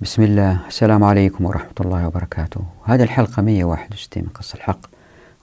بسم 0.00 0.22
الله. 0.22 0.66
السلام 0.68 1.04
عليكم 1.04 1.44
ورحمة 1.44 1.72
الله 1.80 2.06
وبركاته. 2.06 2.60
هذه 2.84 3.02
الحلقة 3.02 3.42
161 3.42 4.22
من 4.22 4.28
قص 4.28 4.54
الحق 4.54 4.80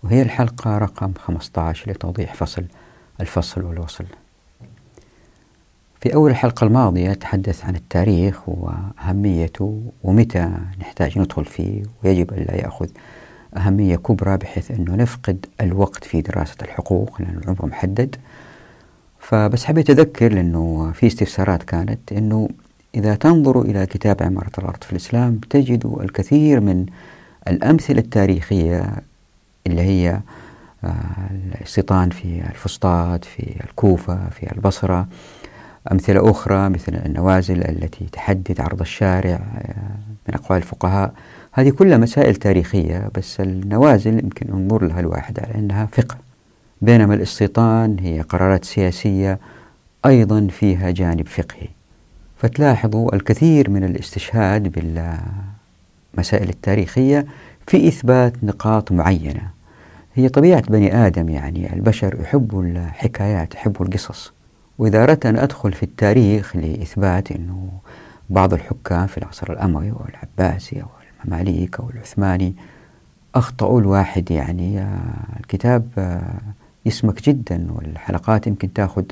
وهي 0.03 0.21
الحلقة 0.21 0.77
رقم 0.77 1.13
15 1.13 1.91
لتوضيح 1.91 2.33
فصل 2.33 2.65
الفصل 3.21 3.63
والوصل. 3.63 4.05
في 6.01 6.13
أول 6.13 6.31
الحلقة 6.31 6.65
الماضية 6.65 7.13
تحدث 7.13 7.65
عن 7.65 7.75
التاريخ 7.75 8.49
وأهميته 8.49 9.81
ومتى 10.03 10.51
نحتاج 10.79 11.19
ندخل 11.19 11.45
فيه 11.45 11.83
ويجب 12.03 12.33
أن 12.33 12.43
لا 12.43 12.55
يأخذ 12.55 12.89
أهمية 13.57 13.95
كبرى 13.95 14.37
بحيث 14.37 14.71
أنه 14.71 14.95
نفقد 14.95 15.45
الوقت 15.61 16.03
في 16.03 16.21
دراسة 16.21 16.57
الحقوق 16.61 17.21
لأن 17.21 17.37
العمر 17.43 17.65
محدد. 17.65 18.15
فبس 19.19 19.65
حبيت 19.65 19.89
أذكر 19.89 20.33
لأنه 20.33 20.91
في 20.91 21.07
استفسارات 21.07 21.63
كانت 21.63 22.11
أنه 22.11 22.49
إذا 22.95 23.15
تنظروا 23.15 23.63
إلى 23.63 23.85
كتاب 23.85 24.23
عمارة 24.23 24.51
الأرض 24.57 24.83
في 24.83 24.91
الإسلام 24.91 25.39
تجدوا 25.49 26.03
الكثير 26.03 26.59
من 26.59 26.85
الأمثلة 27.47 27.99
التاريخية 27.99 28.91
اللي 29.67 29.81
هي 29.81 30.19
آه، 30.83 31.29
الاستيطان 31.55 32.09
في 32.09 32.41
الفسطاط 32.49 33.25
في 33.25 33.63
الكوفة 33.63 34.29
في 34.29 34.51
البصرة. 34.51 35.07
أمثلة 35.91 36.31
أخرى 36.31 36.69
مثل 36.69 36.95
النوازل 37.05 37.61
التي 37.61 38.05
تحدد 38.11 38.61
عرض 38.61 38.81
الشارع 38.81 39.33
آه، 39.57 39.97
من 40.27 40.35
أقوال 40.35 40.57
الفقهاء. 40.57 41.13
هذه 41.51 41.69
كلها 41.69 41.97
مسائل 41.97 42.35
تاريخية 42.35 43.09
بس 43.15 43.39
النوازل 43.41 44.19
يمكن 44.19 44.47
ننظر 44.51 44.85
لها 44.85 44.99
الواحد 44.99 45.39
على 45.39 45.55
أنها 45.55 45.85
فقه. 45.85 46.17
بينما 46.81 47.13
الاستيطان 47.13 47.97
هي 47.99 48.21
قرارات 48.21 48.65
سياسية 48.65 49.39
أيضا 50.05 50.47
فيها 50.47 50.91
جانب 50.91 51.27
فقهي. 51.27 51.74
فتلاحظوا 52.45 53.15
الكثير 53.15 53.69
من 53.69 53.83
الاستشهاد 53.83 54.71
بالمسائل 56.13 56.49
التاريخية 56.49 57.25
في 57.67 57.87
إثبات 57.87 58.33
نقاط 58.43 58.91
معينة. 58.91 59.49
هي 60.15 60.29
طبيعة 60.29 60.61
بني 60.61 61.07
آدم 61.07 61.29
يعني 61.29 61.73
البشر 61.73 62.17
يحبوا 62.21 62.63
الحكايات 62.63 63.55
يحبوا 63.55 63.85
القصص. 63.85 64.33
وإذا 64.77 65.03
أردت 65.03 65.25
أن 65.25 65.37
أدخل 65.37 65.73
في 65.73 65.83
التاريخ 65.83 66.55
لإثبات 66.55 67.31
أنه 67.31 67.69
بعض 68.29 68.53
الحكام 68.53 69.07
في 69.07 69.17
العصر 69.17 69.53
الأموي 69.53 69.91
أو 69.91 70.01
العباسي 70.09 70.81
أو 70.81 70.87
المماليك 71.25 71.79
أو 71.79 71.89
العثماني 71.89 72.55
أخطأوا 73.35 73.81
الواحد 73.81 74.31
يعني. 74.31 74.85
الكتاب 75.39 75.87
يسمك 76.85 77.21
جدا 77.23 77.67
والحلقات 77.71 78.47
يمكن 78.47 78.73
تأخذ 78.73 79.03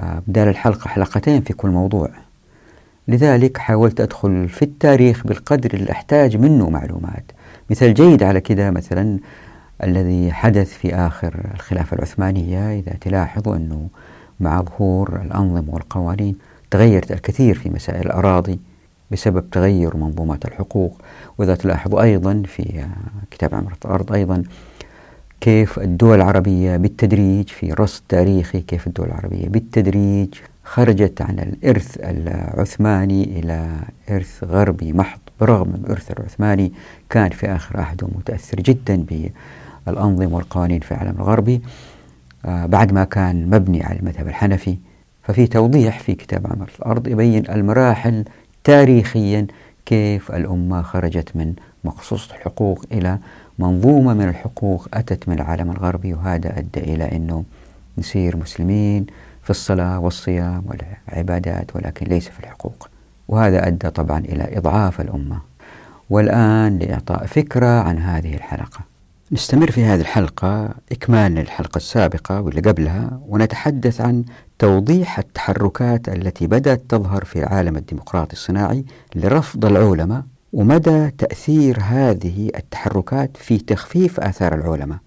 بدال 0.00 0.48
الحلقة 0.48 0.88
حلقتين 0.88 1.40
في 1.40 1.52
كل 1.52 1.68
موضوع. 1.68 2.10
لذلك 3.08 3.58
حاولت 3.58 4.00
أدخل 4.00 4.48
في 4.48 4.62
التاريخ 4.62 5.26
بالقدر 5.26 5.74
اللي 5.74 5.90
أحتاج 5.92 6.36
منه 6.36 6.70
معلومات. 6.70 7.32
مثال 7.70 7.94
جيد 7.94 8.22
على 8.22 8.40
كده 8.40 8.70
مثلا 8.70 9.18
الذي 9.82 10.32
حدث 10.32 10.72
في 10.72 10.94
آخر 10.94 11.50
الخلافة 11.54 11.96
العثمانية 11.96 12.78
إذا 12.78 12.92
تلاحظوا 13.00 13.56
أنه 13.56 13.88
مع 14.40 14.62
ظهور 14.62 15.20
الأنظمة 15.22 15.74
والقوانين 15.74 16.36
تغيرت 16.70 17.12
الكثير 17.12 17.54
في 17.54 17.70
مسائل 17.70 18.06
الأراضي 18.06 18.58
بسبب 19.10 19.50
تغير 19.50 19.96
منظومات 19.96 20.44
الحقوق. 20.44 21.00
وإذا 21.38 21.54
تلاحظوا 21.54 22.02
أيضا 22.02 22.42
في 22.46 22.86
كتاب 23.30 23.54
عمارة 23.54 23.76
الأرض 23.84 24.12
أيضا 24.12 24.42
كيف 25.40 25.78
الدول 25.78 26.16
العربية 26.16 26.76
بالتدريج 26.76 27.48
في 27.48 27.72
رصد 27.72 28.02
تاريخي 28.08 28.60
كيف 28.60 28.86
الدول 28.86 29.06
العربية 29.06 29.48
بالتدريج 29.48 30.34
خرجت 30.64 31.22
عن 31.22 31.38
الإرث 31.38 31.98
العثماني 32.00 33.38
إلى 33.38 33.70
إرث 34.10 34.44
غربي 34.44 34.92
محض. 34.92 35.18
برغم 35.40 35.74
أن 35.74 35.80
الإرث 35.84 36.10
العثماني 36.10 36.72
كان 37.10 37.30
في 37.30 37.46
آخر 37.46 37.80
عهده 37.80 38.08
متأثر 38.16 38.60
جدا 38.60 39.04
بالأنظمة 39.86 40.34
والقوانين 40.36 40.80
في 40.80 40.92
العالم 40.92 41.14
الغربي 41.18 41.60
آه، 42.44 42.66
بعد 42.66 42.92
ما 42.92 43.04
كان 43.04 43.50
مبني 43.50 43.82
على 43.82 43.98
المذهب 43.98 44.28
الحنفي. 44.28 44.76
ففي 45.22 45.46
توضيح 45.46 46.00
في 46.00 46.14
كتاب 46.14 46.46
عمر 46.46 46.70
الأرض 46.78 47.08
يبين 47.08 47.50
المراحل 47.50 48.24
تاريخيا 48.64 49.46
كيف 49.86 50.32
الأمة 50.32 50.82
خرجت 50.82 51.36
من 51.36 51.54
مقصوصة 51.84 52.34
الحقوق 52.34 52.84
إلى 52.92 53.18
منظومة 53.58 54.14
من 54.14 54.28
الحقوق 54.28 54.88
أتت 54.94 55.28
من 55.28 55.34
العالم 55.34 55.70
الغربي 55.70 56.14
وهذا 56.14 56.58
أدى 56.58 56.80
إلى 56.94 57.16
أنه 57.16 57.44
نصير 57.98 58.36
مسلمين 58.36 59.06
في 59.44 59.50
الصلاة 59.50 59.98
والصيام 59.98 60.64
والعبادات 60.66 61.76
ولكن 61.76 62.06
ليس 62.06 62.28
في 62.28 62.40
الحقوق. 62.40 62.88
وهذا 63.28 63.66
أدى 63.66 63.90
طبعا 63.90 64.18
إلى 64.18 64.58
إضعاف 64.58 65.00
الأمة. 65.00 65.40
والآن 66.10 66.78
لإعطاء 66.78 67.26
فكرة 67.26 67.80
عن 67.80 67.98
هذه 67.98 68.34
الحلقة. 68.34 68.80
نستمر 69.32 69.70
في 69.70 69.84
هذه 69.84 70.00
الحلقة 70.00 70.74
إكمال 70.92 71.32
للحلقة 71.34 71.76
السابقة 71.76 72.40
واللي 72.40 72.60
قبلها 72.60 73.20
ونتحدث 73.28 74.00
عن 74.00 74.24
توضيح 74.58 75.18
التحركات 75.18 76.08
التي 76.08 76.46
بدأت 76.46 76.82
تظهر 76.88 77.24
في 77.24 77.38
العالم 77.38 77.76
الديمقراطي 77.76 78.32
الصناعي 78.32 78.84
لرفض 79.14 79.64
العولمة 79.64 80.24
ومدى 80.52 81.10
تأثير 81.10 81.78
هذه 81.80 82.50
التحركات 82.56 83.36
في 83.36 83.58
تخفيف 83.58 84.20
آثار 84.20 84.54
العولمة. 84.54 84.98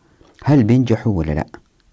هل 0.44 0.64
بينجحوا 0.64 1.14
ولا 1.14 1.32
لا؟ 1.32 1.46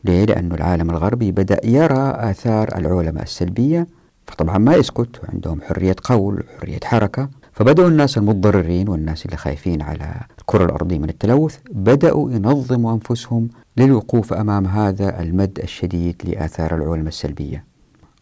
ليه؟ 0.05 0.25
لأن 0.25 0.53
العالم 0.53 0.91
الغربي 0.91 1.33
بدأ 1.33 1.67
يرى 1.67 2.15
آثار 2.17 2.79
العولمة 2.79 3.23
السلبية 3.23 3.87
فطبعا 4.27 4.59
ما 4.59 4.75
يسكت 4.75 5.21
عندهم 5.33 5.61
حرية 5.63 5.97
قول 6.05 6.45
حرية 6.61 6.81
حركة. 6.85 7.29
فبدأوا 7.53 7.89
الناس 7.89 8.19
المتضررين 8.19 8.89
والناس 8.89 9.27
اللي 9.27 9.37
خايفين 9.37 9.83
على 9.83 10.15
الكرة 10.39 10.65
الأرضية 10.65 10.99
من 10.99 11.09
التلوث 11.09 11.59
بدأوا 11.71 12.31
ينظموا 12.31 12.95
أنفسهم 12.95 13.49
للوقوف 13.77 14.33
أمام 14.33 14.67
هذا 14.67 15.21
المد 15.21 15.59
الشديد 15.63 16.23
لآثار 16.25 16.75
العولمة 16.77 17.09
السلبية. 17.09 17.65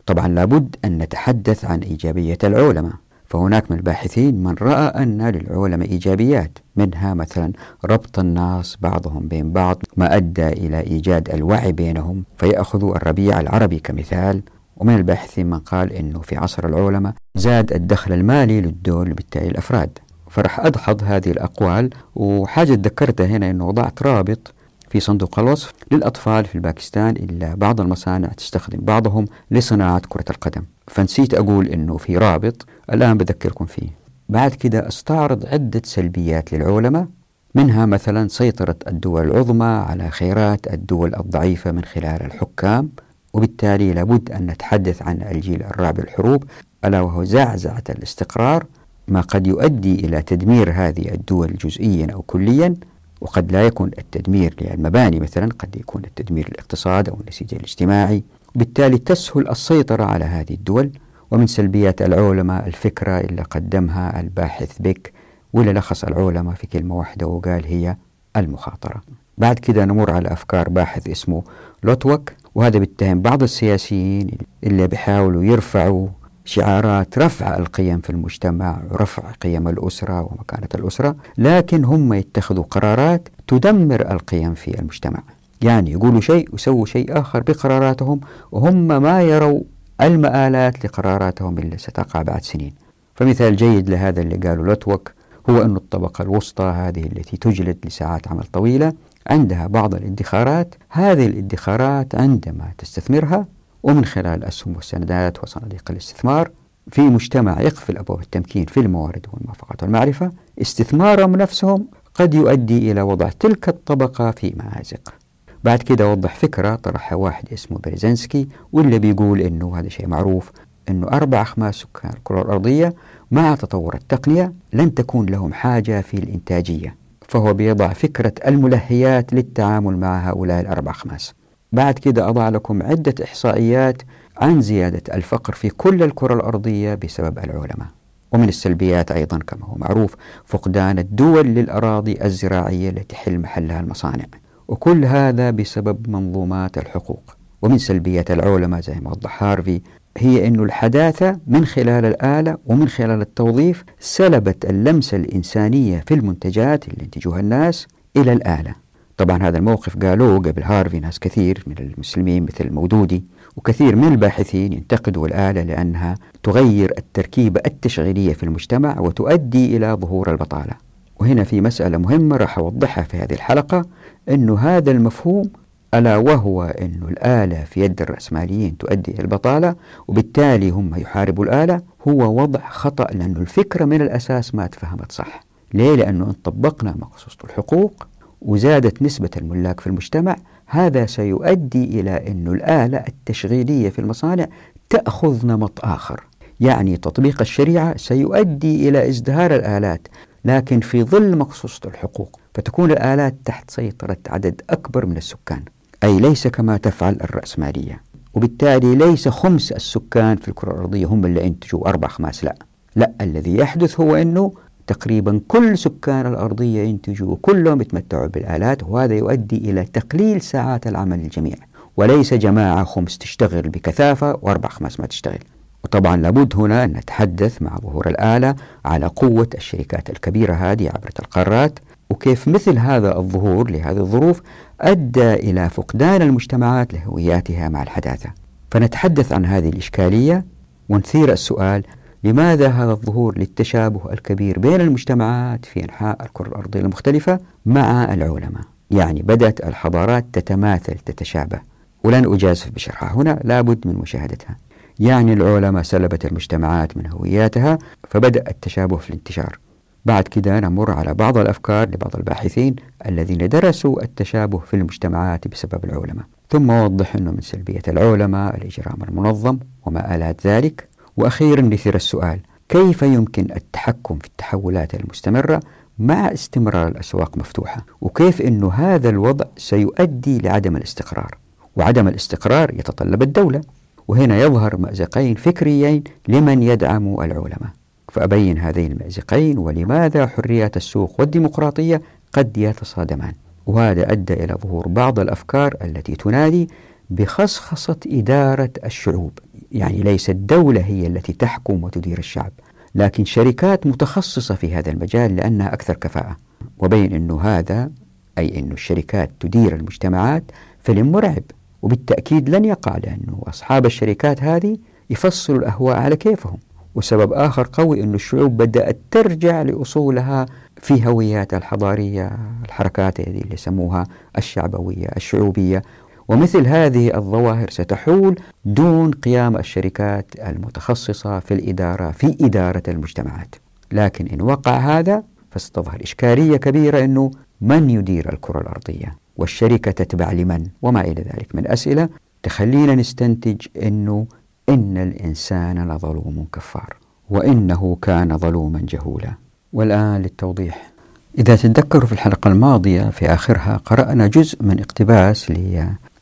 طبعا 0.07 0.29
لابد 0.29 0.77
أن 0.85 0.99
نتحدث 0.99 1.65
عن 1.65 1.81
إيجابية 1.81 2.39
العولمة 2.45 2.93
فهناك 3.33 3.71
من 3.71 3.77
الباحثين 3.77 4.43
من 4.43 4.55
رأى 4.63 5.03
أن 5.03 5.29
للعولمة 5.29 5.85
إيجابيات 5.85 6.59
منها 6.77 7.15
مثلا 7.15 7.53
ربط 7.85 8.19
الناس 8.19 8.77
بعضهم 8.81 9.29
بين 9.29 9.53
بعض 9.53 9.83
ما 9.97 10.17
أدى 10.17 10.49
إلى 10.49 10.81
إيجاد 10.81 11.31
الوعي 11.31 11.73
بينهم 11.73 12.25
فيأخذوا 12.37 12.97
الربيع 12.97 13.41
العربي 13.41 13.79
كمثال. 13.79 14.43
ومن 14.77 14.95
الباحثين 14.95 15.51
من 15.51 15.59
قال 15.59 15.93
أنه 15.93 16.21
في 16.21 16.37
عصر 16.37 16.67
العولمة 16.67 17.15
زاد 17.35 17.73
الدخل 17.73 18.13
المالي 18.13 18.61
للدول 18.61 19.13
وبالتالي 19.13 19.49
الأفراد. 19.49 19.99
فرح 20.31 20.61
أدحض 20.61 21.03
هذه 21.05 21.31
الأقوال 21.31 21.91
وحاجة 22.15 22.75
تذكرتها 22.75 23.27
هنا 23.27 23.51
أنه 23.51 23.69
وضعت 23.69 24.03
رابط 24.03 24.55
في 24.91 25.01
صندوق 25.01 25.39
الوصف 25.39 25.73
للأطفال 25.93 26.45
في 26.45 26.55
الباكستان 26.55 27.11
إلا 27.17 27.55
بعض 27.55 27.81
المصانع 27.81 28.29
تستخدم 28.29 28.79
بعضهم 28.83 29.25
لصناعة 29.51 30.03
كرة 30.09 30.25
القدم. 30.31 30.63
فنسيت 30.89 31.35
أقول 31.35 31.67
أنه 31.67 31.97
في 31.97 32.17
رابط 32.17 32.67
الآن 32.91 33.19
بذكركم 33.19 33.67
فيه. 33.67 33.89
بعد 34.29 34.55
كده 34.55 34.89
استعرض 34.89 35.47
عدة 35.47 35.83
سلبيات 35.85 36.53
للعولمة 36.53 37.09
منها 37.55 37.87
مثلا 37.87 38.29
سيطرة 38.29 38.77
الدول 38.89 39.31
العظمى 39.31 39.65
على 39.65 40.11
خيرات 40.11 40.73
الدول 40.73 41.15
الضعيفة 41.15 41.73
من 41.73 41.85
خلال 41.85 42.23
الحكام 42.23 42.91
وبالتالي 43.33 43.93
لابد 43.93 44.31
أن 44.31 44.47
نتحدث 44.47 45.03
عن 45.03 45.23
الجيل 45.23 45.63
الرابع 45.63 46.03
الحروب 46.03 46.45
ألا 46.85 47.01
وهو 47.01 47.25
زعزعة 47.25 47.83
الاستقرار 47.91 48.67
ما 49.09 49.21
قد 49.21 49.47
يؤدي 49.47 49.95
إلى 49.95 50.23
تدمير 50.23 50.71
هذه 50.71 51.15
الدول 51.15 51.57
جزئيا 51.57 52.13
أو 52.13 52.23
كليا 52.23 52.75
وقد 53.21 53.53
لا 53.53 53.67
يكون 53.67 53.91
التدمير 53.99 54.55
للمباني 54.61 55.21
مثلا 55.21 55.49
قد 55.59 55.77
يكون 55.77 56.05
التدمير 56.05 56.49
للاقتصاد 56.49 57.09
أو 57.09 57.21
النسيج 57.21 57.55
الاجتماعي. 57.55 58.25
بالتالي 58.55 58.99
تسهل 58.99 59.49
السيطرة 59.49 60.05
على 60.05 60.25
هذه 60.25 60.55
الدول 60.55 60.91
ومن 61.33 61.47
سلبيات 61.47 62.03
العولمة 62.03 62.67
الفكرة 62.67 63.21
اللي 63.21 63.43
قدمها 63.43 64.21
الباحث 64.21 64.79
بيك 64.79 65.13
واللي 65.53 65.73
لخص 65.73 66.05
العولمة 66.05 66.55
في 66.55 66.67
كلمة 66.67 66.95
واحدة 66.97 67.27
وقال 67.27 67.67
هي 67.67 67.97
المخاطرة. 68.37 69.01
بعد 69.39 69.59
كده 69.59 69.85
نمر 69.85 70.11
على 70.11 70.33
أفكار 70.33 70.69
باحث 70.69 71.09
اسمه 71.09 71.43
لوتوك 71.83 72.33
وهذا 72.55 72.79
بيتهم 72.79 73.21
بعض 73.23 73.43
السياسيين 73.43 74.31
اللي 74.65 74.87
بيحاولوا 74.87 75.45
يرفعوا 75.45 76.09
شعارات 76.45 77.19
رفع 77.19 77.57
القيم 77.57 78.01
في 78.01 78.11
المجتمع 78.11 78.83
ورفع 78.91 79.31
قيم 79.31 79.69
الأسرة 79.69 80.21
ومكانة 80.23 80.69
الأسرة 80.75 81.17
لكن 81.39 81.85
هم 81.85 82.13
يتخذوا 82.13 82.65
قرارات 82.65 83.29
تدمر 83.47 84.13
القيم 84.13 84.55
في 84.55 84.81
المجتمع. 84.81 85.23
يعني 85.63 85.91
يقولوا 85.93 86.21
شيء 86.21 86.49
ويسووا 86.53 86.87
شيء 86.87 87.21
آخر 87.21 87.41
بقراراتهم 87.43 88.21
وهم 88.53 89.03
ما 89.03 89.23
يروا 89.23 89.61
المآلات 90.03 90.85
لقراراتهم 90.85 91.59
اللي 91.59 91.79
ستقع 91.79 92.23
بعد 92.23 92.43
سنين. 92.43 92.75
فمثال 93.15 93.57
جيد 93.57 93.91
لهذا 93.91 94.21
اللي 94.21 94.37
قالوا 94.37 94.67
لوتوك 94.67 95.13
هو 95.51 95.63
أن 95.63 95.77
الطبقة 95.77 96.23
الوسطى 96.23 96.65
هذه 96.65 97.07
التي 97.07 97.37
تجلد 97.37 97.79
لساعات 97.85 98.29
عمل 98.29 98.45
طويلة 98.53 98.93
عندها 99.27 99.67
بعض 99.67 99.95
الادخارات 99.95 100.75
هذه 100.89 101.27
الادخارات 101.27 102.15
عندما 102.15 102.73
تستثمرها 102.79 103.47
ومن 103.83 104.05
خلال 104.05 104.27
الأسهم 104.27 104.77
والسندات 104.77 105.43
وصناديق 105.43 105.91
الاستثمار 105.91 106.51
في 106.91 107.01
مجتمع 107.01 107.61
يقفل 107.61 107.99
أبواب 107.99 108.21
التمكين 108.21 108.67
في 108.67 108.81
الموارد 108.81 109.27
والموافقات 109.33 109.83
والمعرفة 109.83 110.33
استثمارهم 110.61 111.37
نفسهم 111.37 111.87
قد 112.15 112.35
يؤدي 112.35 112.93
إلى 112.93 113.03
وضع 113.03 113.29
تلك 113.29 113.69
الطبقة 113.69 114.31
في 114.31 114.55
مأزق. 114.57 115.15
بعد 115.65 115.83
كده 115.83 116.13
وضح 116.13 116.35
فكرة 116.37 116.75
طرحها 116.75 117.17
واحد 117.17 117.45
اسمه 117.53 117.79
بريزنسكي 117.79 118.49
واللي 118.73 118.99
بيقول 118.99 119.41
إنه 119.41 119.79
هذا 119.79 119.89
شيء 119.89 120.07
معروف 120.07 120.53
إنه 120.89 121.07
أربع 121.09 121.43
أخماس 121.43 121.75
سكان 121.75 122.13
الكرة 122.17 122.43
الأرضية 122.43 122.95
مع 123.31 123.55
تطور 123.55 123.95
التقنية 123.95 124.53
لن 124.73 124.95
تكون 124.95 125.27
لهم 125.27 125.53
حاجة 125.53 126.01
في 126.01 126.15
الإنتاجية. 126.15 126.97
فهو 127.29 127.55
بيضع 127.55 127.93
فكرة 127.93 128.33
الملهيات 128.47 129.33
للتعامل 129.33 129.97
مع 129.97 130.29
هؤلاء 130.31 130.61
الأربع 130.61 130.91
أخماس. 130.91 131.35
بعد 131.73 131.99
كده 131.99 132.29
أضع 132.29 132.49
لكم 132.49 132.83
عدة 132.83 133.15
إحصائيات 133.25 134.03
عن 134.37 134.61
زيادة 134.61 135.15
الفقر 135.15 135.53
في 135.53 135.69
كل 135.69 136.03
الكرة 136.03 136.35
الأرضية 136.35 136.95
بسبب 136.95 137.39
العلماء. 137.39 137.89
ومن 138.33 138.49
السلبيات 138.49 139.13
أيضا 139.13 139.39
كما 139.39 139.67
هو 139.67 139.75
معروف 139.77 140.17
فقدان 140.45 140.99
الدول 140.99 141.47
للأراضي 141.47 142.25
الزراعية 142.25 142.91
التي 142.91 143.05
تحل 143.05 143.39
محلها 143.39 143.81
المصانع. 143.81 144.25
وكل 144.73 145.05
هذا 145.05 145.51
بسبب 145.51 146.11
منظومات 146.11 146.79
الحقوق. 146.79 147.37
ومن 147.63 147.79
سلبيات 147.79 148.31
العلماء 148.31 148.81
زي 148.81 148.95
ما 149.03 149.11
وضح 149.11 149.43
هارفي 149.43 149.81
هي 150.19 150.47
أن 150.49 150.61
الحداثة 150.61 151.39
من 151.47 151.65
خلال 151.65 152.05
الآلة 152.05 152.57
ومن 152.67 152.89
خلال 152.89 153.21
التوظيف 153.21 153.85
سلبت 154.01 154.65
اللمسة 154.65 155.17
الإنسانية 155.17 156.05
في 156.07 156.15
المنتجات 156.15 156.89
اللي 156.89 157.05
ينتجوها 157.05 157.41
الناس 157.41 157.87
إلى 158.17 158.33
الآلة. 158.33 158.75
طبعا 159.17 159.43
هذا 159.43 159.59
الموقف 159.59 159.97
قالوه 159.97 160.39
قبل 160.39 160.63
هارفي 160.63 161.01
ناس 161.01 161.19
كثير 161.19 161.65
من 161.67 161.79
المسلمين 161.79 162.43
مثل 162.43 162.65
المودودي 162.65 163.25
وكثير 163.57 163.97
من 163.97 164.09
الباحثين 164.09 164.73
ينتقدوا 164.73 165.27
الآلة 165.27 165.63
لأنها 165.63 166.15
تغير 166.43 166.93
التركيبة 166.99 167.61
التشغيلية 167.67 168.33
في 168.33 168.43
المجتمع 168.43 169.01
وتؤدي 169.01 169.77
إلى 169.77 169.93
ظهور 170.01 170.31
البطالة. 170.31 170.92
وهنا 171.23 171.45
في 171.45 171.61
مسألة 171.61 171.99
مهمة 171.99 172.37
راح 172.37 172.59
أوضحها 172.59 173.05
في 173.05 173.17
هذه 173.17 173.33
الحلقة 173.33 173.85
أنه 174.29 174.59
هذا 174.59 174.91
المفهوم 174.91 175.51
ألا 175.95 176.17
وهو 176.17 176.63
أن 176.63 177.01
الآلة 177.09 177.65
في 177.65 177.81
يد 177.81 178.03
الرأسماليين 178.03 178.77
تؤدي 178.79 179.11
إلى 179.11 179.21
البطالة 179.21 179.75
وبالتالي 180.09 180.71
هم 180.71 180.95
يحاربوا 180.95 181.45
الآلة 181.45 181.81
هو 182.09 182.43
وضع 182.43 182.61
خطأ 182.69 183.05
لأن 183.05 183.37
الفكرة 183.37 183.85
من 183.85 184.03
الأساس 184.03 184.55
ما 184.55 184.67
تفهمت 184.67 185.13
صح. 185.13 185.45
ليه؟ 185.75 185.95
لأنه 185.95 186.25
إن 186.25 186.33
طبقنا 186.33 186.95
مقصوصة 186.99 187.39
الحقوق 187.45 188.07
وزادت 188.41 189.03
نسبة 189.03 189.31
الملاك 189.37 189.81
في 189.81 189.87
المجتمع 189.87 190.37
هذا 190.67 191.07
سيؤدي 191.07 192.01
إلى 192.01 192.31
أن 192.31 192.49
الآلة 192.49 192.99
التشغيلية 193.09 193.89
في 193.89 193.99
المصانع 193.99 194.47
تأخذ 194.91 195.47
نمط 195.47 195.85
آخر. 195.85 196.25
يعني 196.61 196.97
تطبيق 196.97 197.41
الشريعة 197.41 197.97
سيؤدي 197.97 198.89
إلى 198.89 199.09
ازدهار 199.09 199.55
الآلات. 199.55 200.09
لكن 200.45 200.81
في 200.81 201.05
ظل 201.05 201.37
مقصوصة 201.39 201.81
الحقوق 201.87 202.41
فتكون 202.55 202.91
الآلات 202.91 203.35
تحت 203.45 203.71
سيطرة 203.71 204.17
عدد 204.29 204.63
أكبر 204.71 205.07
من 205.07 205.17
السكان. 205.17 205.63
أي 206.05 206.21
ليس 206.21 206.47
كما 206.47 206.77
تفعل 206.77 207.15
الرأسمالية. 207.15 208.03
وبالتالي 208.35 208.95
ليس 208.95 209.29
خمس 209.29 209.73
السكان 209.73 210.37
في 210.37 210.49
الكرة 210.49 210.73
الأرضية 210.73 211.07
هم 211.07 211.25
اللي 211.27 211.47
ينتجوا 211.47 211.89
أربع 211.89 212.09
خماس 212.09 212.45
لا. 212.45 212.55
لا 212.97 213.13
الذي 213.21 213.57
يحدث 213.57 214.01
هو 214.01 214.17
أنه 214.17 214.53
تقريبا 214.87 215.41
كل 215.49 215.79
سكان 215.79 216.27
الأرضية 216.27 216.83
ينتجوا 216.83 217.37
كلهم 217.43 217.81
يتمتعوا 217.81 218.27
بالآلات 218.27 218.83
وهذا 218.83 219.15
يؤدي 219.15 219.57
إلى 219.57 219.85
تقليل 219.85 220.41
ساعات 220.41 220.87
العمل 220.87 221.19
للجميع. 221.19 221.57
وليس 221.97 222.35
جماعة 222.35 222.85
خمس 222.85 223.19
تشتغل 223.19 223.69
بكثافة 223.69 224.39
وأربع 224.43 224.69
خمس 224.69 225.01
ما 225.01 225.07
تشتغل. 225.07 225.39
وطبعا 225.85 226.17
لابد 226.17 226.57
هنا 226.57 226.85
أن 226.85 226.91
نتحدث 226.91 227.63
مع 227.63 227.77
ظهور 227.77 228.09
الآلة 228.09 228.55
على 228.85 229.07
قوة 229.07 229.49
الشركات 229.55 230.11
الكبيرة 230.11 230.55
هذه 230.55 230.89
عبر 230.89 231.11
القارات 231.21 231.79
وكيف 232.11 232.49
مثل 232.49 232.79
هذا 232.79 233.17
الظهور 233.17 233.71
لهذه 233.71 233.97
الظروف 233.99 234.43
أدى 234.81 235.35
إلى 235.35 235.69
فقدان 235.71 236.23
المجتمعات 236.23 236.95
لهوياتها 236.95 237.69
مع 237.69 237.83
الحداثة. 237.83 238.31
فنتحدث 238.71 239.33
عن 239.33 239.47
هذه 239.47 239.69
الإشكالية 239.69 240.45
ونثير 240.89 241.33
السؤال 241.33 241.83
لماذا 242.25 242.69
هذا 242.69 242.91
الظهور 242.91 243.39
للتشابه 243.39 244.13
الكبير 244.13 244.59
بين 244.59 244.81
المجتمعات 244.81 245.65
في 245.65 245.85
أنحاء 245.85 246.23
الكرة 246.23 246.49
الأرضية 246.49 246.81
المختلفة 246.81 247.39
مع 247.67 248.15
العلماء؟ 248.15 248.63
يعني 248.91 249.23
بدأت 249.23 249.65
الحضارات 249.65 250.25
تتماثل 250.33 250.95
تتشابه. 250.95 251.61
ولن 252.05 252.35
أجازف 252.35 252.71
بشرحها 252.71 253.13
هنا 253.13 253.41
لابد 253.45 253.87
من 253.87 253.95
مشاهدتها. 253.95 254.57
يعني 255.03 255.33
العلماء 255.33 255.83
سلبت 255.83 256.25
المجتمعات 256.25 256.97
من 256.97 257.07
هوياتها 257.07 257.79
فبدأ 258.11 258.45
التشابه 258.51 258.97
في 258.97 259.11
الانتشار. 259.11 259.59
بعد 260.05 260.25
كده 260.29 260.61
نمر 260.61 260.91
على 260.91 261.15
بعض 261.15 261.39
الأفكار 261.39 261.89
لبعض 261.89 262.17
الباحثين 262.17 262.77
الذين 263.07 263.49
درسوا 263.49 264.03
التشابه 264.03 264.59
في 264.59 264.75
المجتمعات 264.75 265.49
بسبب 265.49 265.85
العلماء. 265.85 266.25
ثم 266.51 266.71
وضح 266.71 267.17
أنه 267.17 267.31
من 267.31 267.41
سلبية 267.41 267.83
العلماء 267.89 268.57
الإجرام 268.57 269.03
المنظم 269.09 269.59
وما 269.87 270.15
آلات 270.15 270.47
ذلك. 270.47 270.89
وأخيرا 271.17 271.61
نثير 271.61 271.95
السؤال 271.95 272.41
كيف 272.69 273.03
يمكن 273.03 273.47
التحكم 273.57 274.19
في 274.19 274.27
التحولات 274.27 274.95
المستمرة 274.95 275.61
مع 275.99 276.33
استمرار 276.33 276.89
الأسواق 276.89 277.39
مفتوحة؟ 277.39 277.87
وكيف 278.01 278.43
أن 278.43 278.65
هذا 278.65 279.09
الوضع 279.09 279.45
سيؤدي 279.57 280.39
لعدم 280.39 280.77
الاستقرار؟ 280.77 281.39
وعدم 281.77 282.09
الاستقرار 282.09 282.75
يتطلب 282.75 283.23
الدولة. 283.23 283.61
وهنا 284.09 284.41
يظهر 284.41 284.77
مأزقين 284.77 285.35
فكريين 285.35 286.05
لمن 286.29 286.63
يدعم 286.63 287.21
العلماء. 287.21 287.71
فأبين 288.09 288.59
هذين 288.59 288.93
المأزقين 288.93 289.59
ولماذا 289.59 290.27
حريات 290.27 290.77
السوق 290.77 291.21
والديمقراطية 291.21 292.03
قد 292.33 292.59
يتصادمان. 292.59 293.33
وهذا 293.67 294.13
أدى 294.13 294.33
إلى 294.33 294.55
ظهور 294.55 294.89
بعض 294.89 295.21
الأفكار 295.21 295.75
التي 295.85 296.15
تنادي 296.17 296.69
بخصخصة 297.11 297.97
إدارة 298.07 298.71
الشعوب. 298.85 299.39
يعني 299.73 300.03
ليس 300.03 300.31
الدولة 300.31 300.81
هي 300.81 301.07
التي 301.07 301.33
تحكم 301.33 301.85
وتدير 301.85 302.19
الشعب 302.19 302.53
لكن 302.95 303.25
شركات 303.25 303.87
متخصصة 303.87 304.55
في 304.55 304.75
هذا 304.75 304.91
المجال 304.91 305.37
لأنها 305.37 305.75
أكثر 305.75 305.95
كفاءة. 305.95 306.37
وبين 306.79 307.13
أنه 307.13 307.41
هذا 307.41 307.91
أي 308.39 308.59
أن 308.59 308.73
الشركات 308.73 309.31
تدير 309.41 309.77
المجتمعات 309.77 310.45
فيلم 310.81 311.13
مرعب. 311.13 311.43
وبالتأكيد 311.83 312.49
لن 312.49 312.65
يقع 312.65 312.97
لأنه 312.97 313.43
أصحاب 313.49 313.87
الشركات 313.87 314.43
هذه 314.43 314.77
يفصلوا 315.11 315.59
الأهواء 315.59 315.97
على 315.97 316.17
كيفهم. 316.17 316.59
وسبب 316.95 317.33
آخر 317.33 317.69
قوي 317.73 318.03
أن 318.03 318.15
الشعوب 318.15 318.57
بدأت 318.57 318.99
ترجع 319.11 319.63
لأصولها 319.63 320.47
في 320.77 321.07
هوياتها 321.07 321.57
الحضارية 321.57 322.39
الحركات 322.65 323.21
هذه 323.21 323.41
اللي 323.41 323.55
يسموها 323.55 324.07
الشعبوية 324.39 325.07
الشعوبية. 325.17 325.83
ومثل 326.29 326.67
هذه 326.67 327.17
الظواهر 327.17 327.71
ستحول 327.71 328.41
دون 328.65 329.11
قيام 329.11 329.57
الشركات 329.57 330.27
المتخصصة 330.47 331.39
في 331.39 331.55
الإدارة 331.55 332.11
في 332.11 332.37
إدارة 332.41 332.83
المجتمعات. 332.89 333.55
لكن 333.93 334.27
إن 334.27 334.43
وقع 334.43 334.77
هذا 334.77 335.23
فستظهر 335.51 336.03
إشكالية 336.03 336.57
كبيرة 336.57 337.05
أنه 337.05 337.31
من 337.61 337.91
يدير 337.91 338.33
الكرة 338.33 338.61
الأرضية؟ 338.61 339.22
والشركة 339.37 339.91
تتبع 339.91 340.33
لمن 340.33 340.67
وما 340.83 341.01
إلى 341.01 341.23
ذلك 341.23 341.55
من 341.55 341.67
أسئلة 341.71 342.09
تخلينا 342.43 342.95
نستنتج 342.95 343.67
أنه 343.83 344.27
إن 344.69 344.97
الإنسان 344.97 345.89
لظلوم 345.93 346.47
كفار 346.53 346.97
وإنه 347.31 347.97
كان 348.03 348.39
ظلوما 348.39 348.81
جهولا. 348.89 349.33
والآن 349.73 350.23
للتوضيح. 350.23 350.93
إذا 351.39 351.57
تتذكروا 351.57 352.07
في 352.07 352.13
الحلقة 352.13 352.49
الماضية 352.49 353.11
في 353.11 353.35
آخرها 353.35 353.81
قرأنا 353.85 354.27
جزء 354.27 354.63
من 354.63 354.81
اقتباس 354.81 355.53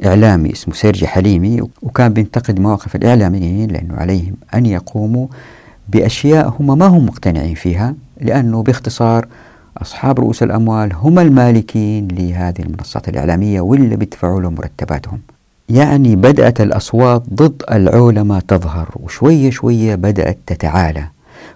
إعلامي 0.04 0.52
اسمه 0.52 0.74
سيرجي 0.74 1.06
حليمي 1.06 1.62
وكان 1.82 2.12
بينتقد 2.12 2.60
مواقف 2.60 2.96
الإعلاميين 2.96 3.70
لأنه 3.70 3.94
عليهم 3.94 4.34
أن 4.54 4.66
يقوموا 4.66 5.26
بأشياء 5.88 6.56
هم 6.60 6.78
ما 6.78 6.86
هم 6.86 7.06
مقتنعين 7.06 7.54
فيها 7.54 7.94
لأنه 8.20 8.62
باختصار 8.62 9.28
أصحاب 9.78 10.20
رؤوس 10.20 10.42
الأموال 10.42 10.92
هم 10.92 11.18
المالكين 11.18 12.08
لهذه 12.08 12.60
المنصات 12.60 13.08
الإعلامية 13.08 13.60
واللي 13.60 13.96
بيدفعوا 13.96 14.40
لهم 14.40 14.54
مرتباتهم. 14.54 15.20
يعني 15.68 16.16
بدأت 16.16 16.60
الأصوات 16.60 17.22
ضد 17.34 17.62
العلماء 17.70 18.40
تظهر 18.40 18.88
وشوية 18.96 19.50
شوية 19.50 19.94
بدأت 19.94 20.38
تتعالى. 20.46 21.04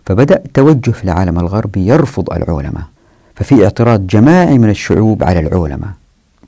فبدأ 0.06 0.42
توجه 0.54 0.90
في 0.90 1.04
العالم 1.04 1.38
الغربي 1.38 1.86
يرفض 1.86 2.32
العلماء. 2.32 2.84
ففي 3.34 3.64
اعتراض 3.64 4.06
جماعي 4.06 4.58
من 4.58 4.70
الشعوب 4.70 5.24
على 5.24 5.40
العلماء. 5.40 5.90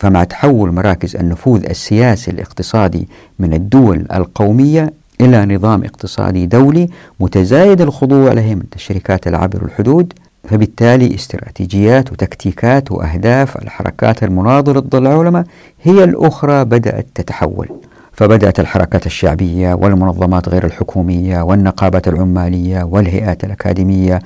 فمع 0.00 0.24
تحول 0.24 0.72
مراكز 0.72 1.16
النفوذ 1.16 1.64
السياسي 1.64 2.30
الاقتصادي 2.30 3.08
من 3.38 3.54
الدول 3.54 4.06
القومية 4.14 4.92
إلى 5.20 5.56
نظام 5.56 5.84
اقتصادي 5.84 6.46
دولي 6.46 6.88
متزايد 7.20 7.80
الخضوع 7.80 8.32
لهيمنة 8.32 8.66
الشركات 8.74 9.26
العابر 9.26 9.64
الحدود 9.64 10.12
فبالتالي 10.48 11.14
استراتيجيات 11.14 12.12
وتكتيكات 12.12 12.92
وأهداف 12.92 13.56
الحركات 13.56 14.22
المناضلة 14.22 14.80
ضد 14.80 14.94
العلماء 14.94 15.44
هي 15.82 16.04
الأخرى 16.04 16.64
بدأت 16.64 17.06
تتحول. 17.14 17.68
فبدأت 18.12 18.60
الحركات 18.60 19.06
الشعبية 19.06 19.74
والمنظمات 19.74 20.48
غير 20.48 20.64
الحكومية 20.64 21.42
والنقابات 21.42 22.08
العمالية 22.08 22.82
والهيئات 22.82 23.44
الأكاديمية 23.44 24.18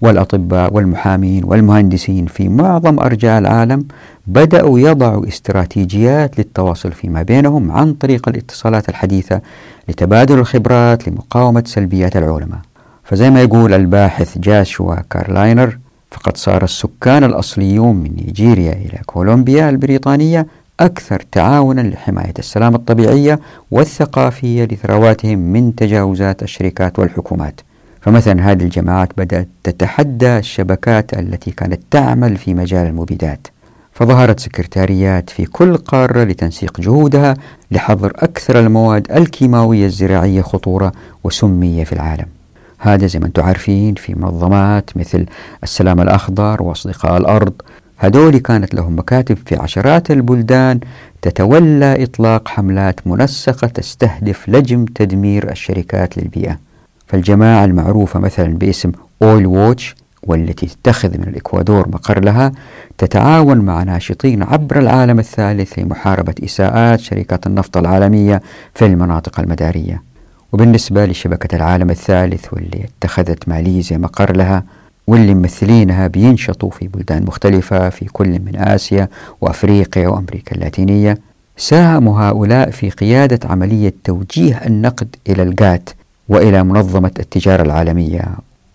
والأطباء 0.00 0.74
والمحامين 0.74 1.44
والمهندسين 1.44 2.26
في 2.26 2.48
معظم 2.48 3.00
أرجاء 3.00 3.38
العالم 3.38 3.84
بدأوا 4.26 4.78
يضعوا 4.78 5.28
استراتيجيات 5.28 6.38
للتواصل 6.38 6.92
فيما 6.92 7.22
بينهم 7.22 7.70
عن 7.70 7.92
طريق 7.94 8.28
الاتصالات 8.28 8.88
الحديثة 8.88 9.40
لتبادل 9.88 10.38
الخبرات 10.38 11.08
لمقاومة 11.08 11.62
سلبيات 11.66 12.16
العولمة 12.16 12.69
فزي 13.10 13.30
ما 13.30 13.42
يقول 13.42 13.74
الباحث 13.74 14.38
جاشوا 14.38 14.94
كارلاينر 14.94 15.78
فقد 16.10 16.36
صار 16.36 16.64
السكان 16.64 17.24
الأصليون 17.24 17.96
من 17.96 18.10
نيجيريا 18.16 18.72
إلى 18.72 19.00
كولومبيا 19.06 19.70
البريطانية 19.70 20.46
أكثر 20.80 21.22
تعاونا 21.32 21.80
لحماية 21.80 22.34
السلام 22.38 22.74
الطبيعية 22.74 23.40
والثقافية 23.70 24.64
لثرواتهم 24.64 25.38
من 25.38 25.74
تجاوزات 25.74 26.42
الشركات 26.42 26.98
والحكومات. 26.98 27.60
فمثلا 28.00 28.50
هذه 28.50 28.62
الجماعات 28.62 29.08
بدأت 29.16 29.48
تتحدى 29.62 30.38
الشبكات 30.38 31.14
التي 31.14 31.50
كانت 31.50 31.80
تعمل 31.90 32.36
في 32.36 32.54
مجال 32.54 32.86
المبيدات 32.86 33.46
فظهرت 33.92 34.40
سكرتاريات 34.40 35.30
في 35.30 35.44
كل 35.44 35.76
قارة 35.76 36.24
لتنسيق 36.24 36.80
جهودها 36.80 37.34
لحظر 37.70 38.12
أكثر 38.16 38.60
المواد 38.60 39.12
الكيماوية 39.12 39.86
الزراعية 39.86 40.42
خطورة 40.42 40.92
وسمية 41.24 41.84
في 41.84 41.92
العالم. 41.92 42.39
هذا 42.80 43.06
زي 43.06 43.18
ما 43.18 43.26
أنتم 43.26 43.42
عارفين 43.42 43.94
في 43.94 44.14
منظمات 44.14 44.90
مثل 44.96 45.26
السلام 45.62 46.00
الأخضر 46.00 46.62
وأصدقاء 46.62 47.16
الأرض. 47.16 47.52
هذول 47.96 48.38
كانت 48.38 48.74
لهم 48.74 48.98
مكاتب 48.98 49.38
في 49.46 49.56
عشرات 49.56 50.10
البلدان 50.10 50.80
تتولى 51.22 52.04
إطلاق 52.04 52.48
حملات 52.48 53.06
منسقة 53.06 53.66
تستهدف 53.66 54.48
لجم 54.48 54.84
تدمير 54.84 55.50
الشركات 55.50 56.18
للبيئة. 56.18 56.58
فالجماعة 57.06 57.64
المعروفة 57.64 58.20
مثلا 58.20 58.58
باسم 58.58 58.92
أويل 59.22 59.46
ووتش 59.46 59.94
والتي 60.22 60.66
تتخذ 60.66 61.18
من 61.18 61.28
الإكوادور 61.28 61.88
مقر 61.88 62.24
لها 62.24 62.52
تتعاون 62.98 63.58
مع 63.58 63.82
ناشطين 63.82 64.42
عبر 64.42 64.78
العالم 64.78 65.18
الثالث 65.18 65.78
لمحاربة 65.78 66.34
إساءات 66.44 67.00
شركات 67.00 67.46
النفط 67.46 67.76
العالمية 67.76 68.42
في 68.74 68.86
المناطق 68.86 69.40
المدارية. 69.40 70.09
وبالنسبة 70.52 71.06
لشبكة 71.06 71.56
العالم 71.56 71.90
الثالث 71.90 72.52
واللي 72.52 72.84
اتخذت 72.84 73.48
ماليزيا 73.48 73.98
مقر 73.98 74.36
لها 74.36 74.64
واللي 75.06 75.34
ممثلينها 75.34 76.06
بينشطوا 76.06 76.70
في 76.70 76.88
بلدان 76.88 77.24
مختلفة 77.24 77.88
في 77.88 78.04
كل 78.04 78.28
من 78.28 78.56
آسيا 78.56 79.08
وأفريقيا 79.40 80.08
وأمريكا 80.08 80.56
اللاتينية 80.56 81.18
ساهموا 81.56 82.20
هؤلاء 82.20 82.70
في 82.70 82.90
قيادة 82.90 83.48
عملية 83.48 83.94
توجيه 84.04 84.60
النقد 84.66 85.16
إلى 85.28 85.42
الجات 85.42 85.90
وإلى 86.28 86.64
منظمة 86.64 87.12
التجارة 87.18 87.62
العالمية 87.62 88.24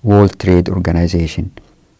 World 0.07 0.31
Trade 0.45 0.73
Organization 0.73 1.43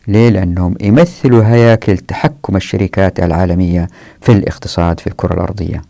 ليه؟ 0.08 0.30
لأنهم 0.30 0.76
يمثلوا 0.82 1.44
هياكل 1.44 1.98
تحكم 1.98 2.56
الشركات 2.56 3.20
العالمية 3.20 3.88
في 4.22 4.32
الاقتصاد 4.32 5.00
في 5.00 5.08
الكرة 5.08 5.34
الأرضية 5.34 5.82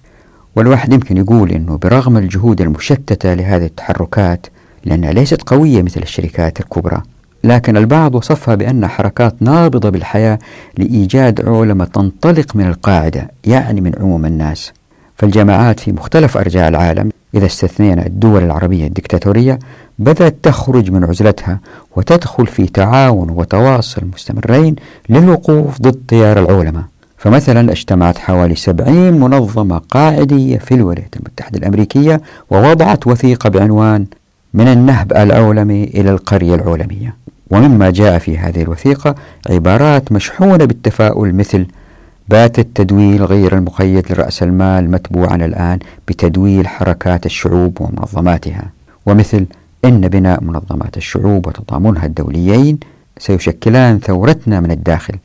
والواحد 0.55 0.93
يمكن 0.93 1.17
يقول 1.17 1.51
أنه 1.51 1.77
برغم 1.77 2.17
الجهود 2.17 2.62
المشتتة 2.62 3.33
لهذه 3.33 3.65
التحركات 3.65 4.47
لأنها 4.85 5.13
ليست 5.13 5.41
قوية 5.41 5.81
مثل 5.81 6.01
الشركات 6.01 6.59
الكبرى. 6.59 7.01
لكن 7.43 7.77
البعض 7.77 8.15
وصفها 8.15 8.55
بأنها 8.55 8.89
حركات 8.89 9.35
نابضة 9.39 9.89
بالحياة 9.89 10.39
لإيجاد 10.77 11.45
عولمة 11.47 11.85
تنطلق 11.85 12.55
من 12.55 12.67
القاعدة 12.67 13.31
يعني 13.45 13.81
من 13.81 13.91
عموم 14.00 14.25
الناس. 14.25 14.74
فالجماعات 15.17 15.79
في 15.79 15.91
مختلف 15.91 16.38
أرجاء 16.38 16.67
العالم 16.67 17.09
إذا 17.35 17.45
استثنينا 17.45 18.05
الدول 18.05 18.43
العربية 18.43 18.88
الدكتاتورية 18.88 19.59
بدأت 20.00 20.35
تخرج 20.43 20.91
من 20.91 21.03
عزلتها 21.03 21.59
وتدخل 21.95 22.47
في 22.47 22.67
تعاون 22.67 23.29
وتواصل 23.29 24.01
مستمرين 24.13 24.75
للوقوف 25.09 25.81
ضد 25.81 26.01
تيار 26.07 26.39
العولمة. 26.39 26.95
فمثلا 27.25 27.72
اجتمعت 27.72 28.17
حوالي 28.17 28.55
سبعين 28.55 29.20
منظمة 29.20 29.77
قاعدية 29.77 30.58
في 30.58 30.74
الولايات 30.74 31.15
المتحدة 31.15 31.60
الأمريكية 31.60 32.22
ووضعت 32.50 33.08
وثيقة 33.08 33.50
بعنوان 33.50 34.05
من 34.53 34.67
النهب 34.67 35.13
العولمي 35.13 35.84
إلى 35.84 36.12
القرية 36.12 36.55
العولمية. 36.55 37.15
ومما 37.51 37.89
جاء 37.89 38.20
في 38.20 38.38
هذه 38.38 38.62
الوثيقة 38.62 39.15
عبارات 39.50 40.12
مشحونة 40.12 40.65
بالتفاؤل 40.65 41.36
مثل 41.36 41.65
بات 42.29 42.60
التدويل 42.60 43.24
غير 43.24 43.58
المقيد 43.58 44.12
لرأس 44.12 44.44
المال 44.44 44.91
متبوعا 44.91 45.36
الآن 45.36 45.79
بتدويل 46.08 46.67
حركات 46.67 47.25
الشعوب 47.25 47.82
ومنظماتها. 47.82 48.70
ومثل 49.05 49.46
إن 49.86 50.08
بناء 50.08 50.44
منظمات 50.44 50.98
الشعوب 50.98 51.48
وتضامنها 51.48 52.05
الدوليين 52.05 52.79
سيشكلان 53.17 54.00
ثورتنا 54.00 54.60
من 54.60 54.72
الداخل. 54.72 55.15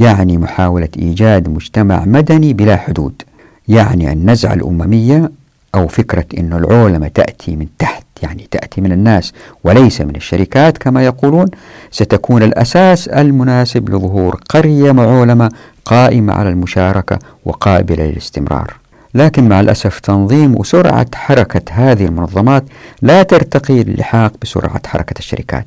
يعني 0.00 0.38
محاولة 0.38 0.88
إيجاد 0.98 1.48
مجتمع 1.48 2.04
مدني 2.04 2.52
بلا 2.52 2.76
حدود 2.76 3.22
يعني 3.68 4.12
النزعة 4.12 4.54
الأممية 4.54 5.30
أو 5.74 5.88
فكرة 5.88 6.24
أن 6.38 6.52
العولمة 6.52 7.08
تأتي 7.08 7.56
من 7.56 7.66
تحت 7.78 8.04
يعني 8.22 8.46
تأتي 8.50 8.80
من 8.80 8.92
الناس 8.92 9.32
وليس 9.64 10.00
من 10.00 10.16
الشركات 10.16 10.78
كما 10.78 11.04
يقولون 11.04 11.46
ستكون 11.90 12.42
الأساس 12.42 13.08
المناسب 13.08 13.90
لظهور 13.90 14.40
قرية 14.48 14.92
معولمة 14.92 15.50
قائمة 15.84 16.32
على 16.32 16.48
المشاركة 16.48 17.18
وقابلة 17.44 18.04
للاستمرار. 18.04 18.74
لكن 19.14 19.48
مع 19.48 19.60
الأسف 19.60 19.98
تنظيم 19.98 20.58
وسرعة 20.58 21.06
حركة 21.14 21.62
هذه 21.72 22.04
المنظمات 22.04 22.64
لا 23.02 23.22
ترتقي 23.22 23.82
للحاق 23.82 24.32
بسرعة 24.42 24.80
حركة 24.86 25.18
الشركات. 25.18 25.66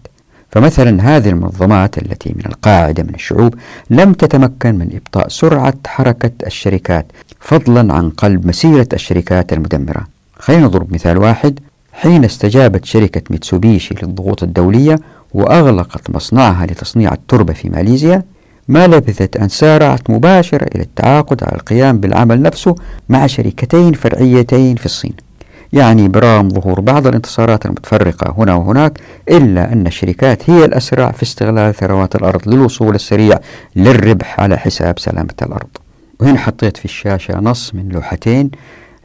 فمثلا 0.54 1.18
هذه 1.18 1.30
المنظمات 1.30 1.98
التي 1.98 2.34
من 2.36 2.46
القاعدة 2.46 3.04
من 3.04 3.16
الشعوب 3.16 3.56
لم 3.90 4.14
تتمكن 4.14 4.76
من 4.76 4.90
إبطاء 4.96 5.28
سرعة 5.28 5.74
حركة 5.88 6.32
الشركات 6.46 7.06
فضلا 7.40 7.94
عن 7.94 8.10
قلب 8.10 8.48
مسيرة 8.48 8.88
الشركات 8.94 9.54
المدمرة. 9.54 10.08
خلينا 10.40 10.66
نضرب 10.66 10.94
مثال 10.94 11.18
واحد. 11.18 11.60
حين 11.94 12.26
استجابت 12.26 12.86
شركة 12.86 13.22
ميتسوبيشي 13.30 13.96
للضغوط 14.04 14.44
الدولية 14.44 15.00
وأغلقت 15.34 16.10
مصنعها 16.10 16.66
لتصنيع 16.66 17.14
التربة 17.14 17.54
في 17.54 17.70
ماليزيا 17.70 18.24
ما 18.68 18.88
لبثت 18.88 19.38
أن 19.38 19.50
سارعت 19.50 20.10
مباشرة 20.10 20.68
إلى 20.76 20.84
التعاقد 20.84 21.44
على 21.44 21.56
القيام 21.56 22.00
بالعمل 22.00 22.42
نفسه 22.42 22.76
مع 23.10 23.28
شركتين 23.28 23.94
فرعيتين 23.94 24.76
في 24.76 24.86
الصين. 24.86 25.14
يعني 25.74 26.08
برغم 26.08 26.50
ظهور 26.50 26.80
بعض 26.80 27.08
الانتصارات 27.08 27.66
المتفرقة 27.66 28.34
هنا 28.38 28.56
وهناك 28.56 29.00
إلا 29.30 29.74
أن 29.74 29.88
الشركات 29.88 30.50
هي 30.50 30.66
الأسرع 30.66 31.12
في 31.12 31.24
استغلال 31.24 31.76
ثروات 31.76 32.16
الأرض 32.16 32.50
للوصول 32.50 32.96
السريع 32.96 33.40
للربح 33.76 34.40
على 34.40 34.58
حساب 34.58 35.00
سلامة 35.00 35.34
الأرض. 35.42 35.70
وهنا 36.20 36.38
حطيت 36.40 36.78
في 36.78 36.86
الشاشة 36.86 37.40
نص 37.40 37.76
من 37.76 37.90
لوحتين 37.90 38.52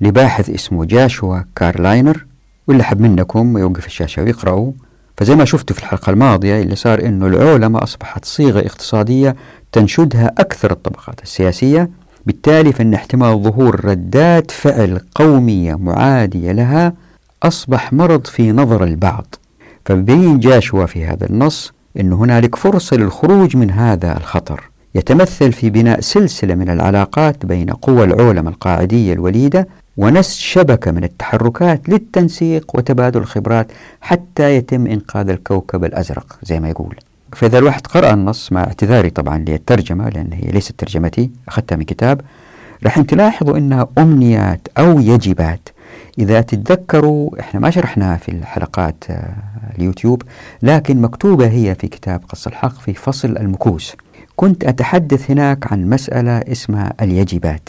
لباحث 0.00 0.50
اسمه 0.50 0.84
جاشوا 0.84 1.38
كارلاينر 1.56 2.25
واللي 2.66 2.84
حب 2.84 3.00
منكم 3.00 3.58
يوقف 3.58 3.87
الشاشة 3.87 4.22
ويقرأوا 4.22 4.72
فزي 5.16 5.34
ما 5.37 5.44
شفتوا 5.44 5.76
في 5.76 5.82
الحلقة 5.82 6.10
الماضية 6.10 6.62
اللي 6.62 6.76
صار 6.76 7.04
إنه 7.04 7.26
العولمة 7.26 7.82
أصبحت 7.82 8.25
صيغة 8.25 8.58
اقتصادية 8.60 9.37
تنشدها 9.72 10.32
أكثر 10.38 10.70
الطبقات 10.70 11.22
السياسية 11.22 11.90
بالتالي 12.28 12.73
فإن 12.73 12.94
احتمال 12.94 13.42
ظهور 13.42 13.85
ردات 13.85 14.50
فعل 14.50 15.00
قومية 15.14 15.75
معادية 15.75 16.52
لها 16.52 16.92
أصبح 17.42 17.92
مرض 17.92 18.26
في 18.26 18.52
نظر 18.52 18.85
البعض. 18.85 19.35
فبين 19.85 20.38
جاشوا 20.38 20.87
في 20.87 21.04
هذا 21.04 21.26
النص 21.30 21.73
أن 22.00 22.12
هنالك 22.12 22.56
فرصة 22.56 22.97
للخروج 22.97 23.56
من 23.56 23.70
هذا 23.70 24.16
الخطر. 24.16 24.70
يتمثل 24.94 25.52
في 25.52 25.70
بناء 25.70 26.00
سلسلة 26.00 26.54
من 26.54 26.70
العلاقات 26.70 27.47
بين 27.47 27.70
قوى 27.70 28.04
العولمة 28.04 28.50
القاعدية 28.50 29.12
الوليدة 29.12 29.68
ونسج 29.97 30.40
شبكة 30.40 30.90
من 30.90 31.04
التحركات 31.04 31.88
للتنسيق 31.88 32.76
وتبادل 32.76 33.20
الخبرات 33.20 33.73
حتى 34.00 34.56
يتم 34.56 34.87
إنقاذ 34.87 35.28
الكوكب 35.28 35.85
الأزرق 35.85 36.38
زي 36.42 36.61
ما 36.61 36.68
يقول. 36.68 36.97
فإذا 37.32 37.58
الواحد 37.58 37.87
قرأ 37.87 38.12
النص 38.12 38.52
مع 38.52 38.61
اعتذاري 38.61 39.11
طبعا 39.11 39.38
للترجمة 39.38 40.08
لأن 40.08 40.32
هي 40.32 40.50
ليست 40.50 40.73
ترجمتي 40.78 41.30
أخذتها 41.49 41.76
من 41.76 41.82
كتاب 41.82 42.20
راح 42.85 43.00
تلاحظوا 43.00 43.58
أنها 43.58 43.88
أمنيات 43.99 44.68
أو 44.78 45.00
يجبات 45.00 45.68
إذا 46.18 46.40
تتذكروا 46.40 47.40
إحنا 47.40 47.61
ما 47.61 47.70
شرحناها 47.70 48.16
في 48.16 48.28
الحلقات 48.28 49.04
آه، 49.11 49.35
اليوتيوب 49.78 50.23
لكن 50.62 51.00
مكتوبة 51.00 51.47
هي 51.47 51.75
في 51.75 51.88
كتاب 51.88 52.20
قص 52.28 52.47
الحق 52.47 52.80
في 52.80 52.94
فصل 52.94 53.37
المكوس. 53.37 53.97
كنت 54.37 54.64
أتحدث 54.64 55.30
هناك 55.30 55.73
عن 55.73 55.90
مسألة 55.90 56.38
اسمها 56.38 56.92
اليجبات 57.00 57.68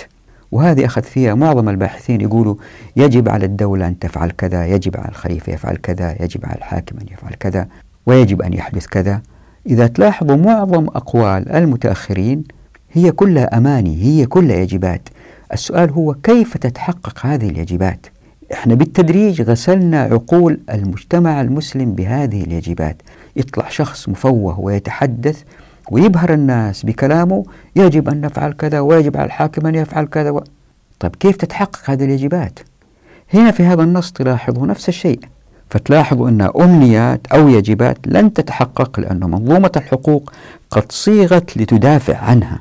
وهذه 0.51 0.85
أخذ 0.85 1.03
فيها 1.03 1.35
معظم 1.35 1.69
الباحثين 1.69 2.21
يقولوا 2.21 2.55
يجب 2.95 3.29
على 3.29 3.45
الدولة 3.45 3.87
أن 3.87 3.99
تفعل 3.99 4.31
كذا 4.31 4.65
يجب 4.65 4.97
على 4.97 5.09
الخليفة 5.09 5.53
يفعل 5.53 5.75
كذا 5.75 6.23
يجب 6.23 6.45
على 6.45 6.55
الحاكم 6.55 6.97
أن 6.97 7.05
يفعل 7.11 7.33
كذا 7.33 7.67
ويجب 8.05 8.41
أن 8.41 8.53
يحدث 8.53 8.87
كذا. 8.87 9.21
إذا 9.69 9.87
تلاحظوا 9.87 10.35
معظم 10.35 10.87
أقوال 10.87 11.49
المتأخرين 11.49 12.43
هي 12.91 13.11
كلها 13.11 13.57
أماني 13.57 14.03
هي 14.03 14.25
كلها 14.25 14.57
يجبات. 14.57 15.09
السؤال 15.53 15.89
هو 15.89 16.13
كيف 16.13 16.57
تتحقق 16.57 17.25
هذه 17.25 17.49
اليجبات؟ 17.49 18.05
إحنا 18.53 18.75
بالتدريج 18.75 19.41
غسلنا 19.41 20.01
عقول 20.01 20.59
المجتمع 20.69 21.41
المسلم 21.41 21.93
بهذه 21.93 22.43
اليجبات. 22.43 23.01
يطلع 23.35 23.69
شخص 23.69 24.09
مفوه 24.09 24.59
ويتحدث 24.59 25.43
ويبهر 25.91 26.33
الناس 26.33 26.85
بكلامه 26.85 27.43
يجب 27.75 28.09
أن 28.09 28.21
نفعل 28.21 28.53
كذا 28.53 28.79
ويجب 28.79 29.17
على 29.17 29.25
الحاكم 29.25 29.67
أن 29.67 29.75
يفعل 29.75 30.05
كذا 30.05 30.29
و... 30.29 30.43
طيب 30.99 31.15
كيف 31.15 31.35
تتحقق 31.35 31.89
هذه 31.89 32.03
اليجبات؟ 32.03 32.59
هنا 33.33 33.51
في 33.51 33.63
هذا 33.63 33.83
النص 33.83 34.11
تلاحظوا 34.11 34.67
نفس 34.67 34.89
الشيء. 34.89 35.19
فتلاحظوا 35.69 36.29
أن 36.29 36.41
أمنيات 36.41 37.27
أو 37.27 37.47
يجبات 37.47 37.97
لن 38.05 38.33
تتحقق 38.33 38.99
لأن 38.99 39.19
منظومة 39.19 39.71
الحقوق 39.75 40.33
قد 40.71 40.91
صيغت 40.91 41.57
لتدافع 41.57 42.17
عنها 42.17 42.59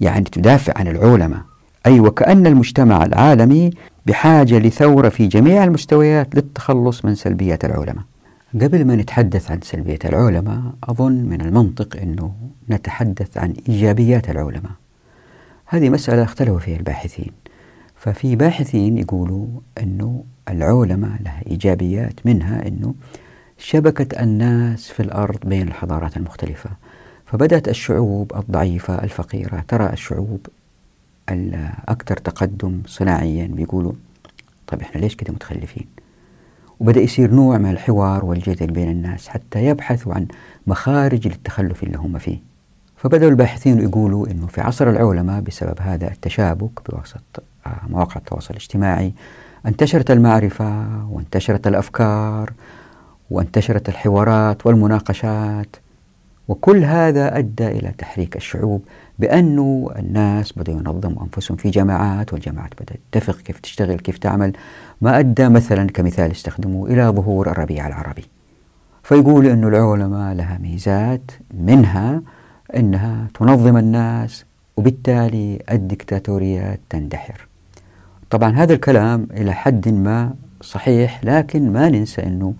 يعني 0.00 0.24
تدافع 0.24 0.72
عن 0.76 0.88
العولمة 0.88 1.42
أي 1.86 2.00
وكأن 2.00 2.46
المجتمع 2.46 3.04
العالمي 3.04 3.70
بحاجة 4.06 4.58
لثورة 4.58 5.08
في 5.08 5.26
جميع 5.26 5.64
المستويات 5.64 6.34
للتخلص 6.34 7.04
من 7.04 7.14
سلبية 7.14 7.58
العولمة 7.64 8.02
قبل 8.54 8.84
ما 8.84 8.96
نتحدث 8.96 9.50
عن 9.50 9.60
سلبية 9.62 9.98
العولمة 10.04 10.72
أظن 10.84 11.12
من 11.12 11.40
المنطق 11.40 11.96
أنه 12.02 12.32
نتحدث 12.70 13.38
عن 13.38 13.54
إيجابيات 13.68 14.30
العولمة 14.30 14.70
هذه 15.66 15.90
مسألة 15.90 16.22
اختلفوا 16.22 16.58
فيها 16.58 16.76
الباحثين. 16.76 17.32
ففي 18.06 18.36
باحثين 18.36 18.98
يقولوا 18.98 19.46
أنه 19.82 20.24
العولمة 20.48 21.18
لها 21.22 21.42
إيجابيات 21.46 22.26
منها 22.26 22.68
أنه 22.68 22.94
شبكة 23.58 24.22
الناس 24.22 24.88
في 24.88 25.00
الأرض 25.00 25.38
بين 25.44 25.68
الحضارات 25.68 26.16
المختلفة 26.16 26.70
فبدأت 27.26 27.68
الشعوب 27.68 28.32
الضعيفة 28.36 29.04
الفقيرة 29.04 29.64
ترى 29.68 29.92
الشعوب 29.92 30.46
الأكثر 31.30 32.16
تقدم 32.16 32.82
صناعيا 32.86 33.46
بيقولوا 33.46 33.92
طيب 34.66 34.80
إحنا 34.80 35.00
ليش 35.00 35.14
كده 35.14 35.32
متخلفين؟ 35.32 35.86
وبدأ 36.80 37.00
يصير 37.00 37.30
نوع 37.30 37.58
من 37.58 37.70
الحوار 37.70 38.24
والجدل 38.24 38.66
بين 38.66 38.90
الناس 38.90 39.28
حتى 39.28 39.66
يبحثوا 39.66 40.14
عن 40.14 40.26
مخارج 40.66 41.28
للتخلف 41.28 41.82
اللي 41.82 41.98
هم 41.98 42.18
فيه. 42.18 42.38
فبدأوا 42.96 43.30
الباحثين 43.30 43.80
يقولوا 43.80 44.30
أنه 44.30 44.46
في 44.46 44.60
عصر 44.60 44.90
العولمة 44.90 45.40
بسبب 45.40 45.76
هذا 45.80 46.08
التشابك 46.10 46.90
بواسطة 46.90 47.55
مواقع 47.88 48.16
التواصل 48.16 48.50
الاجتماعي 48.50 49.12
انتشرت 49.66 50.10
المعرفة 50.10 50.86
وانتشرت 51.10 51.66
الأفكار 51.66 52.52
وانتشرت 53.30 53.88
الحوارات 53.88 54.66
والمناقشات 54.66 55.76
وكل 56.48 56.84
هذا 56.84 57.38
أدى 57.38 57.66
إلى 57.66 57.92
تحريك 57.98 58.36
الشعوب 58.36 58.82
بأنه 59.18 59.90
الناس 59.98 60.52
بدأوا 60.52 60.78
ينظموا 60.78 61.22
أنفسهم 61.22 61.56
في 61.56 61.70
جماعات 61.70 62.32
والجماعات 62.32 62.70
بدأت 62.80 63.00
تتفق 63.12 63.36
كيف 63.36 63.60
تشتغل 63.60 63.98
كيف 63.98 64.18
تعمل 64.18 64.52
ما 65.00 65.18
أدى 65.18 65.48
مثلا 65.48 65.86
كمثال 65.90 66.30
استخدموا 66.30 66.88
إلى 66.88 67.08
ظهور 67.08 67.50
الربيع 67.50 67.86
العربي. 67.86 68.24
فيقول 69.02 69.46
أن 69.46 69.64
العلماء 69.64 70.34
لها 70.34 70.58
ميزات 70.58 71.30
منها 71.54 72.22
أنها 72.76 73.28
تنظم 73.34 73.76
الناس 73.76 74.44
وبالتالي 74.76 75.62
الدكتاتوريات 75.70 76.80
تندحر. 76.90 77.48
طبعا 78.30 78.50
هذا 78.56 78.74
الكلام 78.74 79.28
إلى 79.32 79.52
حد 79.52 79.88
ما 79.88 80.34
صحيح 80.60 81.20
لكن 81.24 81.72
ما 81.72 81.88
ننسى 81.88 82.22
أنه 82.22 82.54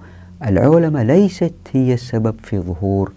العلماء 0.44 1.04
ليست 1.04 1.54
هي 1.72 1.94
السبب 1.94 2.34
في 2.42 2.58
ظهور 2.58 3.12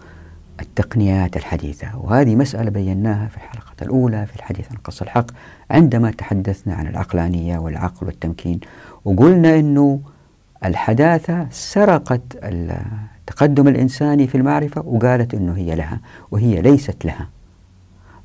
التقنيات 0.60 1.36
الحديثة 1.36 1.98
وهذه 1.98 2.36
مسألة 2.36 2.70
بيناها 2.70 3.28
في 3.28 3.36
الحلقة 3.36 3.74
الأولى 3.82 4.26
في 4.26 4.36
الحديث 4.36 4.70
عن 4.70 4.76
قص 4.84 5.02
الحق 5.02 5.26
عندما 5.70 6.10
تحدثنا 6.10 6.74
عن 6.74 6.86
العقلانية 6.86 7.58
والعقل 7.58 8.06
والتمكين 8.06 8.60
وقلنا 9.04 9.58
أنه 9.58 10.00
الحداثة 10.64 11.46
سرقت 11.50 12.22
التقدم 12.42 13.68
الإنساني 13.68 14.26
في 14.26 14.34
المعرفة 14.34 14.82
وقالت 14.86 15.34
أنه 15.34 15.52
هي 15.56 15.74
لها 15.74 16.00
وهي 16.30 16.62
ليست 16.62 17.04
لها. 17.04 17.28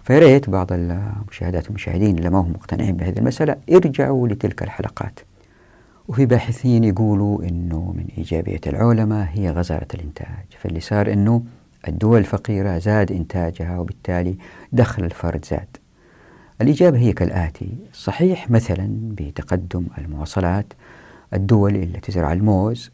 فياريت 0.05 0.49
بعض 0.49 0.67
المشاهدات 0.71 1.65
والمشاهدين 1.65 2.17
اللي 2.17 2.29
ما 2.29 2.39
هم 2.39 2.49
مقتنعين 2.51 2.97
بهذه 2.97 3.19
المسألة 3.19 3.55
ارجعوا 3.71 4.27
لتلك 4.27 4.63
الحلقات. 4.63 5.19
وفي 6.07 6.25
باحثين 6.25 6.83
يقولوا 6.83 7.43
أنه 7.43 7.93
من 7.97 8.05
إيجابية 8.17 8.61
العلماء 8.67 9.29
هي 9.33 9.49
غزارة 9.51 9.87
الإنتاج. 9.93 10.45
فاللي 10.59 10.79
صار 10.79 11.13
أنه 11.13 11.43
الدول 11.87 12.19
الفقيرة 12.19 12.77
زاد 12.77 13.11
إنتاجها 13.11 13.79
وبالتالي 13.79 14.35
دخل 14.71 15.03
الفرد 15.03 15.45
زاد. 15.45 15.77
الإجابة 16.61 16.97
هي 16.97 17.13
كالآتي. 17.13 17.69
صحيح 17.93 18.51
مثلا 18.51 18.89
بتقدم 18.91 19.85
المواصلات 19.97 20.73
الدول 21.33 21.75
التي 21.75 22.11
تزرع 22.11 22.33
الموز 22.33 22.91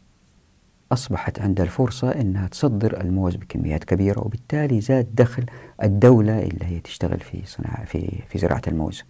أصبحت 0.92 1.40
عندها 1.40 1.64
الفرصة 1.64 2.10
أنها 2.10 2.48
تصدر 2.48 3.00
الموز 3.00 3.36
بكميات 3.36 3.84
كبيرة 3.84 4.20
وبالتالي 4.20 4.80
زاد 4.80 5.06
دخل 5.14 5.44
الدولة 5.82 6.42
اللي 6.42 6.64
هي 6.64 6.80
تشتغل 6.80 7.20
في 7.20 7.42
صناعة 7.44 7.84
في 7.84 8.22
في 8.28 8.38
زراعة 8.38 8.62
الموز. 8.68 9.02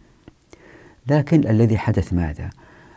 لكن 1.06 1.48
الذي 1.48 1.78
حدث 1.78 2.12
ماذا؟ 2.12 2.50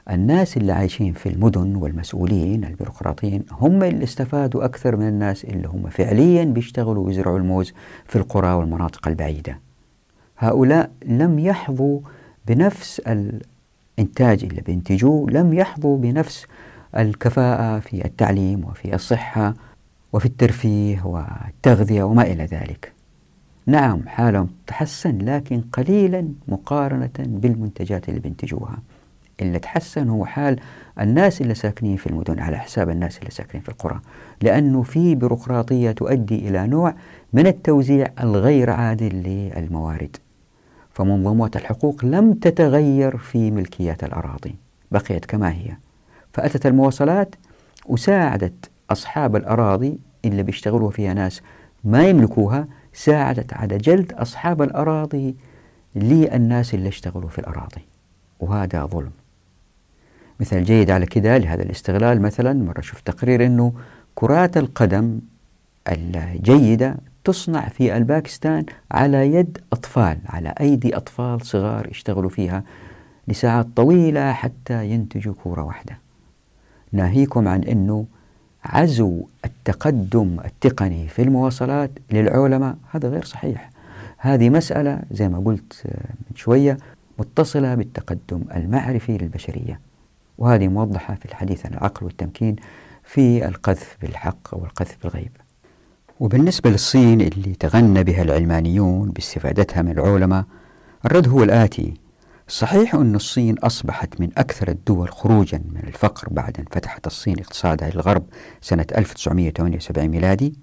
الناس 0.10 0.58
اللي 0.58 0.72
عايشين 0.72 1.14
في 1.14 1.30
المدن 1.30 1.76
والمسؤولين 1.76 2.66
البيروقراطيين 2.66 3.46
هم 3.52 3.84
اللي 3.84 4.04
استفادوا 4.04 4.66
أكثر 4.66 4.96
من 4.96 5.08
الناس 5.08 5.46
اللي 5.46 5.68
هم 5.68 5.90
فعليا 5.90 6.44
بيشتغلوا 6.44 7.06
ويزرعوا 7.06 7.38
الموز 7.38 7.74
في 8.06 8.16
القرى 8.16 8.54
والمناطق 8.54 9.08
البعيدة 9.08 9.60
هؤلاء 10.38 10.92
لم 11.06 11.40
يحظوا 11.40 12.00
بنفس 12.48 13.00
الإنتاج 13.00 14.44
اللي 14.44 14.62
بينتجوه 14.62 15.30
لم 15.32 15.54
يحظوا 15.54 15.98
بنفس 15.98 16.46
الكفاءة 16.98 17.80
في 17.80 18.06
التعليم 18.06 18.66
وفي 18.66 18.96
الصحة 18.96 19.54
وفي 20.14 20.26
الترفيه 20.26 21.06
والتغذية 21.06 22.04
وما 22.04 22.24
إلى 22.24 22.46
ذلك. 22.46 22.94
نعم 23.66 24.08
حالهم 24.08 24.50
تحسن 24.68 25.18
لكن 25.18 25.62
قليلا 25.62 26.28
مقارنة 26.48 27.10
بالمنتجات 27.20 28.10
اللي 28.10 28.20
بينتجوها. 28.20 28.78
اللي 29.42 29.60
تحسن 29.60 30.10
هو 30.10 30.26
حال 30.26 30.60
الناس 31.00 31.42
اللي 31.42 31.56
ساكنين 31.56 31.98
في 31.98 32.08
المدن 32.08 32.40
على 32.40 32.58
حساب 32.58 32.90
الناس 32.90 33.18
اللي 33.18 33.32
ساكنين 33.32 33.64
في 33.64 33.70
القرى. 33.70 34.00
لأنه 34.42 34.82
في 34.82 35.16
بيروقراطية 35.16 35.92
تؤدي 35.92 36.50
إلى 36.50 36.68
نوع 36.68 36.96
من 37.34 37.48
التوزيع 37.48 38.08
الغير 38.20 38.70
عادل 38.70 39.16
للموارد. 39.16 40.18
فمنظومات 40.92 41.56
الحقوق 41.56 42.06
لم 42.06 42.34
تتغير 42.34 43.18
في 43.18 43.52
ملكيات 43.52 44.04
الأراضي. 44.04 44.56
بقيت 44.92 45.26
كما 45.26 45.52
هي. 45.52 45.85
فأتت 46.36 46.66
المواصلات 46.66 47.36
وساعدت 47.86 48.70
أصحاب 48.90 49.36
الأراضي 49.36 50.00
اللي 50.26 50.44
بيشتغلوا 50.44 50.92
فيها 50.92 51.14
ناس 51.14 51.42
ما 51.84 52.08
يملكوها 52.08 52.68
ساعدت 52.94 53.54
على 53.54 53.78
جلد 53.78 54.14
أصحاب 54.14 54.62
الأراضي 54.62 55.36
للناس 55.96 56.74
اللي 56.74 56.90
اشتغلوا 56.90 57.30
في 57.30 57.40
الأراضي 57.40 57.82
وهذا 58.40 58.86
ظلم. 58.86 59.12
مثال 60.40 60.64
جيد 60.64 60.92
على 60.92 61.06
كده 61.06 61.38
لهذا 61.38 61.64
الاستغلال 61.64 62.22
مثلا 62.22 62.54
مرة 62.54 62.82
شفت 62.82 63.08
تقرير 63.08 63.46
أنه 63.46 63.74
كرات 64.16 64.58
القدم 64.58 65.20
الجيدة 65.88 66.98
تصنع 67.24 67.68
في 67.68 67.98
الباكستان 67.98 68.66
على 68.92 69.34
يد 69.34 69.58
أطفال 69.74 70.18
على 70.26 70.54
أيدي 70.60 70.98
أطفال 70.98 71.46
صغار 71.46 71.88
يشتغلوا 71.88 72.30
فيها 72.30 72.64
لساعات 73.28 73.68
طويلة 73.76 74.34
حتى 74.34 74.90
ينتجوا 74.90 75.34
كرة 75.44 75.64
واحدة. 75.64 76.05
ناهيكم 76.96 77.48
عن 77.48 77.64
أنه 77.64 78.06
عزو 78.66 79.26
التقدم 79.46 80.38
التقني 80.46 81.08
في 81.08 81.22
المواصلات 81.22 81.92
للعلماء. 82.12 82.76
هذا 82.92 83.10
غير 83.10 83.26
صحيح. 83.26 83.70
هذه 84.18 84.50
مسألة 84.50 85.02
زي 85.12 85.30
ما 85.30 85.40
قلت 85.40 85.84
من 86.30 86.36
شوية 86.36 86.78
متصلة 87.20 87.76
بالتقدم 87.76 88.42
المعرفي 88.56 89.18
للبشرية. 89.18 89.80
وهذه 90.38 90.68
موضحة 90.68 91.16
في 91.16 91.26
الحديث 91.26 91.66
عن 91.66 91.74
العقل 91.74 92.06
والتمكين 92.06 92.56
في 93.04 93.48
القذف 93.48 93.98
بالحق 94.02 94.48
والقذف 94.52 94.98
بالغيب. 95.04 95.32
وبالنسبة 96.20 96.70
للصين 96.70 97.22
اللي 97.22 97.54
تغنى 97.54 98.04
بها 98.04 98.22
العلمانيون 98.22 99.10
باستفادتها 99.10 99.82
من 99.82 99.92
العلماء 99.92 100.46
الرد 101.06 101.28
هو 101.28 101.44
الآتي 101.44 101.94
صحيح 102.48 102.96
أن 102.96 103.16
الصين 103.16 103.60
أصبحت 103.60 104.22
من 104.22 104.30
أكثر 104.38 104.68
الدول 104.68 105.10
خروجا 105.10 105.58
من 105.58 105.82
الفقر 105.88 106.28
بعد 106.32 106.60
أن 106.60 106.66
فتحت 106.72 107.08
الصين 107.08 107.40
اقتصادها 107.40 107.90
للغرب 107.90 108.24
سنة 108.62 108.86
1978 108.98 110.08
ميلادي. 110.08 110.54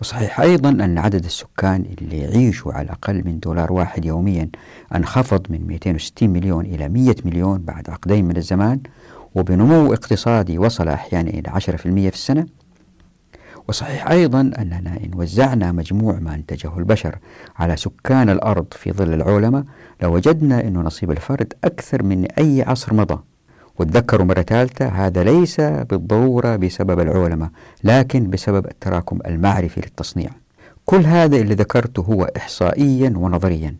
وصحيح 0.00 0.40
أيضا 0.40 0.68
أن 0.68 0.98
عدد 0.98 1.24
السكان 1.24 1.84
اللي 2.00 2.18
يعيشوا 2.18 2.72
على 2.72 2.90
أقل 2.90 3.22
من 3.24 3.38
دولار 3.38 3.72
واحد 3.72 4.04
يوميا 4.04 4.48
أنخفض 4.94 5.46
من 5.50 5.66
260 5.66 6.30
مليون 6.30 6.64
إلى 6.66 6.88
100 6.88 7.14
مليون 7.24 7.58
بعد 7.58 7.90
عقدين 7.90 8.24
من 8.24 8.36
الزمان 8.36 8.80
وبنمو 9.34 9.92
اقتصادي 9.92 10.58
وصل 10.58 10.88
أحيانا 10.88 11.30
إلى 11.30 11.50
10% 11.50 12.10
في 12.10 12.14
السنة. 12.14 12.46
وصحيح 13.68 14.10
أيضا 14.10 14.40
أننا 14.40 14.96
إن 15.04 15.10
وزعنا 15.14 15.72
مجموع 15.72 16.18
ما 16.18 16.34
أنتجه 16.34 16.78
البشر 16.78 17.18
على 17.56 17.76
سكان 17.76 18.30
الأرض 18.30 18.66
في 18.72 18.92
ظل 18.92 19.14
العولمة 19.14 19.64
لوجدنا 20.02 20.60
أن 20.60 20.74
نصيب 20.74 21.10
الفرد 21.10 21.52
أكثر 21.64 22.02
من 22.02 22.24
أي 22.38 22.62
عصر 22.62 22.94
مضى. 22.94 23.18
وتذكروا 23.78 24.26
مرة 24.26 24.42
ثالثة 24.42 24.88
هذا 24.88 25.24
ليس 25.24 25.60
بالضرورة 25.60 26.56
بسبب 26.56 27.00
العولمة 27.00 27.50
لكن 27.84 28.30
بسبب 28.30 28.66
التراكم 28.66 29.18
المعرفي 29.26 29.80
للتصنيع. 29.80 30.30
كل 30.84 31.06
هذا 31.06 31.36
اللي 31.36 31.54
ذكرته 31.54 32.02
هو 32.02 32.24
إحصائيا 32.36 33.12
ونظريا. 33.16 33.76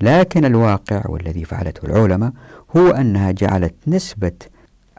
لكن 0.00 0.44
الواقع 0.44 1.02
والذي 1.08 1.44
فعلته 1.44 1.86
العولمة 1.86 2.32
هو 2.76 2.90
أنها 2.90 3.30
جعلت 3.30 3.74
نسبة 3.86 4.32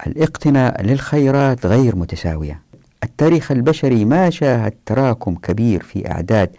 الاقتناء 0.08 0.82
للخيرات 0.84 1.66
غير 1.66 1.96
متساوية. 1.96 2.62
التاريخ 3.04 3.52
البشري 3.52 4.06
ما 4.06 4.30
شاهد 4.30 4.74
تراكم 4.86 5.36
كبير 5.36 5.84
في 5.84 6.12
أعداد 6.12 6.50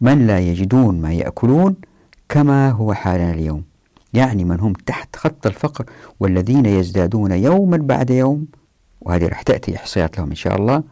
من 0.00 0.26
لا 0.26 0.38
يجدون 0.38 1.00
ما 1.00 1.12
يأكلون 1.12 1.74
كما 2.30 2.70
هو 2.70 2.94
حالنا 2.94 3.30
اليوم. 3.30 3.62
يعني 4.12 4.44
من 4.44 4.60
هم 4.60 4.72
تحت 4.72 5.16
خط 5.16 5.46
الفقر 5.46 5.84
والذين 6.20 6.66
يزدادون 6.66 7.32
يوما 7.32 7.76
بعد 7.76 8.10
يوم 8.10 8.46
وهذه 9.00 9.26
رح 9.26 9.42
تأتي 9.42 9.76
إحصائيات 9.76 10.18
لهم 10.18 10.28
إن 10.28 10.34
شاء 10.34 10.56
الله 10.56 10.82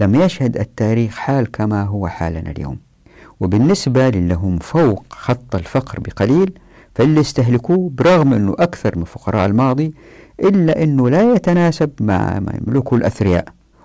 لم 0.00 0.14
يشهد 0.14 0.56
التاريخ 0.56 1.16
حال 1.16 1.50
كما 1.50 1.82
هو 1.82 2.08
حالنا 2.08 2.50
اليوم. 2.50 2.78
وبالنسبة 3.40 4.08
للي 4.08 4.34
هم 4.34 4.58
فوق 4.58 5.04
خط 5.10 5.54
الفقر 5.54 6.00
بقليل 6.00 6.58
فاللي 6.94 7.20
استهلكوه 7.20 7.90
برغم 7.90 8.34
أنه 8.34 8.54
أكثر 8.58 8.98
من 8.98 9.04
فقراء 9.04 9.46
الماضي 9.46 9.94
إلا 10.40 10.82
أنه 10.82 11.10
لا 11.10 11.34
يتناسب 11.34 11.90
مع 12.00 12.38
ما 12.38 12.60
يملكه 12.66 12.94
الأثرياء. 12.94 13.44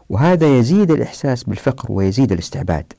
وهذا 0.09 0.57
يزيد 0.57 0.91
الإحساس 0.91 1.43
بالفقر 1.43 1.91
ويزيد 1.91 2.31
الاستعباد. 2.31 2.93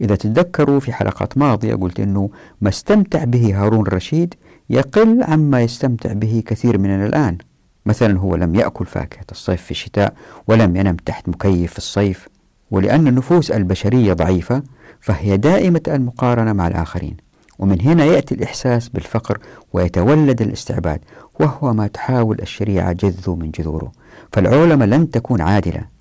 إذا 0.00 0.16
تتذكروا 0.16 0.80
في 0.80 0.92
حلقات 0.92 1.38
ماضية 1.38 1.74
قلت 1.74 2.00
أنه 2.00 2.30
ما 2.60 2.68
استمتع 2.68 3.24
به 3.24 3.62
هارون 3.62 3.86
الرشيد 3.86 4.34
يقل 4.70 5.22
عما 5.22 5.62
يستمتع 5.62 6.12
به 6.12 6.42
كثير 6.46 6.78
مننا 6.78 7.06
الآن. 7.06 7.38
مثلا 7.86 8.18
هو 8.18 8.36
لم 8.36 8.54
يأكل 8.54 8.86
فاكهة 8.86 9.24
الصيف 9.30 9.62
في 9.62 9.70
الشتاء 9.70 10.14
ولم 10.48 10.76
ينم 10.76 10.96
تحت 10.96 11.28
مكيف 11.28 11.72
في 11.72 11.78
الصيف 11.78 12.28
ولأن 12.70 13.08
النفوس 13.08 13.50
البشرية 13.50 14.12
ضعيفة 14.12 14.62
فهي 15.00 15.36
دائمة 15.36 15.82
المقارنة 15.88 16.52
مع 16.52 16.68
الآخرين. 16.68 17.16
ومن 17.58 17.80
هنا 17.80 18.04
يأتي 18.04 18.34
الإحساس 18.34 18.88
بالفقر 18.88 19.38
ويتولد 19.72 20.42
الاستعباد 20.42 21.00
وهو 21.40 21.74
ما 21.74 21.86
تحاول 21.86 22.40
الشريعة 22.40 22.92
جذه 22.92 23.34
من 23.34 23.50
جذوره. 23.50 23.92
فالعولمة 24.32 24.86
لن 24.86 25.10
تكون 25.10 25.40
عادلة 25.40 25.93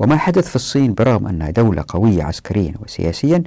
وما 0.00 0.16
حدث 0.16 0.48
في 0.48 0.56
الصين 0.56 0.94
برغم 0.94 1.26
أنها 1.26 1.50
دولة 1.50 1.84
قوية 1.88 2.22
عسكريا 2.22 2.74
وسياسيا 2.82 3.42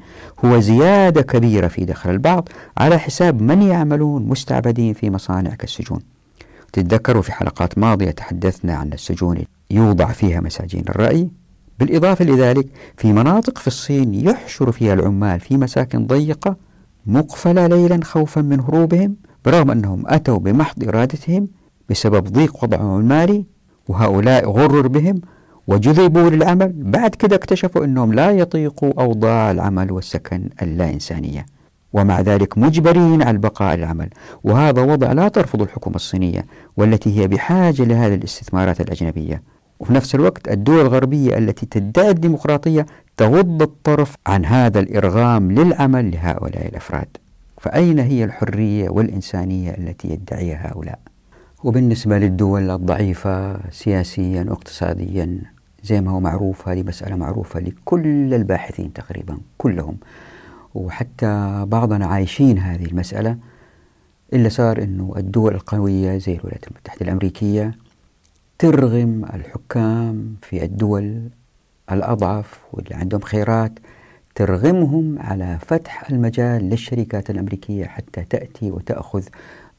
هو 0.45 0.59
زيادة 0.59 1.21
كبيرة 1.21 1.67
في 1.67 1.85
دخل 1.85 2.09
البعض 2.09 2.49
على 2.77 2.99
حساب 2.99 3.41
من 3.41 3.61
يعملون 3.61 4.25
مستعبدين 4.27 4.93
في 4.93 5.09
مصانع 5.09 5.55
كالسجون. 5.55 5.99
تتذكروا 6.73 7.21
في 7.21 7.31
حلقات 7.31 7.77
ماضية 7.77 8.11
تحدثنا 8.11 8.75
عن 8.75 8.93
السجون 8.93 9.43
يوضع 9.71 10.05
فيها 10.05 10.41
مساجين 10.41 10.83
الرأي. 10.89 11.29
بالإضافة 11.79 12.25
لذلك 12.25 12.67
في 12.97 13.13
مناطق 13.13 13.57
في 13.57 13.67
الصين 13.67 14.13
يحشر 14.13 14.71
فيها 14.71 14.93
العمال 14.93 15.39
في 15.39 15.57
مساكن 15.57 16.07
ضيقة 16.07 16.55
مقفلة 17.05 17.67
ليلا 17.67 17.99
خوفا 18.03 18.41
من 18.41 18.59
هروبهم 18.59 19.15
برغم 19.45 19.71
أنهم 19.71 20.03
أتوا 20.07 20.37
بمحض 20.37 20.83
إرادتهم 20.87 21.47
بسبب 21.89 22.27
ضيق 22.27 22.63
وضعهم 22.63 22.99
المالي 22.99 23.45
وهؤلاء 23.87 24.49
غرر 24.49 24.87
بهم 24.87 25.21
وجذبوا 25.67 26.29
للعمل 26.29 26.71
بعد 26.75 27.15
كده 27.15 27.35
اكتشفوا 27.35 27.85
أنهم 27.85 28.13
لا 28.13 28.31
يطيقوا 28.31 29.01
أوضاع 29.01 29.51
العمل 29.51 29.91
والسكن 29.91 30.49
اللا 30.61 30.89
إنسانية 30.89 31.45
ومع 31.93 32.21
ذلك 32.21 32.57
مجبرين 32.57 33.21
على 33.21 33.31
البقاء 33.31 33.73
العمل. 33.73 34.09
وهذا 34.43 34.81
وضع 34.81 35.11
لا 35.11 35.27
ترفض 35.27 35.61
الحكومة 35.61 35.95
الصينية 35.95 36.45
والتي 36.77 37.19
هي 37.19 37.27
بحاجة 37.27 37.83
لهذه 37.83 38.13
الاستثمارات 38.13 38.81
الأجنبية. 38.81 39.41
وفي 39.79 39.93
نفس 39.93 40.15
الوقت 40.15 40.47
الدول 40.47 40.81
الغربية 40.81 41.37
التي 41.37 41.65
تدعي 41.65 42.09
الديمقراطية 42.09 42.85
تغض 43.17 43.61
الطرف 43.61 44.15
عن 44.27 44.45
هذا 44.45 44.79
الإرغام 44.79 45.51
للعمل 45.51 46.11
لهؤلاء 46.11 46.67
الأفراد. 46.67 47.07
فأين 47.61 47.99
هي 47.99 48.23
الحرية 48.23 48.89
والإنسانية 48.89 49.69
التي 49.71 50.07
يدعيها 50.07 50.71
هؤلاء؟ 50.71 50.99
وبالنسبة 51.63 52.17
للدول 52.17 52.71
الضعيفة 52.71 53.59
سياسيا 53.71 54.45
واقتصاديا 54.49 55.52
زي 55.83 56.01
ما 56.01 56.11
هو 56.11 56.19
معروف 56.19 56.67
هذه 56.67 56.83
مسألة 56.83 57.15
معروفة 57.15 57.59
لكل 57.59 58.33
الباحثين 58.33 58.93
تقريبا 58.93 59.37
كلهم. 59.57 59.97
وحتى 60.75 61.65
بعضنا 61.67 62.05
عايشين 62.05 62.57
هذه 62.59 62.85
المسألة 62.85 63.37
إلا 64.33 64.49
صار 64.49 64.83
أنه 64.83 65.13
الدول 65.17 65.53
القوية 65.55 66.17
زي 66.17 66.33
الولايات 66.33 66.67
المتحدة 66.67 67.01
الأمريكية 67.01 67.75
ترغم 68.59 69.25
الحكام 69.33 70.35
في 70.41 70.63
الدول 70.63 71.29
الأضعف 71.91 72.59
واللي 72.73 72.95
عندهم 72.95 73.21
خيرات 73.21 73.71
ترغمهم 74.35 75.19
على 75.19 75.59
فتح 75.65 76.09
المجال 76.09 76.69
للشركات 76.69 77.29
الأمريكية 77.29 77.85
حتى 77.85 78.23
تأتي 78.23 78.71
وتأخذ 78.71 79.23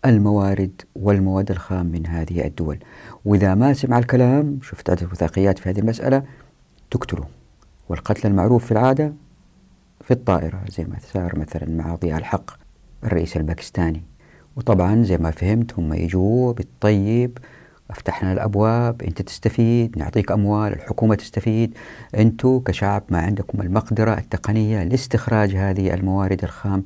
الموارد 0.05 0.83
والمواد 0.97 1.51
الخام 1.51 1.87
من 1.87 2.07
هذه 2.07 2.47
الدول. 2.47 2.79
وإذا 3.25 3.55
ما 3.55 3.73
سمع 3.73 3.99
الكلام 3.99 4.59
شفت 4.63 4.91
عدد 4.91 5.05
وثائقيات 5.13 5.59
في 5.59 5.71
هذه 5.71 5.79
المسألة 5.79 6.23
تقتله. 6.91 7.27
والقتل 7.89 8.29
المعروف 8.29 8.65
في 8.65 8.73
العادة 8.73 9.13
في 10.05 10.11
الطائرة 10.11 10.61
زي 10.69 10.85
ما 10.85 10.97
صار 11.13 11.39
مثلا 11.39 11.71
مع 11.71 11.95
ضياء 11.95 12.19
الحق 12.19 12.51
الرئيس 13.05 13.37
الباكستاني. 13.37 14.03
وطبعا 14.57 15.03
زي 15.03 15.19
ما 15.19 15.31
فهمت 15.31 15.79
هم 15.79 15.93
يجوا 15.93 16.53
بالطيب 16.53 17.39
أفتحنا 17.91 18.33
الأبواب 18.33 19.03
أنت 19.03 19.23
تستفيد 19.23 19.99
نعطيك 19.99 20.33
أموال 20.33 20.73
الحكومة 20.73 21.15
تستفيد. 21.15 21.75
أنتم 22.15 22.59
كشعب 22.59 23.03
ما 23.11 23.19
عندكم 23.19 23.61
المقدرة 23.61 24.19
التقنية 24.19 24.83
لاستخراج 24.83 25.55
هذه 25.57 25.95
الموارد 25.95 26.45
الخام. 26.45 26.85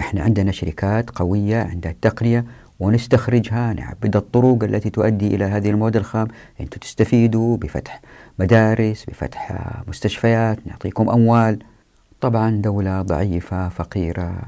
إحنا 0.00 0.22
عندنا 0.22 0.52
شركات 0.52 1.10
قوية 1.10 1.62
عندها 1.62 1.92
التقنيه 1.92 2.44
ونستخرجها 2.80 3.72
نعبد 3.72 4.16
الطرق 4.16 4.64
التي 4.64 4.90
تؤدي 4.90 5.26
إلى 5.26 5.44
هذه 5.44 5.70
المواد 5.70 5.96
الخام. 5.96 6.28
أنتم 6.60 6.80
تستفيدوا 6.80 7.56
بفتح 7.56 8.00
مدارس 8.38 9.04
بفتح 9.04 9.52
مستشفيات 9.88 10.66
نعطيكم 10.66 11.10
أموال. 11.10 11.58
طبعا 12.20 12.50
دولة 12.50 13.02
ضعيفة 13.02 13.68
فقيرة. 13.68 14.42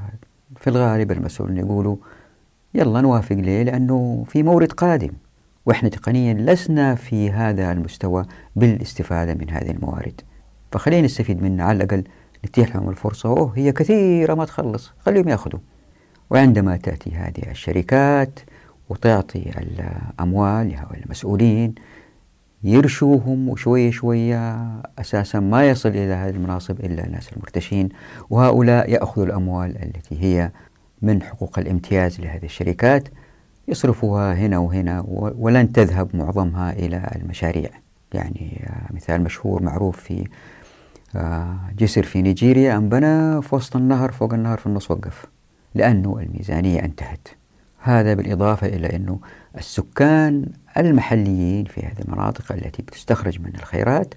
في 0.56 0.70
الغالب 0.70 1.12
المسؤولين 1.12 1.58
يقولوا 1.58 1.96
يلا 2.74 3.00
نوافق 3.00 3.36
ليه؟ 3.36 3.62
لأنه 3.62 4.24
في 4.28 4.42
مورد 4.42 4.72
قادم. 4.72 5.10
وإحنا 5.66 5.88
تقنيا 5.88 6.34
لسنا 6.34 6.94
في 6.94 7.30
هذا 7.30 7.72
المستوى 7.72 8.24
بالاستفادة 8.56 9.34
من 9.34 9.50
هذه 9.50 9.70
الموارد. 9.70 10.20
فخلينا 10.72 11.06
نستفيد 11.06 11.42
منها 11.42 11.64
على 11.64 11.76
الأقل 11.76 12.04
نتيح 12.46 12.76
لهم 12.76 12.90
الفرصة. 12.90 13.28
أوه 13.28 13.52
هي 13.56 13.72
كثيرة 13.72 14.34
ما 14.34 14.44
تخلص. 14.44 14.92
خليهم 15.06 15.28
يأخذوا. 15.28 15.60
وعندما 16.32 16.76
تأتي 16.76 17.10
هذه 17.10 17.50
الشركات 17.50 18.40
وتعطي 18.88 19.50
الأموال 19.58 20.68
لهؤلاء 20.68 21.02
المسؤولين 21.04 21.74
يرشوهم 22.64 23.48
وشوية 23.48 23.90
شوية 23.90 24.66
أساسا 24.98 25.40
ما 25.40 25.68
يصل 25.68 25.88
إلى 25.88 26.12
هذه 26.12 26.30
المناصب 26.30 26.80
إلا 26.80 27.04
الناس 27.04 27.32
المرتشين 27.32 27.88
وهؤلاء 28.30 28.90
يأخذوا 28.90 29.26
الأموال 29.26 29.82
التي 29.82 30.22
هي 30.22 30.50
من 31.02 31.22
حقوق 31.22 31.58
الامتياز 31.58 32.20
لهذه 32.20 32.44
الشركات 32.44 33.08
يصرفوها 33.68 34.34
هنا 34.34 34.58
وهنا 34.58 35.04
ولن 35.38 35.72
تذهب 35.72 36.16
معظمها 36.16 36.72
إلى 36.72 37.10
المشاريع. 37.16 37.70
يعني 38.14 38.64
آه، 38.66 38.94
مثال 38.94 39.22
مشهور 39.22 39.62
معروف 39.62 40.00
في 40.00 40.28
آه، 41.16 41.56
جسر 41.78 42.02
في 42.02 42.22
نيجيريا 42.22 42.76
أنبنى 42.76 43.42
في 43.42 43.54
وسط 43.54 43.76
النهر 43.76 44.12
فوق 44.12 44.34
النهر 44.34 44.58
في 44.58 44.66
النص 44.66 44.90
وقف. 44.90 45.31
لأنه 45.74 46.18
الميزانية 46.18 46.80
انتهت. 46.80 47.28
هذا 47.78 48.14
بالإضافة 48.14 48.66
إلى 48.66 48.96
أنه 48.96 49.20
السكان 49.58 50.46
المحليين 50.76 51.64
في 51.64 51.80
هذه 51.80 52.00
المناطق 52.04 52.52
التي 52.52 52.82
بتستخرج 52.82 53.40
من 53.40 53.52
الخيرات 53.54 54.14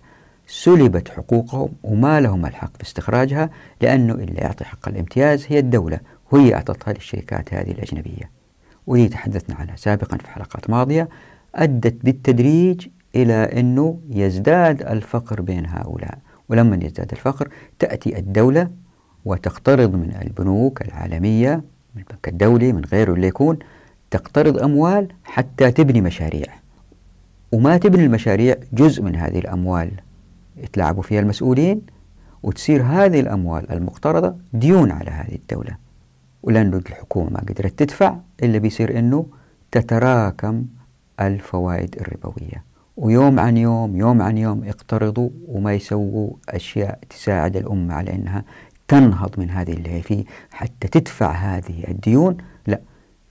سلبت 0.48 1.10
حقوقهم 1.10 1.70
وما 1.84 2.22
لهم 2.22 2.46
الحق 2.46 2.78
في 2.78 2.84
استخراجها 2.84 3.50
لأنه 3.82 4.14
اللي 4.14 4.42
يعطي 4.42 4.66
حق 4.66 4.88
الامتياز 4.88 5.46
هي 5.50 5.60
الدولة 5.60 6.00
وهي 6.32 6.56
أعطتها 6.56 6.94
للشركات 6.94 7.54
هذه 7.54 7.72
الأجنبية. 7.72 8.32
ودي 8.88 9.08
تحدثنا 9.10 9.56
عنها 9.56 9.76
سابقا 9.76 10.18
في 10.18 10.30
حلقات 10.30 10.70
ماضية 10.70 11.10
أدت 11.56 12.06
بالتدريج 12.06 12.88
إلى 13.16 13.34
أنه 13.34 14.00
يزداد 14.10 14.82
الفقر 14.82 15.42
بين 15.42 15.66
هؤلاء. 15.66 16.18
ولما 16.50 16.80
يزداد 16.86 17.12
الفقر 17.12 17.50
تأتي 17.80 18.20
الدولة 18.20 18.70
وتقترض 19.26 19.96
من 19.96 20.18
البنوك 20.22 20.82
العالمية 20.82 21.56
من 21.96 22.02
البنك 22.02 22.28
الدولي 22.28 22.74
من 22.74 22.86
غيره 22.86 23.14
اللي 23.14 23.28
يكون 23.28 23.60
تقترض 24.12 24.58
أموال 24.64 25.08
حتى 25.24 25.72
تبني 25.72 26.02
مشاريع. 26.02 26.46
وما 27.52 27.78
تبني 27.78 28.06
المشاريع 28.06 28.56
جزء 28.74 29.04
من 29.04 29.16
هذه 29.16 29.40
الأموال. 29.40 29.92
يتلاعبوا 30.58 31.04
فيها 31.04 31.20
المسؤولين 31.20 31.82
وتصير 32.44 32.84
هذه 32.84 33.20
الأموال 33.20 33.72
المقترضة 33.72 34.36
ديون 34.54 34.92
على 34.92 35.12
هذه 35.12 35.36
الدولة. 35.36 35.78
ولأنه 36.44 36.78
الحكومة 36.78 37.30
ما 37.30 37.40
قدرت 37.40 37.80
تدفع 37.80 38.18
إلا 38.44 38.58
بيصير 38.58 39.00
أنه 39.00 39.26
تتراكم 39.72 40.66
الفوائد 41.20 41.96
الربوية. 41.96 42.76
ويوم 42.98 43.40
عن 43.40 43.58
يوم 43.58 43.96
يوم 43.96 44.22
عن 44.22 44.38
يوم 44.38 44.64
يقترضوا 44.64 45.30
وما 45.48 45.74
يسووا 45.74 46.34
أشياء 46.50 47.00
تساعد 47.10 47.58
الأمة 47.58 47.94
على 47.94 48.14
أنها 48.16 48.44
تنهض 48.88 49.40
من 49.40 49.50
هذه 49.50 49.74
اللي 49.74 49.90
هي 49.90 50.02
فيه 50.02 50.24
حتى 50.52 50.88
تدفع 50.88 51.32
هذه 51.32 51.84
الديون. 51.88 52.38
لا 52.68 52.80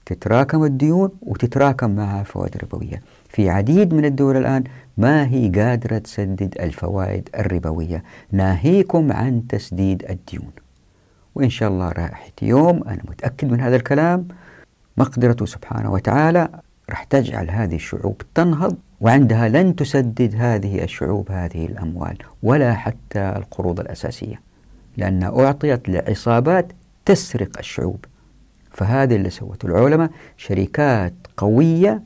تتراكم 0.05 0.63
الديون 0.63 1.09
وتتراكم 1.21 1.95
معها 1.95 2.23
فوائد 2.23 2.57
ربوية 2.57 3.01
في 3.29 3.49
عديد 3.49 3.93
من 3.93 4.05
الدول 4.05 4.37
الآن 4.37 4.63
ما 4.97 5.27
هي 5.27 5.49
قادرة 5.49 5.97
تسدد 5.97 6.55
الفوائد 6.59 7.29
الربوية؟ 7.39 8.03
ناهيكم 8.31 9.11
عن 9.11 9.47
تسديد 9.47 10.05
الديون. 10.09 10.51
وإن 11.35 11.49
شاء 11.49 11.69
الله 11.69 11.89
راح 11.89 12.29
يوم 12.41 12.83
أنا 12.83 13.01
متأكد 13.09 13.51
من 13.51 13.61
هذا 13.61 13.75
الكلام. 13.75 14.27
مقدرته 14.97 15.45
سبحانه 15.45 15.91
وتعالى 15.91 16.49
راح 16.89 17.03
تجعل 17.03 17.49
هذه 17.49 17.75
الشعوب 17.75 18.21
تنهض 18.35 18.75
وعندها 19.01 19.49
لن 19.49 19.75
تسدد 19.75 20.35
هذه 20.37 20.83
الشعوب 20.83 21.31
هذه 21.31 21.65
الأموال 21.65 22.17
ولا 22.43 22.73
حتى 22.73 23.33
القروض 23.35 23.79
الأساسية. 23.79 24.41
لأنها 24.97 25.45
أعطيت 25.45 25.89
لعصابات 25.89 26.71
تسرق 27.05 27.57
الشعوب. 27.59 28.05
فهذا 28.71 29.15
اللي 29.15 29.29
سوته 29.29 29.65
العلماء 29.65 30.09
شركات 30.37 31.13
قوية 31.37 32.01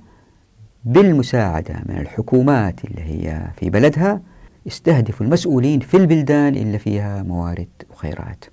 بالمساعدة 0.86 1.76
من 1.86 1.98
الحكومات 1.98 2.86
اللي 2.86 3.02
هي 3.02 3.48
في 3.58 3.70
بلدها 3.70 4.22
استهدفوا 4.68 5.26
المسؤولين 5.26 5.80
في 5.80 5.98
البلدان 5.98 6.56
اللي 6.56 6.80
فيها 6.80 7.24
موارد 7.24 7.68
وخيرات. 7.92 8.46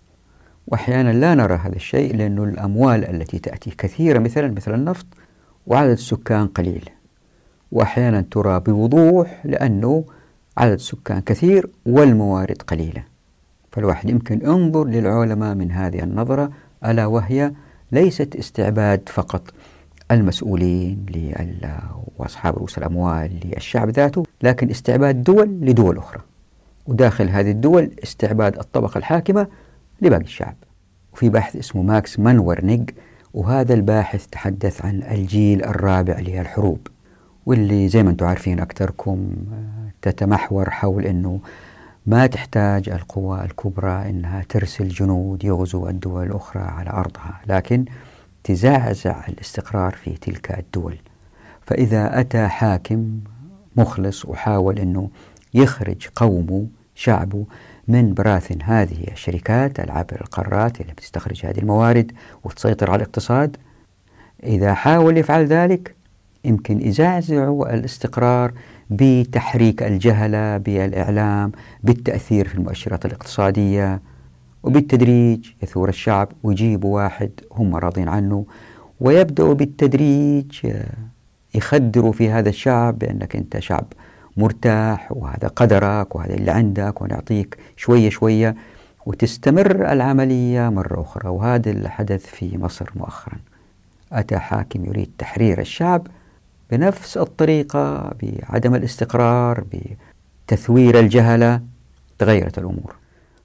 وأحيانا 0.66 1.12
لا 1.12 1.34
نرى 1.34 1.54
هذا 1.54 1.76
الشيء 1.76 2.16
لأن 2.16 2.38
الأموال 2.38 3.04
التي 3.04 3.38
تأتي 3.38 3.70
كثيرة 3.70 4.18
مثلا 4.18 4.48
مثل 4.52 4.74
النفط 4.74 5.06
وعدد 5.66 5.90
السكان 5.90 6.46
قليل. 6.46 6.90
وأحيانا 7.72 8.20
ترى 8.30 8.60
بوضوح 8.60 9.42
لأنه 9.44 10.04
عدد 10.56 10.72
السكان 10.72 11.20
كثير 11.20 11.70
والموارد 11.86 12.62
قليلة. 12.62 13.15
فالواحد 13.76 14.10
يمكن 14.10 14.46
ينظر 14.46 14.84
للعولمة 14.84 15.54
من 15.54 15.72
هذه 15.72 16.02
النظرة 16.02 16.50
ألا 16.84 17.06
وهي 17.06 17.52
ليست 17.92 18.36
استعباد 18.36 19.08
فقط 19.08 19.42
المسؤولين 20.10 21.06
وأصحاب 22.18 22.56
رؤوس 22.56 22.78
الأموال 22.78 23.40
للشعب 23.44 23.90
ذاته 23.90 24.22
لكن 24.42 24.70
استعباد 24.70 25.22
دول 25.22 25.48
لدول 25.48 25.98
أخرى. 25.98 26.20
وداخل 26.86 27.28
هذه 27.28 27.50
الدول 27.50 27.90
استعباد 28.02 28.58
الطبقة 28.58 28.98
الحاكمة 28.98 29.46
لباقي 30.02 30.24
الشعب. 30.24 30.54
وفي 31.12 31.28
باحث 31.28 31.56
اسمه 31.56 31.82
ماكس 31.82 32.18
مانورنيج 32.20 32.90
وهذا 33.34 33.74
الباحث 33.74 34.26
تحدث 34.26 34.84
عن 34.84 35.02
الجيل 35.02 35.64
الرابع 35.64 36.18
للحروب 36.18 36.86
واللي 37.46 37.88
زي 37.88 38.02
ما 38.02 38.10
أنتم 38.10 38.26
عارفين 38.26 38.60
أكثركم 38.60 39.32
تتمحور 40.02 40.70
حول 40.70 41.06
أنه 41.06 41.40
ما 42.06 42.26
تحتاج 42.26 42.88
القوى 42.88 43.44
الكبرى 43.44 44.10
أنها 44.10 44.42
ترسل 44.48 44.88
جنود 44.88 45.44
يغزو 45.44 45.88
الدول 45.88 46.26
الأخرى 46.26 46.62
على 46.62 46.90
أرضها 46.90 47.40
لكن 47.46 47.84
تزعزع 48.44 49.26
الاستقرار 49.28 49.92
في 49.94 50.10
تلك 50.10 50.58
الدول. 50.58 50.98
فإذا 51.62 52.20
أتى 52.20 52.48
حاكم 52.48 53.18
مخلص 53.76 54.24
وحاول 54.24 54.78
أنه 54.78 55.10
يخرج 55.54 56.08
قومه 56.16 56.66
شعبه 56.94 57.44
من 57.88 58.14
براثن 58.14 58.62
هذه 58.62 59.04
الشركات 59.12 59.80
العابر 59.80 60.20
القارات 60.20 60.80
اللي 60.80 60.92
بتستخرج 60.92 61.46
هذه 61.46 61.58
الموارد 61.58 62.12
وتسيطر 62.44 62.90
على 62.90 62.96
الاقتصاد 62.96 63.56
إذا 64.44 64.74
حاول 64.74 65.18
يفعل 65.18 65.46
ذلك 65.46 65.94
يمكن 66.44 66.86
يزعزعوا 66.86 67.74
الاستقرار 67.74 68.52
بتحريك 68.90 69.82
الجهلة 69.82 70.56
بالإعلام 70.56 71.52
بالتأثير 71.82 72.48
في 72.48 72.54
المؤشرات 72.54 73.06
الاقتصادية 73.06 74.00
وبالتدريج 74.62 75.46
يثور 75.62 75.88
الشعب 75.88 76.28
ويجيبوا 76.42 76.96
واحد 77.02 77.30
هم 77.52 77.76
راضين 77.76 78.08
عنه. 78.08 78.46
ويبدأوا 79.00 79.54
بالتدريج 79.54 80.66
يخدروا 81.54 82.12
في 82.12 82.30
هذا 82.30 82.48
الشعب 82.48 82.98
بأنك 82.98 83.36
أنت 83.36 83.58
شعب 83.58 83.86
مرتاح 84.36 85.12
وهذا 85.12 85.48
قدرك 85.48 86.16
وهذا 86.16 86.34
اللي 86.34 86.50
عندك 86.50 87.02
ونعطيك 87.02 87.56
شوية 87.76 88.10
شوية 88.10 88.54
وتستمر 89.06 89.92
العملية 89.92 90.68
مرة 90.68 91.00
أخرى. 91.00 91.28
وهذا 91.28 91.70
اللي 91.70 91.88
حدث 91.90 92.26
في 92.26 92.58
مصر 92.58 92.90
مؤخرا. 92.96 93.36
أتى 94.12 94.38
حاكم 94.38 94.84
يريد 94.84 95.10
تحرير 95.18 95.60
الشعب 95.60 96.06
بنفس 96.70 97.16
الطريقة 97.16 98.12
بعدم 98.22 98.74
الاستقرار 98.74 99.64
بتثوير 100.46 101.00
الجهلة 101.00 101.60
تغيرت 102.18 102.58
الأمور. 102.58 102.94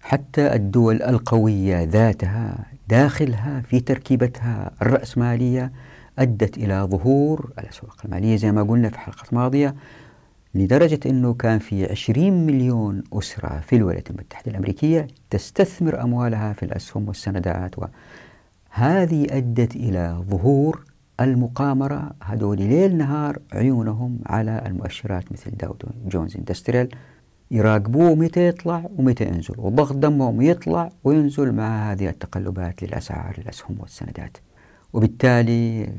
حتى 0.02 0.54
الدول 0.56 1.02
القوية 1.04 1.84
ذاتها 1.84 2.66
داخلها 2.90 3.62
في 3.62 3.80
تركيبتها 3.80 4.72
الرأسمالية 4.82 5.72
أدت 6.20 6.58
إلى 6.58 6.88
ظهور 6.92 7.52
الأسواق 7.60 7.96
المالية 8.06 8.36
زي 8.36 8.52
ما 8.52 8.64
قلنا 8.64 8.90
في 8.90 9.00
حلقة 9.00 9.26
ماضية 9.32 9.76
لدرجة 10.56 11.00
أنه 11.06 11.34
كان 11.34 11.60
في 11.60 11.92
20 11.92 12.46
مليون 12.46 13.04
أسرة 13.14 13.60
في 13.68 13.76
الولايات 13.76 14.10
المتحدة 14.10 14.52
الأمريكية 14.52 15.08
تستثمر 15.30 16.02
أموالها 16.04 16.54
في 16.54 16.64
الأسهم 16.64 17.08
والسندات 17.08 17.76
وهذه 17.80 19.28
أدت 19.30 19.76
إلى 19.76 20.24
ظهور 20.30 20.86
المقامرة 21.24 22.12
هذول 22.24 22.58
ليل 22.58 22.98
نهار 22.98 23.40
عيونهم 23.54 24.20
على 24.26 24.64
المؤشرات 24.66 25.32
مثل 25.32 25.52
داو 25.52 25.76
جونز 26.08 26.38
اندستريال 26.38 26.90
يراقبوه 27.52 28.16
متى 28.16 28.48
يطلع 28.48 28.90
ومتى 28.98 29.24
ينزل 29.24 29.56
وضغط 29.58 29.96
دمهم 29.96 30.42
يطلع 30.42 30.90
وينزل 31.04 31.52
مع 31.52 31.92
هذه 31.92 32.10
التقلبات 32.10 32.84
للأسعار 32.84 33.40
للأسهم 33.40 33.78
والسندات. 33.80 34.38
وبالتالي 34.94 35.90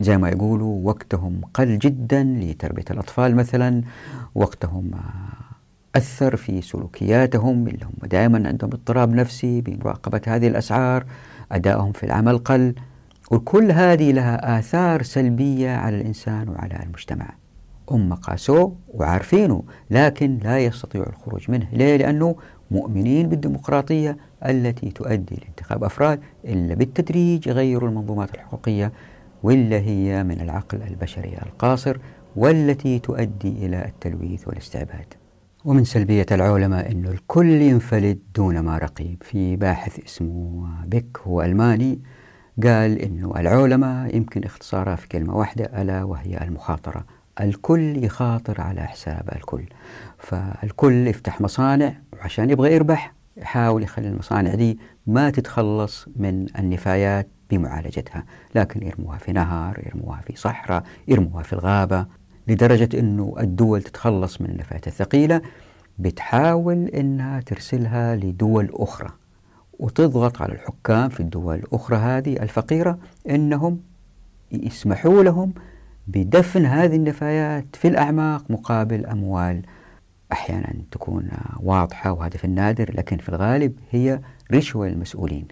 زي 0.00 0.18
ما 0.18 0.28
يقولوا 0.28 0.80
وقتهم 0.88 1.40
قل 1.54 1.78
جدا 1.78 2.22
لتربية 2.22 2.84
الأطفال 2.90 3.36
مثلا. 3.36 3.82
وقتهم 4.34 4.90
أثر 5.96 6.36
في 6.36 6.62
سلوكياتهم 6.62 7.68
اللي 7.68 7.84
هم 7.84 8.08
دائما 8.08 8.48
عندهم 8.48 8.70
اضطراب 8.72 9.14
نفسي 9.14 9.60
بمراقبة 9.60 10.20
هذه 10.26 10.48
الأسعار 10.48 11.06
أدائهم 11.52 11.92
في 11.92 12.06
العمل 12.06 12.38
قل. 12.38 12.74
وكل 13.30 13.72
هذه 13.72 14.12
لها 14.12 14.58
آثار 14.58 15.02
سلبية 15.02 15.70
على 15.70 16.00
الإنسان 16.00 16.48
وعلى 16.48 16.82
المجتمع. 16.82 17.28
هم 17.90 18.14
قاسوه 18.14 18.76
وعارفينه 18.88 19.62
لكن 19.90 20.38
لا 20.42 20.58
يستطيعوا 20.58 21.06
الخروج 21.06 21.50
منه. 21.50 21.68
ليه؟ 21.72 21.96
لأنه 21.96 22.36
مؤمنين 22.70 23.28
بالديمقراطية 23.28 24.16
التي 24.46 24.90
تؤدي 24.90 25.36
لانتخاب 25.42 25.84
أفراد 25.84 26.20
إلا 26.44 26.74
بالتدريج 26.74 27.46
يغيروا 27.46 27.88
المنظومات 27.88 28.34
الحقوقية 28.34 28.92
واللي 29.42 29.80
هي 29.80 30.24
من 30.24 30.40
العقل 30.40 30.82
البشري 30.82 31.38
القاصر 31.46 31.96
والتي 32.36 32.98
تؤدي 32.98 33.66
إلى 33.66 33.84
التلويث 33.84 34.48
والاستعباد. 34.48 35.14
ومن 35.64 35.84
سلبية 35.84 36.26
العولمة 36.32 36.80
أنه 36.80 37.10
الكل 37.10 37.50
ينفلت 37.50 38.18
دون 38.36 38.60
ما 38.60 38.78
رقيب. 38.78 39.22
في 39.22 39.56
باحث 39.56 39.98
اسمه 40.04 40.66
بيك 40.86 41.18
هو 41.26 41.42
ألماني 41.42 42.00
قال 42.62 42.98
أنه 42.98 43.32
العولمة 43.36 44.06
يمكن 44.08 44.44
اختصارها 44.44 44.96
في 44.96 45.08
كلمة 45.08 45.36
واحدة 45.36 45.64
ألا 45.82 46.04
وهي 46.04 46.38
المخاطرة. 46.44 47.04
الكل 47.40 48.04
يخاطر 48.04 48.60
على 48.60 48.80
حساب 48.80 49.28
الكل. 49.36 49.64
فالكل 50.18 51.06
يفتح 51.06 51.40
مصانع 51.40 51.92
وعشان 52.12 52.50
يبغى 52.50 52.74
يربح 52.74 53.12
يحاول 53.36 53.82
يخلي 53.82 54.08
المصانع 54.08 54.54
دي 54.54 54.78
ما 55.06 55.30
تتخلص 55.30 56.06
من 56.16 56.46
النفايات 56.58 57.28
بمعالجتها. 57.50 58.24
لكن 58.54 58.86
يرموها 58.86 59.18
في 59.18 59.32
نهر 59.32 59.82
يرموها 59.86 60.20
في 60.26 60.36
صحراء 60.36 60.82
يرموها 61.08 61.42
في 61.42 61.52
الغابة 61.52 62.06
لدرجة 62.48 62.98
أنه 62.98 63.34
الدول 63.40 63.82
تتخلص 63.82 64.40
من 64.40 64.50
النفايات 64.50 64.86
الثقيلة 64.86 65.40
بتحاول 65.98 66.84
أنها 66.86 67.40
ترسلها 67.40 68.16
لدول 68.16 68.68
أخرى. 68.72 69.10
وتضغط 69.80 70.42
على 70.42 70.52
الحكام 70.52 71.08
في 71.08 71.20
الدول 71.20 71.54
الأخرى 71.54 71.96
هذه 71.96 72.42
الفقيرة 72.42 72.98
أنهم 73.30 73.80
يسمحوا 74.52 75.22
لهم 75.22 75.52
بدفن 76.08 76.66
هذه 76.66 76.96
النفايات 76.96 77.64
في 77.76 77.88
الأعماق 77.88 78.50
مقابل 78.50 79.06
أموال 79.06 79.62
أحيانا 80.32 80.72
تكون 80.90 81.28
واضحة 81.60 82.12
وهدف 82.12 82.44
النادر 82.44 82.94
لكن 82.94 83.16
في 83.16 83.28
الغالب 83.28 83.72
هي 83.90 84.20
رشوة 84.52 84.88
المسؤولين 84.88 85.48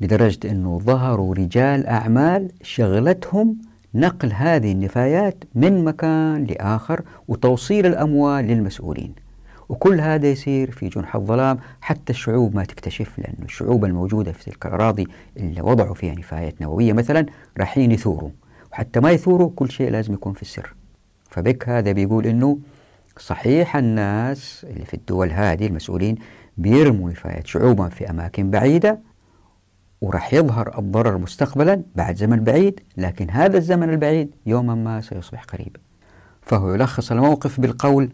لدرجة 0.00 0.50
أنه 0.50 0.78
ظهروا 0.78 1.34
رجال 1.34 1.86
أعمال 1.86 2.50
شغلتهم 2.62 3.56
نقل 3.94 4.32
هذه 4.32 4.72
النفايات 4.72 5.44
من 5.54 5.84
مكان 5.84 6.44
لآخر 6.44 7.02
وتوصيل 7.28 7.86
الأموال 7.86 8.44
للمسؤولين. 8.44 9.25
وكل 9.68 10.00
هذا 10.00 10.30
يصير 10.30 10.70
في 10.70 10.88
جنح 10.88 11.16
الظلام 11.16 11.58
حتى 11.80 12.12
الشعوب 12.12 12.56
ما 12.56 12.64
تكتشف 12.64 13.18
لأن 13.18 13.36
الشعوب 13.42 13.84
الموجودة 13.84 14.32
في 14.32 14.44
تلك 14.44 14.66
الأراضي 14.66 15.06
اللي 15.36 15.60
وضعوا 15.60 15.94
فيها 15.94 16.14
نفايات 16.14 16.62
نووية 16.62 16.92
مثلا 16.92 17.26
رايحين 17.58 17.92
يثوروا 17.92 18.30
وحتى 18.72 19.00
ما 19.00 19.10
يثوروا 19.10 19.50
كل 19.56 19.70
شيء 19.70 19.90
لازم 19.90 20.14
يكون 20.14 20.32
في 20.32 20.42
السر. 20.42 20.74
فبك 21.30 21.68
هذا 21.68 21.92
بيقول 21.92 22.26
أنه 22.26 22.58
صحيح 23.18 23.76
الناس 23.76 24.66
اللي 24.70 24.84
في 24.84 24.94
الدول 24.94 25.30
هذه 25.30 25.66
المسؤولين 25.66 26.16
بيرموا 26.56 27.10
نفايات 27.10 27.46
شعوبهم 27.46 27.88
في 27.88 28.10
أماكن 28.10 28.50
بعيدة 28.50 29.00
وراح 30.00 30.34
يظهر 30.34 30.78
الضرر 30.78 31.18
مستقبلا 31.18 31.82
بعد 31.94 32.16
زمن 32.16 32.44
بعيد 32.44 32.80
لكن 32.96 33.30
هذا 33.30 33.58
الزمن 33.58 33.90
البعيد 33.90 34.34
يوما 34.46 34.74
ما 34.74 35.00
سيصبح 35.00 35.44
قريب. 35.44 35.76
فهو 36.42 36.74
يلخص 36.74 37.12
الموقف 37.12 37.60
بالقول 37.60 38.10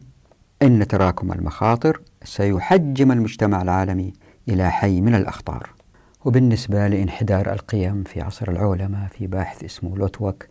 إن 0.62 0.86
تراكم 0.86 1.32
المخاطر 1.32 2.00
سيحجم 2.24 3.12
المجتمع 3.12 3.62
العالمي 3.62 4.12
إلى 4.48 4.70
حي 4.70 5.00
من 5.00 5.14
الأخطار. 5.14 5.70
وبالنسبة 6.24 6.88
لانحدار 6.88 7.52
القيم 7.52 8.02
في 8.04 8.20
عصر 8.20 8.50
العولمة 8.50 9.06
في 9.06 9.26
باحث 9.26 9.64
اسمه 9.64 9.96
لوتوك 9.96 10.46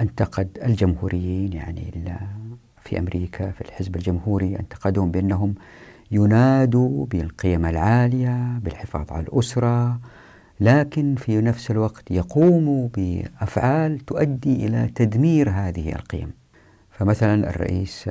أنتقد 0.00 0.58
الجمهوريين 0.64 1.52
يعني 1.52 1.92
في 2.82 2.98
أمريكا 2.98 3.50
في 3.50 3.60
الحزب 3.60 3.96
الجمهوري 3.96 4.56
انتقدهم 4.56 5.10
بأنهم 5.10 5.54
ينادوا 6.10 7.06
بالقيم 7.06 7.66
العالية 7.66 8.58
بالحفاظ 8.58 9.12
على 9.12 9.22
الأسرة 9.22 10.00
لكن 10.60 11.14
في 11.14 11.40
نفس 11.40 11.70
الوقت 11.70 12.10
يقوموا 12.10 12.88
بأفعال 12.96 13.98
تؤدي 13.98 14.66
إلى 14.66 14.90
تدمير 14.94 15.50
هذه 15.50 15.92
القيم. 15.92 16.30
فمثلا 16.98 17.50
الرئيس 17.50 18.10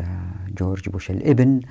جورج 0.58 0.90
بوش 0.90 1.12
الإبن 1.12 1.62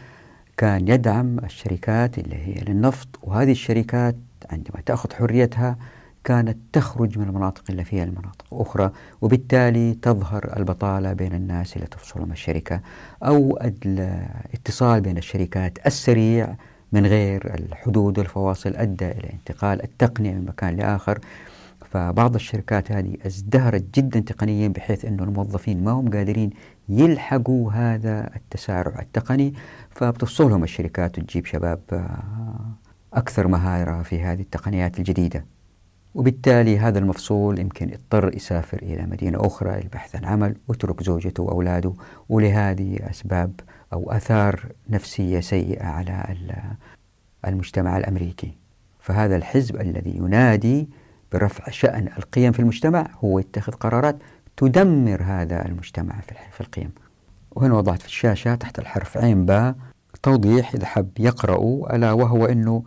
كان 0.57 0.88
يدعم 0.88 1.38
الشركات 1.38 2.18
اللي 2.18 2.37
هي 2.37 2.64
للنفط 2.64 3.09
وهذه 3.22 3.50
الشركات 3.50 4.16
عندما 4.50 4.81
تأخذ 4.87 5.12
حريتها 5.12 5.76
كانت 6.24 6.57
تخرج 6.72 7.18
من 7.18 7.29
المناطق 7.29 7.62
اللي 7.70 7.85
فيها 7.85 8.05
المناطق 8.05 8.44
أخرى 8.52 8.90
وبالتالي 9.20 9.94
تظهر 9.94 10.57
البطالة 10.57 11.12
بين 11.12 11.35
الناس 11.35 11.76
اللي 11.76 11.87
تفصلهم 11.87 12.33
الشركة 12.33 12.81
أو 13.22 13.59
الاتصال 13.85 15.00
بين 15.00 15.18
الشركات 15.18 15.87
السريع 15.87 16.55
من 16.92 17.07
غير 17.07 17.55
الحدود 17.55 18.18
والفواصل 18.18 18.76
أدى 18.76 19.11
إلى 19.11 19.31
انتقال 19.33 19.83
التقنية 19.83 20.33
من 20.35 20.44
مكان 20.44 20.76
لآخر. 20.76 21.18
فبعض 21.90 22.35
الشركات 22.35 22.92
هذه 22.92 23.16
ازدهرت 23.26 23.85
جدا 23.94 24.20
تقنيا 24.20 24.68
بحيث 24.68 25.05
أن 25.05 25.20
الموظفين 25.20 25.85
ما 25.85 25.90
هم 25.90 26.11
قادرين 26.11 26.50
يلحقوا 26.88 27.72
هذا 27.72 28.31
التسارع 28.37 29.01
التقني 29.01 29.55
فبتفصلهم 29.90 30.64
الشركات 30.64 31.18
وتجيب 31.18 31.46
شباب 31.46 31.81
آه، 31.92 32.18
أكثر 33.12 33.49
مهارة 33.49 34.03
في 34.03 34.22
هذه 34.22 34.40
التقنيات 34.40 34.99
الجديدة. 34.99 35.44
وبالتالي 36.14 36.79
هذا 36.79 36.99
المفصول 36.99 37.59
يمكن 37.59 37.92
اضطر 37.92 38.35
يسافر 38.35 38.79
إلى 38.83 39.07
مدينة 39.07 39.46
أخرى 39.46 39.81
للبحث 39.81 40.16
عن 40.16 40.25
عمل 40.25 40.57
وترك 40.68 41.03
زوجته 41.03 41.42
وأولاده 41.42 41.92
ولهذه 42.29 42.99
أسباب 43.11 43.61
أو 43.92 44.11
أثار 44.11 44.66
نفسية 44.90 45.40
سيئة 45.40 45.87
على 45.87 46.37
المجتمع 47.46 47.96
الأمريكي. 47.96 48.57
فهذا 49.01 49.37
الحزب 49.37 49.81
الذي 49.81 50.16
ينادي 50.16 50.88
برفع 51.33 51.70
شأن 51.70 52.09
القيم 52.18 52.53
في 52.53 52.61
المجتمع 52.61 53.07
هو 53.25 53.38
يتخذ 53.38 53.72
قرارات 53.72 54.16
تدمر 54.57 55.23
هذا 55.23 55.66
المجتمع 55.66 56.21
في 56.53 56.61
القيم. 56.61 56.90
وهنا 57.51 57.75
وضعت 57.75 58.01
في 58.01 58.07
الشاشة 58.09 58.55
تحت 58.55 58.79
الحرف 58.79 59.16
عين 59.16 59.47
باء 59.47 59.75
توضيح 60.23 60.75
إذا 60.75 60.87
حب 60.87 61.09
يقرأوا 61.19 61.97
ألا 61.97 62.12
وهو 62.12 62.47
أنه 62.47 62.83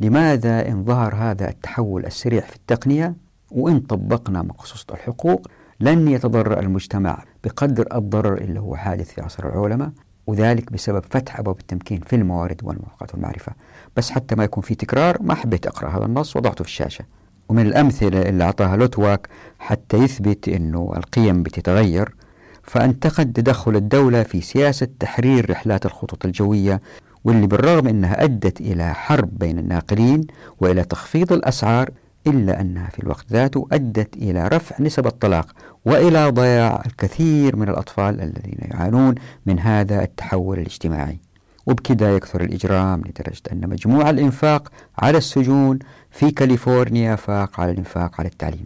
لماذا 0.00 0.68
إن 0.68 0.84
ظهر 0.84 1.14
هذا 1.14 1.48
التحول 1.48 2.06
السريع 2.06 2.40
في 2.40 2.56
التقنية 2.56 3.14
وإن 3.50 3.80
طبقنا 3.80 4.42
مقصوصة 4.42 4.86
الحقوق 4.90 5.46
لن 5.80 6.08
يتضرر 6.08 6.60
المجتمع 6.60 7.24
بقدر 7.44 7.86
الضرر 7.94 8.38
اللي 8.38 8.60
هو 8.60 8.76
حادث 8.76 9.10
في 9.10 9.20
عصر 9.20 9.48
العلماء 9.48 9.90
وذلك 10.26 10.72
بسبب 10.72 11.04
فتح 11.10 11.38
أبواب 11.38 11.58
التمكين 11.58 12.00
في 12.00 12.16
الموارد 12.16 12.60
والموافقات 12.64 13.14
والمعرفة. 13.14 13.52
بس 13.96 14.10
حتى 14.10 14.34
ما 14.34 14.44
يكون 14.44 14.62
في 14.62 14.74
تكرار 14.74 15.22
ما 15.22 15.34
حبيت 15.34 15.66
أقرأ 15.66 15.88
هذا 15.88 16.04
النص 16.04 16.36
وضعته 16.36 16.64
في 16.64 16.70
الشاشة. 16.70 17.04
ومن 17.50 17.66
الأمثلة 17.66 18.22
اللي 18.22 18.44
أعطاها 18.44 18.76
لوتواك 18.76 19.28
حتى 19.58 19.96
يثبت 19.96 20.48
أنه 20.48 20.92
القيم 20.96 21.42
بتتغير 21.42 22.14
فانتقد 22.62 23.32
تدخل 23.32 23.76
الدولة 23.76 24.22
في 24.22 24.40
سياسة 24.40 24.88
تحرير 25.00 25.50
رحلات 25.50 25.86
الخطوط 25.86 26.24
الجوية 26.24 26.80
واللي 27.24 27.46
بالرغم 27.46 27.88
أنها 27.88 28.24
أدت 28.24 28.60
إلى 28.60 28.94
حرب 28.94 29.38
بين 29.38 29.58
الناقلين 29.58 30.26
وإلى 30.60 30.84
تخفيض 30.84 31.32
الأسعار 31.32 31.90
إلا 32.26 32.60
أنها 32.60 32.88
في 32.88 32.98
الوقت 32.98 33.24
ذاته 33.32 33.68
أدت 33.72 34.16
إلى 34.16 34.48
رفع 34.48 34.76
نسب 34.80 35.06
الطلاق 35.06 35.52
وإلى 35.84 36.30
ضياع 36.30 36.82
الكثير 36.86 37.56
من 37.56 37.68
الأطفال 37.68 38.20
الذين 38.20 38.58
يعانون 38.60 39.14
من 39.46 39.58
هذا 39.58 40.02
التحول 40.02 40.58
الاجتماعي. 40.58 41.20
وبكذا 41.66 42.16
يكثر 42.16 42.40
الإجرام 42.40 43.00
لدرجة 43.00 43.42
أن 43.52 43.68
مجموع 43.68 44.10
الإنفاق 44.10 44.68
على 44.98 45.18
السجون 45.18 45.78
في 46.10 46.30
كاليفورنيا 46.30 47.16
فاق 47.16 47.60
على 47.60 47.70
الإنفاق 47.70 48.20
على 48.20 48.28
التعليم. 48.28 48.64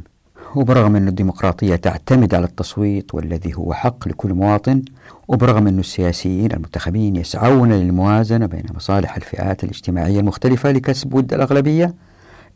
وبرغم 0.54 0.96
أن 0.96 1.08
الديمقراطية 1.08 1.76
تعتمد 1.76 2.34
على 2.34 2.44
التصويت 2.44 3.14
والذي 3.14 3.54
هو 3.54 3.72
حق 3.74 4.08
لكل 4.08 4.34
مواطن 4.34 4.82
وبرغم 5.28 5.66
أن 5.66 5.78
السياسيين 5.78 6.52
المنتخبين 6.52 7.16
يسعون 7.16 7.72
للموازنة 7.72 8.46
بين 8.46 8.64
مصالح 8.74 9.16
الفئات 9.16 9.64
الاجتماعية 9.64 10.20
المختلفة 10.20 10.70
لكسب 10.72 11.14
ود 11.14 11.34
الأغلبية 11.34 11.94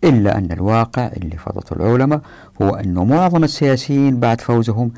إلا 0.05 0.39
أن 0.39 0.53
الواقع 0.53 1.07
اللي 1.07 1.37
فرضته 1.37 1.75
العلماء 1.77 2.21
هو 2.63 2.75
أن 2.75 2.95
معظم 2.95 3.45
السياسيين 3.45 4.21
بعد 4.21 4.41
فوزهم 4.41 4.91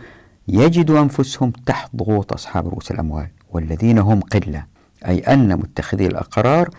يجدوا 0.49 1.01
أنفسهم 1.01 1.53
تحت 1.67 1.97
ضغوط 1.97 2.33
أصحاب 2.33 2.69
رؤوس 2.69 2.91
الأموال 2.91 3.27
والذين 3.53 3.99
هم 3.99 4.21
قلة 4.21 4.65
أي 5.07 5.19
أن 5.19 5.57
متخذي 5.57 6.07
القرار 6.07 6.71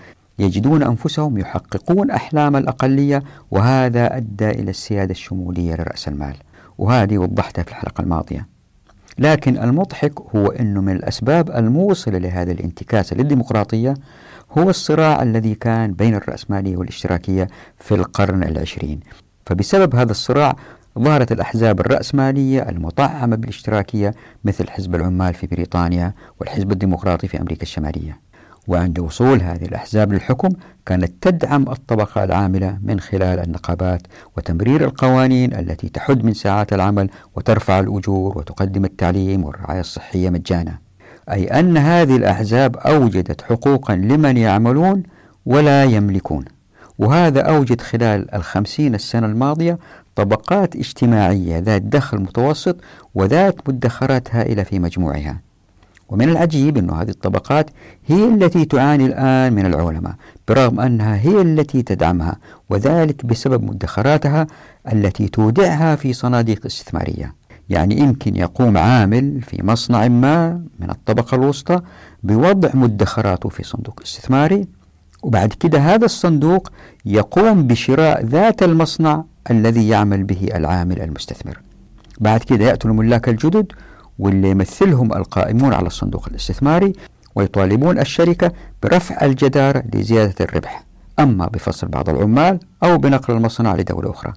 يجدون 0.41 0.83
أنفسهم 0.83 1.37
يحققون 1.37 2.11
أحلام 2.11 2.55
الأقلية 2.55 3.23
وهذا 3.51 4.17
أدى 4.17 4.49
إلى 4.49 4.69
السيادة 4.69 5.11
الشمولية 5.11 5.75
لرأس 5.75 6.07
المال. 6.07 6.35
وهذه 6.77 7.17
وضحتها 7.17 7.63
في 7.63 7.69
الحلقة 7.69 8.01
الماضية. 8.01 8.47
لكن 9.19 9.57
المضحك 9.57 10.19
هو 10.35 10.47
أنه 10.47 10.81
من 10.81 10.95
الأسباب 10.95 11.51
الموصلة 11.51 12.17
لهذا 12.17 12.51
الانتكاس 12.51 13.13
للديمقراطية 13.13 13.93
هو 14.57 14.69
الصراع 14.69 15.23
الذي 15.23 15.55
كان 15.55 15.93
بين 15.93 16.15
الرأسمالية 16.15 16.77
والاشتراكية 16.77 17.47
في 17.79 17.95
القرن 17.95 18.43
العشرين. 18.43 18.99
فبسبب 19.45 19.95
هذا 19.95 20.11
الصراع 20.11 20.55
ظهرت 20.99 21.31
الأحزاب 21.31 21.79
الرأسمالية 21.79 22.69
المطعمة 22.69 23.35
بالاشتراكية 23.35 24.13
مثل 24.43 24.69
حزب 24.69 24.95
العمال 24.95 25.33
في 25.33 25.47
بريطانيا 25.47 26.13
والحزب 26.39 26.71
الديمقراطي 26.71 27.27
في 27.27 27.41
أمريكا 27.41 27.63
الشمالية. 27.63 28.30
وعند 28.67 28.99
وصول 28.99 29.41
هذه 29.41 29.65
الأحزاب 29.65 30.13
للحكم 30.13 30.49
كانت 30.85 31.11
تدعم 31.21 31.69
الطبقة 31.69 32.23
العاملة 32.23 32.77
من 32.83 32.99
خلال 32.99 33.39
النقابات 33.39 34.01
وتمرير 34.37 34.85
القوانين 34.85 35.53
التي 35.53 35.89
تحد 35.89 36.25
من 36.25 36.33
ساعات 36.33 36.73
العمل 36.73 37.09
وترفع 37.35 37.79
الأجور 37.79 38.37
وتقدم 38.37 38.85
التعليم 38.85 39.43
والرعاية 39.43 39.79
الصحية 39.79 40.29
مجانا. 40.29 40.77
أي 41.31 41.47
أن 41.47 41.77
هذه 41.77 42.15
الأحزاب 42.15 42.77
أوجدت 42.77 43.41
حقوقا 43.41 43.95
لمن 43.95 44.37
يعملون 44.37 45.03
ولا 45.45 45.83
يملكون. 45.83 46.45
وهذا 46.99 47.41
أوجد 47.41 47.81
خلال 47.81 48.35
الخمسين 48.35 48.95
السنة 48.95 49.27
الماضية 49.27 49.79
طبقات 50.15 50.75
اجتماعية 50.75 51.57
ذات 51.57 51.81
دخل 51.81 52.19
متوسط 52.19 52.77
وذات 53.15 53.69
مدخرات 53.69 54.35
هائلة 54.35 54.63
في 54.63 54.79
مجموعها. 54.79 55.50
ومن 56.11 56.29
العجيب 56.29 56.77
أن 56.77 56.89
هذه 56.89 57.09
الطبقات 57.09 57.69
هي 58.05 58.27
التي 58.27 58.65
تعاني 58.65 59.05
الآن 59.05 59.53
من 59.53 59.65
العولمة 59.65 60.15
برغم 60.47 60.79
أنها 60.79 61.15
هي 61.15 61.41
التي 61.41 61.81
تدعمها 61.81 62.37
وذلك 62.69 63.25
بسبب 63.25 63.63
مدخراتها 63.63 64.47
التي 64.93 65.27
تودعها 65.27 65.95
في 65.95 66.13
صناديق 66.13 66.65
استثمارية. 66.65 67.35
يعني 67.69 67.97
يمكن 67.99 68.35
يقوم 68.35 68.77
عامل 68.77 69.41
في 69.41 69.63
مصنع 69.63 70.07
ما 70.07 70.61
من 70.79 70.89
الطبقة 70.89 71.35
الوسطى 71.35 71.79
بوضع 72.23 72.69
مدخراته 72.73 73.49
في 73.49 73.63
صندوق 73.63 73.99
استثماري 74.05 74.67
وبعد 75.23 75.53
كده 75.53 75.79
هذا 75.79 76.05
الصندوق 76.05 76.71
يقوم 77.05 77.67
بشراء 77.67 78.25
ذات 78.25 78.63
المصنع 78.63 79.23
الذي 79.51 79.87
يعمل 79.87 80.23
به 80.23 80.49
العامل 80.55 81.01
المستثمر. 81.01 81.59
بعد 82.19 82.39
كده 82.43 82.65
يأتوا 82.65 82.91
الملاك 82.91 83.29
الجدد 83.29 83.71
واللي 84.21 84.49
يمثلهم 84.49 85.13
القائمون 85.13 85.73
على 85.73 85.87
الصندوق 85.87 86.27
الاستثماري 86.27 86.93
ويطالبون 87.35 87.99
الشركة 87.99 88.51
برفع 88.83 89.25
الجدارة 89.25 89.83
لزيادة 89.93 90.35
الربح 90.41 90.85
أما 91.19 91.47
بفصل 91.47 91.87
بعض 91.87 92.09
العمال 92.09 92.59
أو 92.83 92.97
بنقل 92.97 93.33
المصنع 93.33 93.75
لدولة 93.75 94.11
أخرى. 94.11 94.33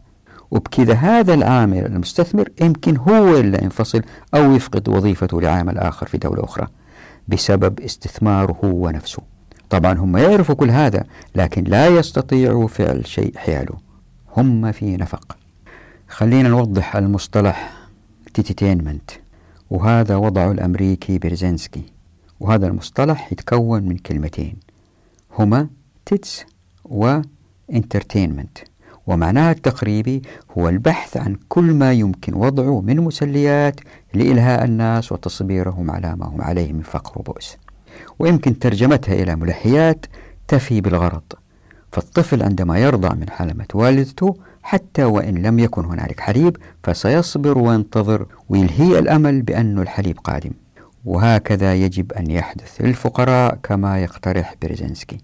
وبكذا 0.51 0.95
هذا 0.95 1.35
العامل 1.35 1.87
المستثمر 1.87 2.49
يمكن 2.61 2.97
هو 2.97 3.37
اللي 3.37 3.59
ينفصل 3.63 4.03
أو 4.35 4.53
يفقد 4.53 4.89
وظيفته 4.89 5.41
لعامل 5.41 5.79
آخر 5.79 6.07
في 6.07 6.19
دولة 6.19 6.45
أخرى 6.45 6.67
بسبب 7.29 7.81
استثماره 7.81 8.57
هو 8.65 8.91
نفسه. 8.91 9.23
طبعا 9.71 9.93
هم 9.93 10.17
يعرفوا 10.17 10.55
كل 10.55 10.71
هذا 10.71 11.05
لكن 11.35 11.65
لا 11.65 11.89
يستطيعوا 11.89 12.69
فعل 12.69 13.07
شيء 13.07 13.33
حياله. 13.37 13.75
هم 14.37 14.73
في 14.73 14.97
نفق. 14.97 15.37
خلينا 16.09 16.49
نوضح 16.49 16.97
المصطلح 16.97 17.73
tittytainment. 18.35 19.24
وهذا 19.71 20.17
وضعه 20.17 20.53
الأمريكي 20.53 21.19
بيرزينسكي 21.19 21.83
وهذا 22.41 22.67
المصطلح 22.67 23.33
يتكون 23.33 23.83
من 23.83 23.97
كلمتين 23.97 24.57
هما 25.39 25.69
tits 26.07 26.45
و 26.85 26.97
entertainment 26.97 28.59
ومعناها 29.07 29.53
التقريبي 29.53 30.23
هو 30.59 30.69
البحث 30.69 31.17
عن 31.17 31.37
كل 31.49 31.65
ما 31.65 31.93
يمكن 31.93 32.35
وضعه 32.35 32.81
من 32.81 32.97
مسليات 33.01 33.81
لإلهاء 34.15 34.65
الناس 34.65 35.13
وتصبيرهم 35.13 35.91
على 35.91 36.17
ما 36.17 36.27
هم 36.27 36.43
عليه 36.43 36.73
من 36.73 36.83
فقر 36.83 37.19
وبؤس. 37.19 37.57
ويمكن 38.19 38.59
ترجمتها 38.59 39.15
إلى 39.15 39.37
ملهيات 39.37 40.07
تفي 40.49 40.81
بالغرض 40.81 41.23
فالطفل 41.93 42.43
عندما 42.43 42.79
يرضع 42.79 43.15
من 43.15 43.31
حلمة 43.31 43.67
والدته 43.75 44.37
حتى 44.65 45.05
وإن 45.05 45.35
لم 45.43 45.59
يكن 45.59 45.85
هنالك 45.85 46.21
حليب 46.21 46.57
فسيصبر 46.83 47.59
وينتظر 47.59 48.27
ويلهي 48.49 48.99
الأمل 48.99 49.43
بأن 49.43 49.79
الحليب 49.79 50.19
قادم. 50.19 50.51
وهكذا 51.05 51.75
يجب 51.75 52.13
أن 52.13 52.31
يحدث 52.31 52.81
للفقراء 52.81 53.59
كما 53.63 54.03
يقترح 54.03 54.55
بريزنسكي 54.63 55.19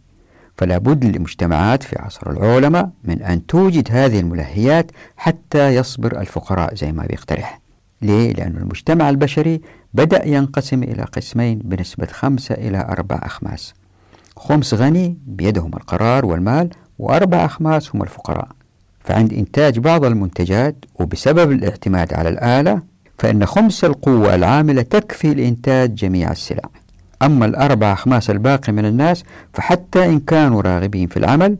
فلا 0.56 0.78
بد 0.78 1.04
للمجتمعات 1.04 1.82
في 1.82 1.98
عصر 1.98 2.30
العولمة 2.30 2.90
من 3.04 3.22
أن 3.22 3.46
توجد 3.46 3.88
هذه 3.90 4.20
الملهيات 4.20 4.90
حتى 5.16 5.74
يصبر 5.74 6.20
الفقراء 6.20 6.74
زي 6.74 6.92
ما 6.92 7.06
بيقترح. 7.06 7.60
ليه؟ 8.02 8.32
لأن 8.32 8.56
المجتمع 8.56 9.10
البشري 9.10 9.60
بدأ 9.94 10.26
ينقسم 10.26 10.82
إلى 10.82 11.02
قسمين 11.02 11.58
بنسبة 11.58 12.06
خمسة 12.06 12.54
إلى 12.54 12.78
أربع 12.78 13.20
أخماس. 13.22 13.74
خمس 14.36 14.74
غني 14.74 15.18
بيدهم 15.26 15.74
القرار 15.74 16.26
والمال 16.26 16.70
وأربع 16.98 17.44
أخماس 17.44 17.94
هم 17.94 18.02
الفقراء. 18.02 18.48
فعند 19.04 19.32
إنتاج 19.32 19.78
بعض 19.78 20.04
المنتجات 20.04 20.76
وبسبب 20.94 21.52
الاعتماد 21.52 22.14
على 22.14 22.28
الآلة 22.28 22.82
فإن 23.18 23.46
خمس 23.46 23.84
القوة 23.84 24.34
العاملة 24.34 24.82
تكفي 24.82 25.34
لإنتاج 25.34 25.94
جميع 25.94 26.30
السلع. 26.30 26.62
أما 27.22 27.46
الأربع 27.46 27.92
أخماس 27.92 28.30
الباقي 28.30 28.72
من 28.72 28.84
الناس 28.84 29.24
فحتى 29.52 30.04
إن 30.04 30.20
كانوا 30.20 30.62
راغبين 30.62 31.08
في 31.08 31.16
العمل 31.16 31.56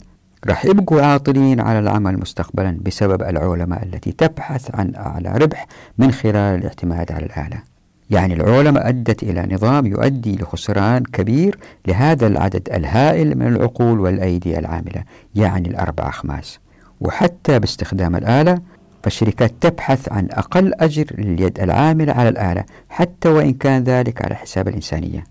راح 0.46 0.64
يبقوا 0.64 1.02
عاطلين 1.02 1.60
على 1.60 1.78
العمل 1.78 2.18
مستقبلا 2.20 2.78
بسبب 2.82 3.22
العولمة 3.22 3.76
التي 3.76 4.12
تبحث 4.12 4.74
عن 4.74 4.94
أعلى 4.94 5.32
ربح 5.32 5.66
من 5.98 6.12
خلال 6.12 6.58
الاعتماد 6.58 7.12
على 7.12 7.26
الآلة. 7.26 7.62
يعني 8.10 8.34
العولمة 8.34 8.80
أدت 8.80 9.22
إلى 9.22 9.48
نظام 9.54 9.86
يؤدي 9.86 10.36
لخسران 10.36 11.02
كبير 11.02 11.58
لهذا 11.88 12.26
العدد 12.26 12.68
الهائل 12.72 13.38
من 13.38 13.46
العقول 13.46 14.00
والأيدي 14.00 14.58
العاملة 14.58 15.04
يعني 15.34 15.68
الأربع 15.68 16.08
أخماس 16.08 16.58
وحتى 17.00 17.58
باستخدام 17.58 18.16
الآلة 18.16 18.58
فالشركات 19.02 19.52
تبحث 19.60 20.12
عن 20.12 20.28
أقل 20.30 20.74
أجر 20.74 21.04
لليد 21.18 21.60
العاملة 21.60 22.12
على 22.12 22.28
الآلة 22.28 22.64
حتى 22.88 23.28
وإن 23.28 23.52
كان 23.52 23.84
ذلك 23.84 24.24
على 24.24 24.34
حساب 24.34 24.68
الإنسانية. 24.68 25.24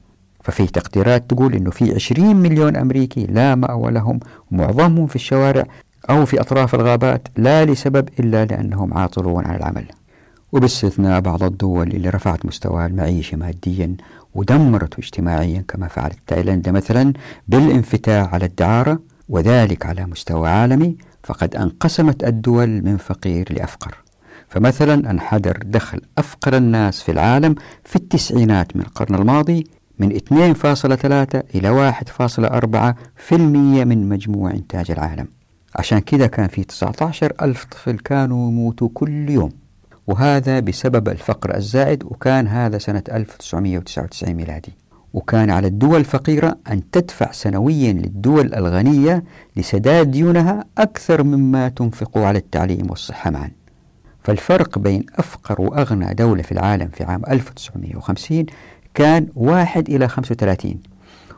ففي 0.44 0.68
تقديرات 0.68 1.30
تقول 1.30 1.54
أنه 1.54 1.72
في 1.72 1.96
20 1.96 2.36
مليون 2.36 2.76
أمريكي 2.76 3.26
لا 3.26 3.56
مأوى 3.56 3.92
لهم 3.92 4.20
ومعظمهم 4.52 5.08
في 5.08 5.16
الشوارع 5.16 5.64
أو 6.10 6.26
في 6.26 6.42
أطراف 6.42 6.76
الغابات 6.76 7.28
لا 7.38 7.66
لسبب 7.66 8.10
إلا 8.20 8.46
لأنهم 8.46 8.94
عاطلون 8.94 9.46
عن 9.46 9.56
العمل. 9.56 9.86
وباستثناء 10.52 11.20
بعض 11.20 11.44
الدول 11.44 11.88
اللي 11.88 12.10
رفعت 12.10 12.46
مستوى 12.46 12.86
المعيشة 12.86 13.38
ماديا 13.38 13.96
ودمرته 14.36 15.00
اجتماعيا 15.00 15.64
كما 15.68 15.88
فعلت 15.88 16.18
تايلاندا 16.28 16.72
مثلا 16.72 17.14
بالانفتاح 17.48 18.34
على 18.34 18.46
الدعارة 18.46 19.00
وذلك 19.30 19.86
على 19.86 20.06
مستوى 20.06 20.50
عالمي. 20.50 20.96
فقد 21.30 21.56
انقسمت 21.56 22.24
الدول 22.24 22.70
من 22.70 22.98
فقير 22.98 23.54
لأفقر. 23.54 23.98
فمثلا 24.48 25.12
انحدر 25.12 25.58
دخل 25.66 26.02
أفقر 26.18 26.58
الناس 26.58 27.02
في 27.02 27.12
العالم 27.12 27.56
في 27.84 27.96
التسعينات 27.96 28.76
من 28.76 28.82
القرن 28.82 29.16
الماضي 29.16 29.68
من 30.00 30.12
2.3 30.12 31.44
إلى 31.56 31.70
1.4 31.70 32.96
في 33.16 33.38
من 33.86 34.10
مجموع 34.10 34.52
إنتاج 34.52 34.92
العالم. 34.92 35.28
عشان 35.76 36.00
كذا 36.00 36.28
كان 36.28 36.48
في 36.48 36.64
19 36.64 37.34
ألف 37.42 37.66
طفل 37.66 37.98
كانوا 37.98 38.50
يموتوا 38.50 38.90
كل 38.94 39.30
يوم. 39.30 39.52
وهذا 40.08 40.60
بسبب 40.60 41.10
الفقر 41.10 41.56
الزائد 41.56 42.04
وكان 42.04 42.48
هذا 42.48 42.78
سنة 42.78 43.04
1999 43.12 44.34
ميلادي. 44.34 44.74
وكان 45.14 45.50
على 45.50 45.68
الدول 45.68 46.00
الفقيرة 46.00 46.58
أن 46.72 46.92
تدفع 46.92 47.32
سنويا 47.32 47.94
للدول 47.94 48.54
الغنية 48.54 49.24
لسداد 49.58 50.12
ديونها 50.12 50.66
أكثر 50.78 51.24
مما 51.24 51.70
تنفق 51.70 52.18
على 52.18 52.40
التعليم 52.40 52.90
والصحة 52.90 53.30
معا. 53.32 53.52
فالفرق 54.24 54.80
بين 54.80 55.06
أفقر 55.16 55.62
وأغنى 55.62 56.14
دولة 56.14 56.42
في 56.42 56.52
العالم 56.52 56.88
في 56.88 57.04
عام 57.04 57.22
1950 57.30 58.46
كان 58.94 59.28
واحد 59.36 59.90
إلى 59.90 60.08
35 60.08 60.76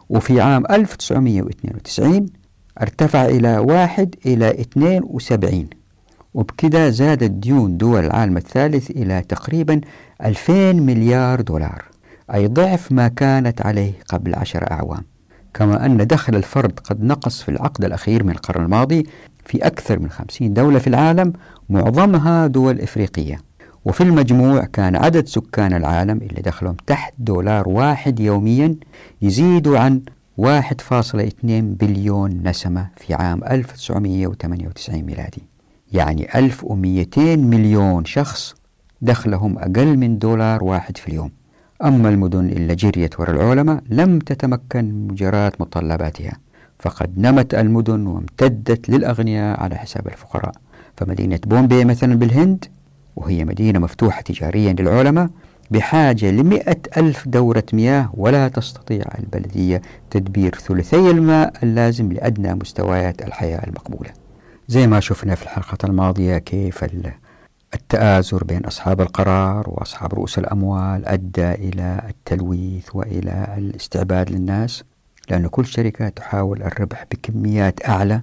وفي 0.10 0.42
عام 0.42 0.64
1992 0.72 2.26
ارتفع 2.82 3.26
إلى 3.26 3.58
واحد 3.58 4.16
إلى 4.26 4.50
72 4.62 5.68
وبكذا 6.34 6.90
زادت 6.90 7.32
ديون 7.32 7.78
دول 7.78 8.06
العالم 8.06 8.38
الثالث 8.38 8.92
إلى 8.92 9.22
تقريبا 9.30 9.82
2000 10.26 10.74
مليار 10.74 11.42
دولار. 11.42 11.91
أي 12.34 12.48
ضعف 12.48 12.92
ما 12.92 13.08
كانت 13.08 13.62
عليه 13.66 13.94
قبل 14.10 14.36
عشر 14.36 14.72
أعوام. 14.72 15.04
كما 15.54 15.86
أن 15.86 16.08
دخل 16.08 16.36
الفرد 16.36 16.80
قد 16.80 17.04
نقص 17.04 17.42
في 17.42 17.50
العقد 17.50 17.86
الأخير 17.86 18.24
من 18.24 18.30
القرن 18.32 18.64
الماضي 18.64 19.08
في 19.46 19.58
أكثر 19.58 20.00
من 20.00 20.10
خمسين 20.10 20.54
دولة 20.54 20.80
في 20.80 20.88
العالم 20.88 21.34
معظمها 21.70 22.48
دول 22.48 22.82
إفريقية. 22.82 23.42
وفي 23.86 24.02
المجموع 24.02 24.66
كان 24.66 24.96
عدد 24.96 25.28
سكان 25.28 25.74
العالم 25.74 26.18
اللي 26.18 26.42
دخلهم 26.42 26.76
تحت 26.88 27.14
دولار 27.18 27.70
واحد 27.70 28.20
يوميا 28.20 28.76
يزيدوا 29.22 29.80
عن 29.80 30.02
1.2 30.38 31.44
بليون 31.44 32.42
نسمة 32.44 32.88
في 32.98 33.14
عام 33.14 33.44
1998 33.44 35.04
ميلادي. 35.04 35.44
يعني 35.94 36.40
1200 36.40 37.36
مليون 37.36 38.06
شخص 38.06 38.56
دخلهم 39.02 39.58
أقل 39.58 39.98
من 39.98 40.18
دولار 40.18 40.64
واحد 40.64 40.98
في 40.98 41.08
اليوم. 41.08 41.41
أما 41.84 42.10
المدن 42.10 42.50
اللي 42.50 42.76
جريت 42.76 43.20
وراء 43.20 43.36
العلماء 43.36 43.84
لم 43.90 44.20
تتمكن 44.20 45.08
مجاراة 45.08 45.52
متطلباتها. 45.60 46.34
فقد 46.80 47.20
نمت 47.20 47.54
المدن 47.54 48.08
وامتدت 48.08 48.90
للأغنياء 48.90 49.60
على 49.60 49.76
حساب 49.76 50.08
الفقراء. 50.08 50.52
فمدينة 50.98 51.40
بومبي 51.46 51.86
مثلا 51.86 52.16
بالهند 52.16 52.66
وهي 53.16 53.46
مدينة 53.46 53.80
مفتوحة 53.80 54.22
تجاريا 54.22 54.74
للعلماء 54.74 55.30
بحاجة 55.72 56.32
لمئة 56.32 56.78
ألف 56.98 57.28
دورة 57.28 57.64
مياه 57.74 58.10
ولا 58.14 58.48
تستطيع 58.48 59.06
البلدية 59.20 59.82
تدبير 60.10 60.56
ثلثي 60.56 61.12
الماء 61.12 61.54
اللازم 61.64 62.12
لأدنى 62.12 62.54
مستويات 62.54 63.22
الحياة 63.22 63.68
المقبولة. 63.68 64.10
زي 64.68 64.88
ما 64.88 65.00
شفنا 65.00 65.36
في 65.36 65.44
الحلقة 65.44 65.78
الماضية 65.84 66.38
كيف 66.38 66.84
التآزر 67.74 68.44
بين 68.44 68.66
أصحاب 68.66 69.02
القرار 69.02 69.70
وأصحاب 69.70 70.14
رؤوس 70.14 70.38
الأموال 70.40 71.06
أدى 71.06 71.52
إلى 71.52 72.02
التلويث 72.10 72.96
وإلى 72.96 73.56
الاستعباد 73.58 74.32
للناس 74.32 74.84
لأن 75.30 75.48
كل 75.48 75.66
شركة 75.66 76.10
تحاول 76.10 76.64
الربح 76.64 77.06
بكميات 77.12 77.90
أعلى 77.90 78.22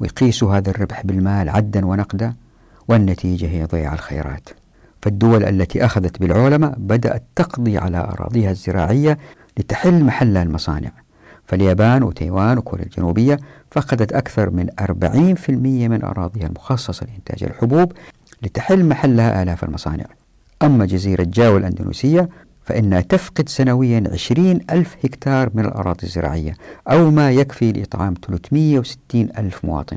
ويقيسوا 0.00 0.56
هذا 0.56 0.70
الربح 0.70 1.06
بالمال 1.06 1.48
عدا 1.48 1.86
ونقدا 1.86 2.34
والنتيجة 2.88 3.46
هي 3.46 3.64
ضياع 3.64 3.94
الخيرات. 3.94 4.48
فالدول 5.02 5.44
التي 5.44 5.84
أخذت 5.84 6.20
بالعولمة 6.20 6.74
بدأت 6.78 7.22
تقضي 7.36 7.78
على 7.78 7.98
أراضيها 7.98 8.50
الزراعية 8.50 9.18
لتحل 9.58 10.04
محل 10.04 10.36
المصانع. 10.36 10.90
فاليابان 11.46 12.02
وتايوان 12.02 12.58
وكوريا 12.58 12.84
الجنوبية 12.84 13.38
فقدت 13.70 14.12
أكثر 14.12 14.50
من 14.50 14.66
40% 14.80 15.50
من 15.88 16.04
أراضيها 16.04 16.46
المخصصة 16.46 17.06
لإنتاج 17.06 17.44
الحبوب 17.44 17.92
لتحل 18.42 18.84
محلها 18.84 19.42
آلاف 19.42 19.64
المصانع. 19.64 20.04
أما 20.62 20.86
جزيرة 20.86 21.22
جاو 21.22 21.56
الأندونيسية 21.56 22.28
فإنها 22.64 23.00
تفقد 23.00 23.48
سنويا 23.48 24.04
20 24.12 24.60
ألف 24.70 24.96
هكتار 25.04 25.50
من 25.54 25.64
الأراضي 25.64 26.02
الزراعية 26.02 26.54
أو 26.90 27.10
ما 27.10 27.30
يكفي 27.30 27.72
لإطعام 27.72 28.14
360 28.26 29.28
ألف 29.38 29.64
مواطن 29.64 29.96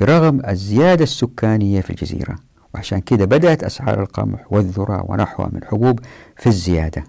برغم 0.00 0.42
الزيادة 0.48 1.02
السكانية 1.02 1.80
في 1.80 1.90
الجزيرة. 1.90 2.36
وعشان 2.74 3.00
كده 3.00 3.24
بدأت 3.24 3.64
أسعار 3.64 4.02
القمح 4.02 4.52
والذرة 4.52 5.04
ونحوها 5.08 5.48
من 5.52 5.62
الحبوب 5.62 6.00
في 6.36 6.46
الزيادة. 6.46 7.04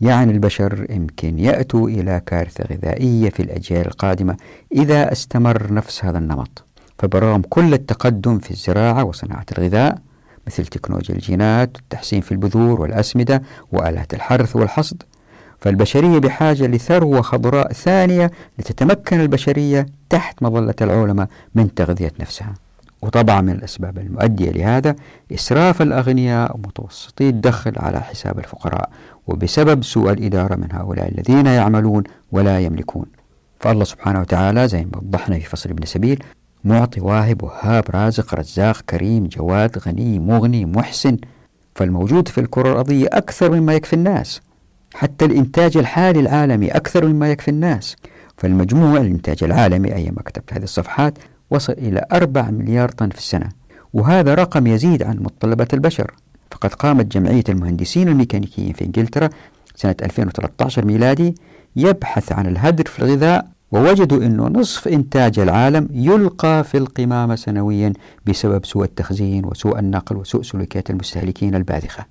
يعني 0.00 0.32
البشر 0.32 0.86
يمكن 0.90 1.38
يأتوا 1.38 1.88
إلى 1.88 2.22
كارثة 2.26 2.64
غذائية 2.74 3.30
في 3.30 3.42
الأجيال 3.42 3.86
القادمة 3.86 4.36
إذا 4.74 5.12
استمر 5.12 5.72
نفس 5.72 6.04
هذا 6.04 6.18
النمط. 6.18 6.64
فبرغم 6.98 7.42
كل 7.42 7.74
التقدم 7.74 8.38
في 8.38 8.50
الزراعة 8.50 9.04
وصناعة 9.04 9.46
الغذاء 9.58 9.98
مثل 10.46 10.66
تكنولوجيا 10.66 11.14
الجينات 11.14 11.76
والتحسين 11.76 12.20
في 12.20 12.32
البذور 12.32 12.80
والأسمدة 12.80 13.42
وآلات 13.72 14.14
الحرث 14.14 14.56
والحصد 14.56 15.02
فالبشرية 15.60 16.18
بحاجة 16.18 16.66
لثروة 16.66 17.22
خضراء 17.22 17.72
ثانية 17.72 18.30
لتتمكن 18.58 19.20
البشرية 19.20 19.86
تحت 20.10 20.42
مظلة 20.42 20.74
العولمة 20.80 21.28
من 21.54 21.74
تغذية 21.74 22.12
نفسها. 22.20 22.54
وطبعا 23.02 23.40
من 23.40 23.50
الأسباب 23.52 23.98
المؤدية 23.98 24.50
لهذا 24.50 24.96
إسراف 25.34 25.82
الأغنياء 25.82 26.56
ومتوسطي 26.56 27.28
الدخل 27.28 27.72
على 27.76 28.00
حساب 28.00 28.38
الفقراء 28.38 28.90
وبسبب 29.26 29.84
سوء 29.84 30.12
الإدارة 30.12 30.56
من 30.56 30.68
هؤلاء 30.72 31.08
الذين 31.08 31.46
يعملون 31.46 32.02
ولا 32.32 32.60
يملكون. 32.60 33.06
فالله 33.60 33.84
سبحانه 33.84 34.20
وتعالى 34.20 34.68
زي 34.68 34.84
ما 34.84 34.98
وضحنا 34.98 35.38
في 35.38 35.44
فصل 35.44 35.70
ابن 35.70 35.86
سبيل 35.86 36.24
معطي 36.64 37.00
واهب 37.00 37.42
وهاب 37.42 37.84
رازق 37.90 38.34
رزاق 38.34 38.80
كريم 38.80 39.26
جواد 39.26 39.78
غني 39.78 40.18
مغني 40.18 40.64
محسن. 40.64 41.16
فالموجود 41.74 42.28
في 42.28 42.40
الكرة 42.40 42.72
الأرضية 42.72 43.08
أكثر 43.12 43.50
مما 43.50 43.74
يكفي 43.74 43.92
الناس. 43.92 44.40
حتى 44.94 45.24
الإنتاج 45.24 45.76
الحالي 45.76 46.20
العالمي 46.20 46.68
أكثر 46.68 47.06
مما 47.06 47.30
يكفي 47.30 47.48
الناس. 47.48 47.96
فالمجموع 48.36 49.00
الإنتاج 49.00 49.44
العالمي 49.44 49.94
أيما 49.94 50.22
كتبت 50.22 50.52
هذه 50.52 50.62
الصفحات 50.62 51.18
وصل 51.50 51.72
إلى 51.72 52.04
4 52.12 52.50
مليار 52.50 52.88
طن 52.88 53.08
في 53.08 53.18
السنة. 53.18 53.48
وهذا 53.92 54.34
رقم 54.34 54.66
يزيد 54.66 55.02
عن 55.02 55.16
متطلبات 55.16 55.74
البشر. 55.74 56.14
فقد 56.50 56.74
قامت 56.74 57.06
جمعية 57.06 57.44
المهندسين 57.48 58.08
الميكانيكيين 58.08 58.72
في 58.72 58.84
إنجلترا 58.84 59.30
سنة 59.74 59.96
2013 60.02 60.84
ميلادي 60.84 61.34
يبحث 61.76 62.32
عن 62.32 62.46
الهدر 62.46 62.84
في 62.84 62.98
الغذاء 62.98 63.53
ووجدوا 63.72 64.26
أنه 64.26 64.48
نصف 64.48 64.88
إنتاج 64.88 65.38
العالم 65.38 65.88
يلقى 65.92 66.64
في 66.64 66.78
القمامة 66.78 67.34
سنويا 67.36 67.92
بسبب 68.26 68.64
سوء 68.64 68.84
التخزين 68.84 69.44
وسوء 69.44 69.78
النقل 69.78 70.16
وسوء 70.16 70.42
سلوكيات 70.42 70.90
المستهلكين 70.90 71.54
الباذخة. 71.54 72.04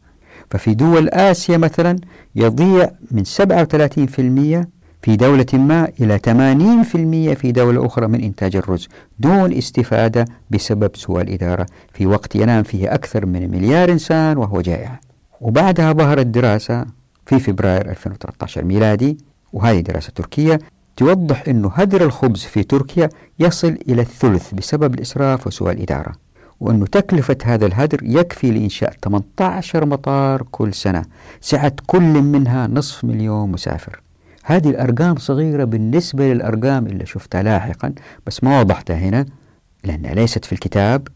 ففي 0.49 0.73
دول 0.73 1.09
آسيا 1.09 1.57
مثلا 1.57 1.95
يضيع 2.35 2.91
من 3.11 3.23
37% 3.25 4.67
في 5.01 5.15
دولة 5.15 5.45
ما 5.53 5.91
إلى 5.99 6.19
80% 6.19 7.33
في 7.39 7.51
دولة 7.51 7.85
أخرى 7.85 8.07
من 8.07 8.21
إنتاج 8.21 8.55
الرز 8.55 8.87
دون 9.19 9.53
استفادة 9.53 10.25
بسبب 10.49 10.95
سوء 10.95 11.21
الإدارة. 11.21 11.65
في 11.93 12.05
وقت 12.05 12.35
ينام 12.35 12.63
فيه 12.63 12.93
أكثر 12.93 13.25
من 13.25 13.51
مليار 13.51 13.91
إنسان 13.91 14.37
وهو 14.37 14.61
جائع. 14.61 14.99
وبعدها 15.41 15.93
ظهرت 15.93 16.25
دراسة 16.25 16.85
في 17.25 17.39
فبراير 17.39 17.89
2013 17.89 18.63
ميلادي 18.63 19.17
وهذه 19.53 19.79
دراسة 19.79 20.11
تركية 20.15 20.59
توضح 20.97 21.43
أن 21.47 21.69
هدر 21.73 22.03
الخبز 22.03 22.41
في 22.43 22.63
تركيا 22.63 23.09
يصل 23.39 23.77
إلى 23.89 24.01
الثلث 24.01 24.53
بسبب 24.53 24.93
الإسراف 24.93 25.47
وسوء 25.47 25.71
الإدارة 25.71 26.13
وأن 26.59 26.89
تكلفة 26.89 27.37
هذا 27.43 27.65
الهدر 27.65 27.99
يكفي 28.03 28.51
لإنشاء 28.51 28.93
18 29.03 29.85
مطار 29.85 30.43
كل 30.51 30.73
سنة 30.73 31.05
سعة 31.41 31.73
كل 31.85 32.21
منها 32.21 32.67
نصف 32.67 33.03
مليون 33.03 33.51
مسافر. 33.51 34.01
هذه 34.45 34.69
الأرقام 34.69 35.15
صغيرة 35.15 35.63
بالنسبة 35.63 36.33
للأرقام 36.33 36.87
اللي 36.87 37.05
شفتها 37.05 37.43
لاحقا 37.43 37.93
بس 38.27 38.43
ما 38.43 38.59
وضحتها 38.59 38.97
هنا 38.97 39.25
لأنها 39.83 40.13
ليست 40.13 40.45
في 40.45 40.53
الكتاب 40.53 41.07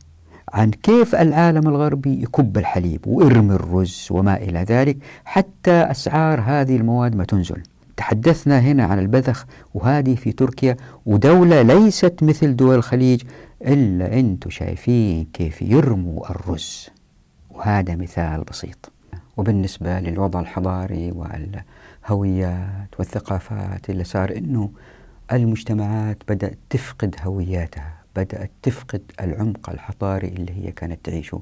عن 0.53 0.71
كيف 0.71 1.15
العالم 1.15 1.67
الغربي 1.67 2.23
يكب 2.23 2.57
الحليب 2.57 3.07
ويرمي 3.07 3.55
الرز 3.55 4.07
وما 4.11 4.37
إلى 4.37 4.59
ذلك 4.59 4.97
حتى 5.25 5.71
أسعار 5.71 6.41
هذه 6.41 6.75
المواد 6.75 7.15
ما 7.15 7.23
تنزل. 7.23 7.63
تحدثنا 7.97 8.59
هنا 8.59 8.83
عن 8.83 8.99
البذخ 8.99 9.45
وهذه 9.73 10.15
في 10.15 10.31
تركيا 10.31 10.77
ودولة 11.05 11.61
ليست 11.61 12.23
مثل 12.23 12.55
دول 12.55 12.75
الخليج 12.75 13.21
إلا 13.61 14.19
أنتم 14.19 14.49
شايفين 14.49 15.27
كيف 15.33 15.61
يرموا 15.61 16.29
الرز. 16.31 16.89
وهذا 17.49 17.95
مثال 17.95 18.43
بسيط. 18.43 18.91
وبالنسبة 19.37 19.99
للوضع 19.99 20.39
الحضاري 20.39 21.11
والهويات 21.11 22.99
والثقافات 22.99 23.89
اللي 23.89 24.03
صار 24.03 24.37
أنه 24.37 24.69
المجتمعات 25.31 26.17
بدأت 26.27 26.57
تفقد 26.69 27.15
هوياتها 27.21 27.93
بدأت 28.15 28.51
تفقد 28.61 29.01
العمق 29.21 29.69
الحضاري 29.69 30.27
اللي 30.27 30.51
هي 30.51 30.71
كانت 30.71 31.05
تعيشه. 31.05 31.41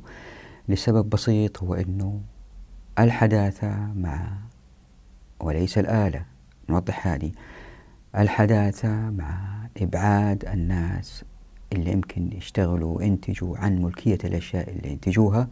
لسبب 0.70 1.10
بسيط 1.10 1.64
هو 1.64 1.74
أنه 1.74 2.22
الحداثة 3.00 3.94
مع 3.96 4.28
وليس 5.40 5.78
الآلة. 5.78 6.35
نوضح 6.70 7.08
هذه. 7.08 7.32
الحداثة 8.18 9.10
مع 9.10 9.38
إبعاد 9.82 10.46
الناس 10.46 11.24
اللي 11.74 11.92
يمكن 11.92 12.30
يشتغلوا 12.34 12.98
وينتجوا 12.98 13.58
عن 13.58 13.82
ملكية 13.82 14.18
الأشياء 14.24 14.70
اللي 14.70 14.92
ينتجوها 14.92 15.48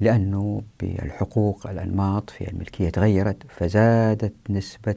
لأنه 0.00 0.62
بالحقوق 0.80 1.66
الأنماط 1.66 2.30
في 2.30 2.50
الملكية 2.50 2.88
تغيرت 2.88 3.42
فزادت 3.48 4.34
نسبة 4.50 4.96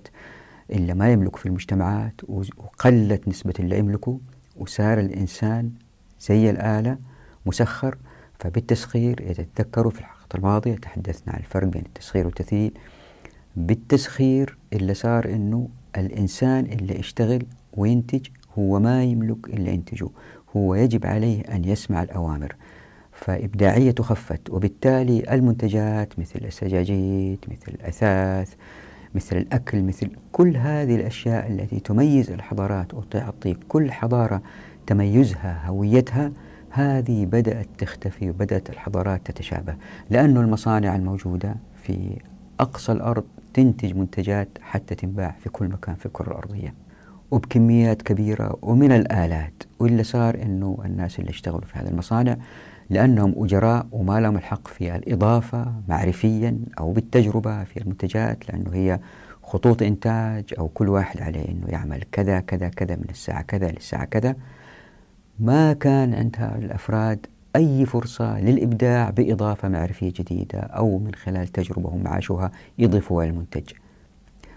اللي 0.72 0.94
ما 0.94 1.12
يملك 1.12 1.36
في 1.36 1.46
المجتمعات 1.46 2.14
وقلت 2.28 3.28
نسبة 3.28 3.54
اللي 3.60 3.80
يملكه 3.80 4.20
وصار 4.58 5.00
الإنسان 5.00 5.72
زي 6.20 6.50
الآلة 6.50 6.98
مسخر. 7.46 7.98
فبالتسخير 8.40 9.20
إذا 9.20 9.46
تذكروا 9.56 9.92
في 9.92 10.00
الحلقة 10.00 10.36
الماضية 10.36 10.76
تحدثنا 10.76 11.34
عن 11.34 11.40
الفرق 11.40 11.68
بين 11.68 11.84
التسخير 11.86 12.26
والتثييل 12.26 12.78
بالتسخير 13.58 14.58
اللي 14.74 14.94
صار 14.94 15.26
إنه 15.26 15.70
الإنسان 15.98 16.66
اللي 16.66 17.00
يشتغل 17.00 17.46
وينتج 17.74 18.28
هو 18.58 18.80
ما 18.80 19.04
يملك 19.04 19.48
الا 19.48 19.72
ينتجه 19.72 20.10
هو 20.58 20.76
يجب 20.76 21.06
عليه 21.06 21.42
أن 21.42 21.66
يسمع 21.66 22.04
الأوامر. 22.04 22.56
فإبداعيته 23.12 24.04
خفت 24.04 24.50
وبالتالي 24.50 25.34
المنتجات 25.34 26.20
مثل 26.20 26.40
السجاجيد 26.46 27.46
مثل 27.52 27.72
الأثاث 27.74 28.54
مثل 29.16 29.38
الأكل 29.38 29.82
مثل 29.84 30.10
كل 30.32 30.58
هذه 30.58 30.96
الأشياء 30.96 31.52
التي 31.52 31.80
تميز 31.80 32.32
الحضارات 32.32 32.94
وتعطي 32.94 33.54
كل 33.68 33.92
حضارة 33.92 34.42
تميزها 34.88 35.68
هويتها 35.68 36.32
هذه 36.70 37.26
بدأت 37.26 37.68
تختفي 37.78 38.30
وبدأت 38.30 38.70
الحضارات 38.70 39.32
تتشابه. 39.32 39.76
لأنه 40.10 40.42
المصانع 40.42 40.96
الموجودة 40.96 41.56
في 41.84 42.18
أقصى 42.60 42.92
الأرض 42.92 43.24
تنتج 43.54 43.96
منتجات 43.96 44.50
حتى 44.62 44.96
تنباع 44.96 45.36
في 45.44 45.50
كل 45.50 45.68
مكان 45.68 45.96
في 45.96 46.06
الكرة 46.06 46.32
الأرضية. 46.32 46.74
وبكميات 47.32 48.02
كبيرة 48.02 48.58
ومن 48.62 48.92
الآلات. 48.92 49.64
واللي 49.80 50.04
صار 50.04 50.36
أنه 50.42 50.78
الناس 50.86 51.20
اللي 51.20 51.30
اشتغلوا 51.30 51.66
في 51.66 51.80
هذه 51.80 51.88
المصانع 51.88 52.38
لأنهم 52.90 53.34
أجراء 53.38 53.88
وما 53.92 54.20
لهم 54.20 54.36
الحق 54.36 54.68
في 54.68 54.96
الإضافة 54.96 55.74
معرفيا 55.88 56.60
أو 56.80 56.92
بالتجربة 56.92 57.64
في 57.64 57.78
المنتجات 57.82 58.50
لأنه 58.50 58.74
هي 58.74 59.00
خطوط 59.44 59.82
إنتاج 59.82 60.54
أو 60.60 60.68
كل 60.68 60.90
واحد 60.90 61.22
عليه 61.22 61.50
أنه 61.50 61.68
يعمل 61.68 62.04
كذا 62.12 62.40
كذا 62.40 62.70
كذا 62.70 62.96
من 62.96 63.06
الساعة 63.10 63.42
كذا 63.42 63.72
للساعة 63.72 64.06
كذا. 64.06 64.36
ما 65.40 65.74
كان 65.74 66.14
عند 66.14 66.36
الأفراد 66.64 67.26
أي 67.56 67.86
فرصة 67.86 68.40
للإبداع 68.40 69.10
بإضافة 69.10 69.68
معرفية 69.70 70.14
جديدة 70.16 70.60
أو 70.60 70.98
من 71.00 71.16
خلال 71.16 71.48
تجربة 71.48 71.90
هم 71.90 72.08
عاشوها 72.08 72.52
يضيفوها 72.78 73.26
المنتج 73.26 73.64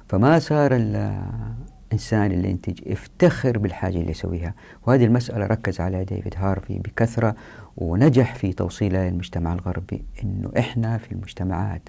فما 0.09 0.39
صار 0.39 0.71
الإنسان 0.75 2.33
اللي 2.33 2.51
ينتج 2.51 2.87
يفتخر 2.87 3.59
بالحاجة 3.59 3.99
اللي 3.99 4.11
يسويها. 4.11 4.55
وهذه 4.87 5.05
المسألة 5.05 5.47
ركز 5.47 5.81
عليها 5.81 6.03
ديفيد 6.03 6.35
هارفي 6.37 6.79
بكثرة 6.79 7.35
ونجح 7.77 8.35
في 8.35 8.53
توصيلها 8.53 9.11
للمجتمع 9.11 9.53
الغربي 9.55 10.05
أنه 10.25 10.51
إحنا 10.59 10.99
في 10.99 11.13
المجتمعات 11.13 11.83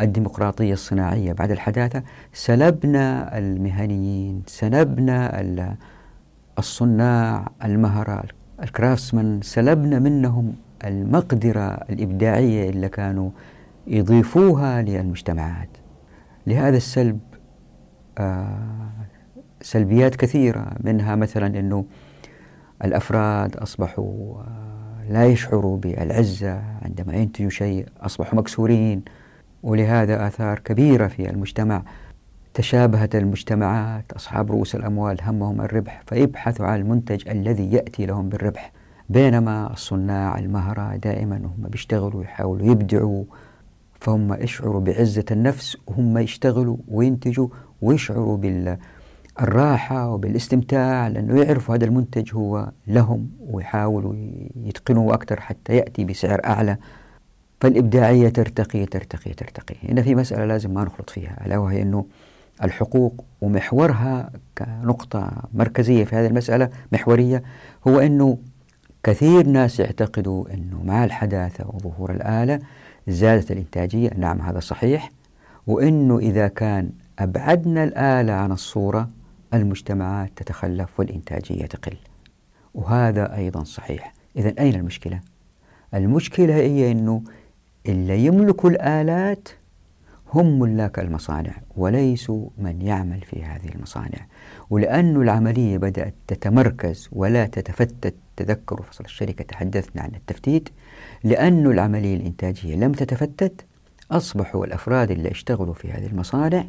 الديمقراطية 0.00 0.72
الصناعية 0.72 1.32
بعد 1.32 1.50
الحداثة 1.50 2.02
سلبنا 2.32 3.38
المهنيين 3.38 4.42
سلبنا 4.46 5.42
الصناع 6.58 7.48
المهرة 7.64 8.24
الكرافتسمان 8.62 9.40
سلبنا 9.42 9.98
منهم 9.98 10.54
المقدرة 10.84 11.68
الإبداعية 11.90 12.70
اللي 12.70 12.88
كانوا 12.88 13.30
يضيفوها 13.86 14.82
للمجتمعات. 14.82 15.68
لهذا 16.46 16.76
السلب 16.76 17.20
آه 18.18 18.58
سلبيات 19.62 20.16
كثيرة 20.16 20.72
منها 20.80 21.14
مثلا 21.16 21.46
أنه 21.46 21.84
الأفراد 22.84 23.56
أصبحوا 23.56 24.34
آه 24.40 25.04
لا 25.10 25.26
يشعروا 25.26 25.76
بالعزة 25.76 26.62
عندما 26.82 27.14
ينتجوا 27.14 27.50
شيء 27.50 27.86
أصبحوا 28.00 28.38
مكسورين 28.38 29.02
ولهذا 29.62 30.26
آثار 30.26 30.58
كبيرة 30.58 31.06
في 31.06 31.30
المجتمع. 31.30 31.82
تشابهت 32.54 33.14
المجتمعات 33.14 34.12
أصحاب 34.12 34.50
رؤوس 34.52 34.74
الأموال 34.74 35.22
همهم 35.22 35.60
الربح 35.60 36.02
فيبحثوا 36.06 36.66
عن 36.66 36.80
المنتج 36.80 37.28
الذي 37.28 37.72
يأتي 37.72 38.06
لهم 38.06 38.28
بالربح. 38.28 38.72
بينما 39.08 39.72
الصناع 39.72 40.38
المهرة 40.38 40.96
دائما 40.96 41.36
هم 41.36 41.68
بيشتغلوا 41.68 42.20
ويحاولوا 42.20 42.66
يبدعوا 42.66 43.24
فهم 44.00 44.32
يشعروا 44.34 44.80
بعزة 44.80 45.24
النفس 45.30 45.76
وهم 45.86 46.18
يشتغلوا 46.18 46.76
وينتجوا 46.88 47.48
ويشعروا 47.82 48.36
بالراحة 49.38 50.10
وبالاستمتاع 50.10 51.08
لأنه 51.08 51.42
يعرفوا 51.42 51.74
هذا 51.74 51.84
المنتج 51.84 52.34
هو 52.34 52.70
لهم 52.86 53.30
ويحاولوا 53.40 54.14
يتقنوا 54.56 55.14
أكثر 55.14 55.40
حتى 55.40 55.76
يأتي 55.76 56.04
بسعر 56.04 56.40
أعلى. 56.44 56.76
فالإبداعية 57.60 58.28
ترتقي 58.28 58.86
ترتقي 58.86 59.32
ترتقي. 59.32 59.74
هنا 59.88 60.02
في 60.02 60.14
مسألة 60.14 60.44
لازم 60.46 60.74
ما 60.74 60.84
نخلط 60.84 61.10
فيها 61.10 61.46
ألا 61.46 61.58
وهي 61.58 61.82
أنه 61.82 62.04
الحقوق 62.62 63.24
ومحورها 63.40 64.30
كنقطة 64.58 65.30
مركزية 65.54 66.04
في 66.04 66.16
هذه 66.16 66.26
المسألة 66.26 66.70
محورية 66.92 67.42
هو 67.88 68.00
أنه 68.00 68.38
كثير 69.02 69.46
ناس 69.46 69.80
يعتقدوا 69.80 70.54
أنه 70.54 70.82
مع 70.84 71.04
الحداثة 71.04 71.66
وظهور 71.66 72.12
الآلة 72.12 72.60
زادت 73.08 73.50
الإنتاجية. 73.50 74.10
نعم 74.16 74.40
هذا 74.40 74.60
صحيح. 74.60 75.10
وأنه 75.66 76.18
إذا 76.18 76.48
كان 76.48 76.90
أبعدنا 77.18 77.84
الآلة 77.84 78.32
عن 78.32 78.52
الصورة 78.52 79.08
المجتمعات 79.54 80.30
تتخلف 80.36 81.00
والإنتاجية 81.00 81.66
تقل. 81.66 81.96
وهذا 82.74 83.36
أيضا 83.36 83.64
صحيح. 83.64 84.12
إذا 84.36 84.54
أين 84.58 84.74
المشكلة؟ 84.74 85.20
المشكلة 85.94 86.54
هي 86.54 86.92
أنه 86.92 87.22
اللي 87.86 88.26
يملكوا 88.26 88.70
الآلات 88.70 89.48
هم 90.34 90.58
ملاك 90.58 90.98
المصانع 90.98 91.52
وليسوا 91.76 92.48
من 92.58 92.82
يعمل 92.82 93.20
في 93.20 93.42
هذه 93.44 93.68
المصانع. 93.74 94.26
ولأن 94.70 95.22
العملية 95.22 95.78
بدأت 95.78 96.14
تتمركز 96.26 97.08
ولا 97.12 97.46
تتفتت 97.46 98.14
تذكروا 98.36 98.86
فصل 98.86 99.04
الشركة 99.04 99.44
تحدثنا 99.44 100.02
عن 100.02 100.10
التفتيت 100.14 100.68
لأن 101.24 101.66
العملية 101.66 102.16
الإنتاجية 102.16 102.76
لم 102.76 102.92
تتفتت 102.92 103.64
أصبحوا 104.10 104.66
الأفراد 104.66 105.10
اللي 105.10 105.30
اشتغلوا 105.30 105.74
في 105.74 105.92
هذه 105.92 106.06
المصانع 106.06 106.64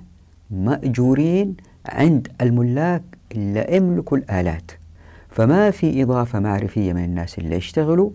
مأجورين 0.52 1.56
عند 1.86 2.28
الملاك 2.42 3.04
اللي 3.32 3.66
يملكوا 3.70 4.18
الآلات. 4.18 4.72
فما 5.30 5.72
في 5.72 6.04
إضافة 6.04 6.40
معرفية 6.40 6.94
من 6.94 7.04
الناس 7.04 7.38
اللي 7.38 7.56
يشتغلوا 7.56 8.10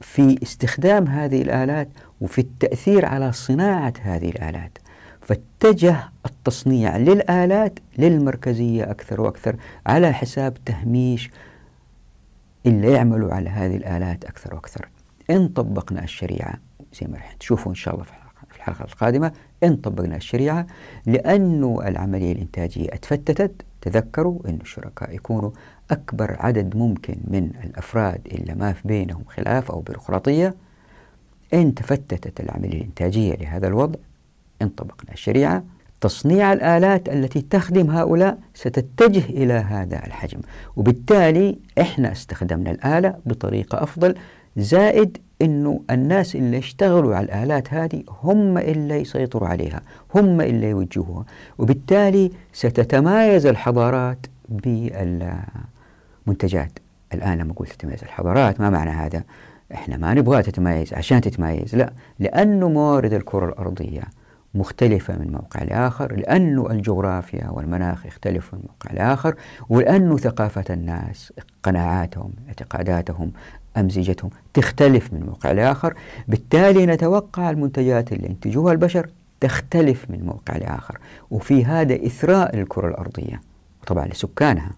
في 0.00 0.38
استخدام 0.42 1.08
هذه 1.08 1.42
الآلات 1.42 1.88
وفي 2.20 2.40
التأثير 2.40 3.06
على 3.06 3.32
صناعة 3.32 3.92
هذه 4.02 4.28
الآلات. 4.28 4.78
فاتجه 5.24 6.10
التصنيع 6.26 6.96
للآلات 6.96 7.78
للمركزية 7.98 8.90
أكثر 8.90 9.20
وأكثر 9.20 9.56
على 9.86 10.12
حساب 10.12 10.56
تهميش 10.64 11.30
اللي 12.66 12.92
يعملوا 12.92 13.34
على 13.34 13.50
هذه 13.50 13.76
الآلات 13.76 14.24
أكثر 14.24 14.54
وأكثر. 14.54 14.88
إن 15.30 15.48
طبقنا 15.48 16.04
الشريعة 16.04 16.54
زي 17.00 17.06
ما 17.06 17.16
راح 17.16 17.32
تشوفوا 17.32 17.70
إن 17.70 17.76
شاء 17.76 17.94
الله 17.94 18.04
في 18.04 18.56
الحلقة 18.56 18.84
القادمة 18.84 19.32
إن 19.64 19.76
طبقنا 19.76 20.16
الشريعة 20.16 20.66
لأنه 21.06 21.78
العملية 21.88 22.32
الإنتاجية 22.32 22.88
اتفتتت. 22.92 23.52
تذكروا 23.80 24.40
أن 24.48 24.58
الشركاء 24.60 25.14
يكونوا 25.14 25.50
أكبر 25.90 26.36
عدد 26.40 26.76
ممكن 26.76 27.16
من 27.24 27.50
الأفراد 27.64 28.20
اللي 28.32 28.54
ما 28.54 28.72
في 28.72 28.88
بينهم 28.88 29.24
خلاف 29.28 29.70
أو 29.70 29.80
بيروقراطية. 29.80 30.54
إن 31.54 31.74
تفتتت 31.74 32.40
العملية 32.40 32.78
الإنتاجية 32.78 33.34
لهذا 33.34 33.66
الوضع 33.66 33.98
إن 34.64 34.68
طبقنا 34.68 35.12
الشريعة 35.12 35.64
تصنيع 36.00 36.52
الآلات 36.52 37.08
التي 37.08 37.40
تخدم 37.40 37.90
هؤلاء 37.90 38.38
ستتجه 38.54 39.24
إلى 39.24 39.52
هذا 39.52 40.06
الحجم. 40.06 40.38
وبالتالي 40.76 41.58
إحنا 41.80 42.12
استخدمنا 42.12 42.70
الآلة 42.70 43.14
بطريقة 43.26 43.82
أفضل 43.82 44.14
زائد 44.56 45.18
أنه 45.42 45.80
الناس 45.90 46.36
اللي 46.36 46.58
اشتغلوا 46.58 47.16
على 47.16 47.24
الآلات 47.24 47.74
هذه 47.74 48.02
هم 48.22 48.58
اللي 48.58 48.94
يسيطروا 48.94 49.48
عليها 49.48 49.82
هم 50.14 50.40
اللي 50.40 50.70
يوجهوها. 50.70 51.24
وبالتالي 51.58 52.30
ستتمايز 52.52 53.46
الحضارات 53.46 54.26
بالمنتجات. 54.48 55.42
الآن 57.14 57.38
لما 57.38 57.52
قلت 57.52 57.72
تتميز 57.72 58.02
الحضارات 58.02 58.60
ما 58.60 58.70
معنى 58.70 58.90
هذا؟ 58.90 59.22
إحنا 59.74 59.96
ما 59.96 60.14
نبغاها 60.14 60.42
تتميز 60.42 60.94
عشان 60.94 61.20
تتميز 61.20 61.76
لا 61.76 61.92
لأنه 62.18 62.68
موارد 62.68 63.12
الكرة 63.12 63.48
الأرضية. 63.48 64.02
مختلفة 64.54 65.18
من 65.18 65.32
موقع 65.32 65.62
لآخر 65.62 66.12
لأنه 66.16 66.70
الجغرافيا 66.70 67.48
والمناخ 67.50 68.06
يختلفوا 68.06 68.58
من 68.58 68.64
موقع 68.68 68.92
لآخر 68.92 69.34
ولأنه 69.68 70.16
ثقافة 70.16 70.64
الناس 70.70 71.32
قناعاتهم 71.62 72.32
اعتقاداتهم 72.48 73.32
أمزجتهم 73.76 74.30
تختلف 74.54 75.12
من 75.12 75.26
موقع 75.26 75.52
لآخر 75.52 75.94
بالتالي 76.28 76.86
نتوقع 76.86 77.50
المنتجات 77.50 78.12
اللي 78.12 78.26
ينتجوها 78.28 78.72
البشر 78.72 79.10
تختلف 79.40 80.10
من 80.10 80.24
موقع 80.26 80.56
لآخر 80.56 80.98
وفي 81.30 81.64
هذا 81.64 82.06
إثراء 82.06 82.56
الكرة 82.56 82.88
الأرضية 82.88 83.40
طبعا 83.86 84.06
لسكانها. 84.06 84.70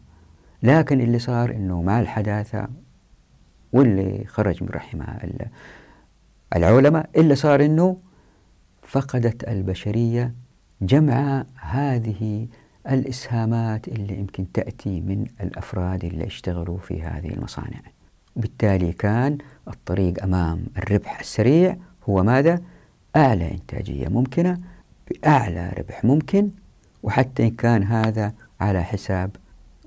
لكن 0.63 1.01
اللي 1.01 1.19
صار 1.19 1.51
أنه 1.51 1.83
مع 1.83 2.01
الحداثة 2.01 2.69
واللي 3.73 4.25
خرج 4.27 4.63
من 4.63 4.69
رحمها 4.69 5.19
العلماء 6.57 7.11
اللي 7.17 7.35
صار 7.35 7.65
أنه 7.65 7.97
فقدت 8.87 9.49
البشرية 9.49 10.35
جمع 10.83 11.45
هذه 11.61 12.49
الإسهامات 12.91 13.89
اللي 13.89 14.19
يمكن 14.19 14.53
تأتي 14.53 15.01
من 15.01 15.27
الأفراد 15.41 16.05
اللي 16.05 16.27
اشتغلوا 16.27 16.79
في 16.79 17.03
هذه 17.03 17.29
المصانع 17.29 17.81
بالتالي 18.37 18.93
كان 18.93 19.39
الطريق 19.69 20.23
أمام 20.23 20.65
الربح 20.77 21.21
السريع 21.21 21.77
هو 22.09 22.23
ماذا؟ 22.23 22.61
أعلى 23.17 23.51
إنتاجية 23.51 24.09
ممكنة 24.09 24.61
بأعلى 25.11 25.73
ربح 25.79 26.05
ممكن 26.05 26.51
وحتى 27.03 27.43
إن 27.43 27.51
كان 27.51 27.83
هذا 27.83 28.33
على 28.61 28.85
حساب 28.85 29.31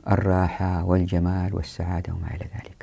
الراحة 0.07 0.85
والجمال 0.85 1.55
والسعادة 1.55 2.13
وما 2.13 2.27
إلى 2.27 2.45
ذلك 2.55 2.78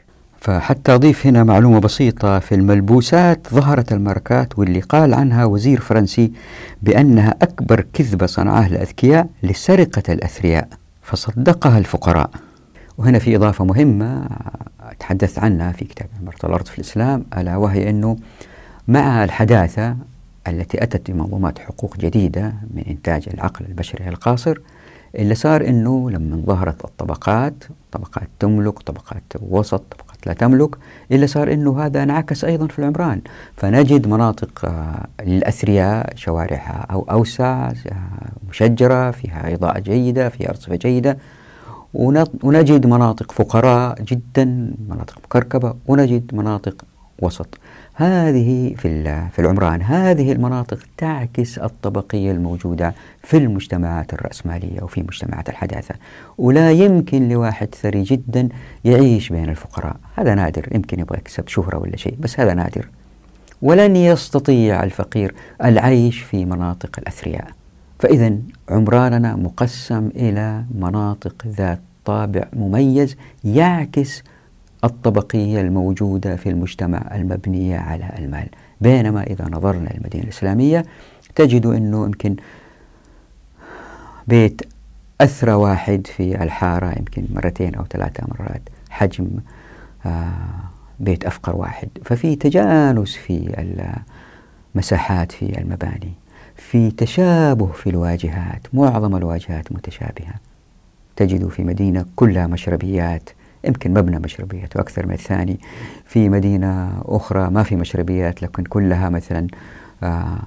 فحتى 0.51 0.95
أضيف 0.95 1.27
هنا 1.27 1.45
معلومة 1.45 1.79
بسيطة. 1.79 2.39
في 2.39 2.55
الملبوسات 2.55 3.47
ظهرت 3.55 3.93
الماركات 3.93 4.59
واللي 4.59 4.81
قال 4.81 5.15
عنها 5.15 5.45
وزير 5.45 5.81
فرنسي 5.81 6.33
بأنها 6.83 7.35
أكبر 7.43 7.87
كذبة 7.93 8.27
صنعها 8.27 8.67
الأذكياء 8.67 9.29
لسرقة 9.43 10.03
الأثرياء 10.09 10.69
فصدقها 11.03 11.79
الفقراء. 11.79 12.31
وهنا 12.99 13.19
في 13.19 13.37
إضافة 13.37 13.65
مهمة 13.65 14.29
تحدثت 15.01 15.39
عنها 15.39 15.73
في 15.73 15.85
كتاب 15.85 16.09
عمارة 16.21 16.39
الأرض 16.45 16.67
في 16.67 16.79
الإسلام 16.79 17.25
ألا 17.39 17.57
وهي 17.57 17.91
أنه 17.91 18.17
مع 18.89 19.25
الحداثة 19.25 19.97
التي 20.49 20.83
أتت 20.83 21.11
بمنظومات 21.11 21.59
حقوق 21.59 21.97
جديدة 21.97 22.55
من 22.75 22.85
إنتاج 22.89 23.29
العقل 23.35 23.65
البشري 23.65 24.09
القاصر 24.09 24.59
اللي 25.15 25.35
صار 25.35 25.69
أنه 25.69 26.11
لما 26.11 26.37
ظهرت 26.37 26.85
الطبقات 26.85 27.55
طبقات 27.93 28.29
تملك 28.39 28.79
طبقات 28.79 29.23
وسط 29.41 29.83
طبقات 29.91 30.06
لا 30.27 30.33
تملك 30.33 30.77
اللي 31.13 31.27
صار 31.27 31.53
أنه 31.53 31.81
هذا 31.87 32.03
انعكس 32.03 32.45
أيضا 32.45 32.67
في 32.67 32.79
العمران. 32.79 33.21
فنجد 33.57 34.07
مناطق 34.07 34.65
آه، 34.65 35.07
للأثرياء 35.27 36.13
شوارعها 36.17 36.87
أو 36.91 37.07
أوسع 37.11 37.73
مشجرة 38.51 39.11
فيها 39.11 39.55
إضاءة 39.55 39.79
جيدة 39.79 40.29
فيها 40.29 40.49
أرصفة 40.51 40.77
جيدة. 40.77 41.19
ونجد 42.43 42.87
مناطق 42.87 43.33
فقراء 43.33 44.03
جدا 44.03 44.45
مناطق 44.89 45.19
مكركبة 45.25 45.75
ونجد 45.87 46.35
مناطق 46.35 46.85
وسط. 47.23 47.59
هذه 47.99 48.75
في 48.75 49.05
في 49.33 49.39
العمران 49.39 49.83
هذه 49.83 50.33
المناطق 50.33 50.79
تعكس 50.97 51.59
الطبقية 51.59 52.33
الموجودة 52.33 52.95
في 53.23 53.37
المجتمعات 53.37 54.15
الرأسمالية 54.15 54.83
وفي 54.83 55.03
مجتمعات 55.03 55.49
الحداثة. 55.49 55.95
ولا 56.39 56.73
يمكن 56.73 57.29
لواحد 57.29 57.75
ثري 57.75 58.03
جدا 58.03 58.49
يعيش 58.85 59.29
بين 59.29 59.49
الفقراء. 59.49 59.97
هذا 60.17 60.35
نادر. 60.35 60.69
يمكن 60.75 61.01
يبغى 61.01 61.19
يكسب 61.19 61.49
شهرة 61.49 61.79
ولا 61.79 61.97
شيء 61.97 62.15
بس 62.21 62.41
هذا 62.41 62.55
نادر. 62.55 62.89
ولن 63.63 63.97
يستطيع 63.97 64.83
الفقير 64.83 65.35
العيش 65.65 66.21
في 66.21 66.45
مناطق 66.45 66.91
الأثرياء. 66.99 67.47
فإذا 67.99 68.37
عمراننا 68.69 69.37
مقسم 69.37 70.11
إلى 70.17 70.65
مناطق 70.75 71.35
ذات 71.47 71.81
طابع 72.05 72.45
مميز 72.53 73.17
يعكس 73.45 74.23
الطبقية 74.87 75.61
الموجودة 75.61 76.37
في 76.37 76.49
المجتمع 76.49 77.15
المبنية 77.15 77.79
على 77.79 78.11
المال. 78.19 78.49
بينما 78.81 79.23
إذا 79.23 79.45
نظرنا 79.51 79.95
المدينة 79.95 80.25
الإسلامية 80.25 80.85
تجد 81.35 81.67
أنه 81.67 82.05
يمكن 82.05 82.37
بيت 84.29 84.63
أثرى 85.21 85.53
واحد 85.53 86.07
في 86.07 86.43
الحارة 86.43 86.99
يمكن 86.99 87.27
مرتين 87.35 87.75
أو 87.75 87.85
ثلاثة 87.85 88.25
مرات 88.29 88.63
حجم 88.91 89.29
آه 90.07 90.31
بيت 91.01 91.25
أفقر 91.25 91.57
واحد. 91.57 91.89
ففي 92.05 92.37
تجانس 92.37 93.17
في 93.17 93.65
المساحات 94.75 95.33
في 95.33 95.59
المباني 95.59 96.13
في 96.57 96.91
تشابه 96.91 97.67
في 97.67 97.91
الواجهات 97.91 98.67
معظم 98.73 99.17
الواجهات 99.17 99.73
متشابهة. 99.73 100.35
تجد 101.17 101.49
في 101.49 101.65
مدينة 101.65 102.05
كلها 102.17 102.47
مشربيات 102.47 103.31
يمكن 103.67 103.91
مبنى 103.95 104.19
مشربيات 104.19 104.77
وأكثر 104.77 105.07
من 105.07 105.13
الثاني. 105.15 105.61
في 106.05 106.29
مدينة 106.29 107.03
أخرى 107.05 107.51
ما 107.51 107.63
في 107.63 107.77
مشربيات 107.77 108.43
لكن 108.43 108.65
كلها 108.65 109.09
مثلا 109.09 109.47
آه 110.03 110.39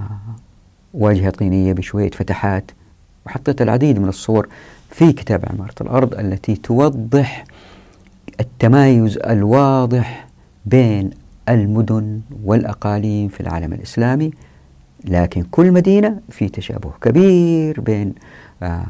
واجهة 0.94 1.30
طينية 1.30 1.74
بشوية 1.74 2.10
فتحات. 2.10 2.72
وحطيت 3.26 3.62
العديد 3.62 4.00
من 4.00 4.10
الصور 4.10 4.48
في 4.90 5.14
كتاب 5.14 5.46
عمارة 5.50 5.74
الأرض 5.82 6.14
التي 6.14 6.56
توضح 6.56 7.44
التمايز 8.40 9.18
الواضح 9.18 10.28
بين 10.66 11.10
المدن 11.50 12.22
والأقاليم 12.44 13.28
في 13.28 13.42
العالم 13.42 13.74
الإسلامي. 13.74 14.32
لكن 15.06 15.44
كل 15.44 15.72
مدينة 15.72 16.20
في 16.30 16.50
تشابه 16.50 16.92
كبير 17.02 17.82
بين 17.82 18.14
آه 18.64 18.86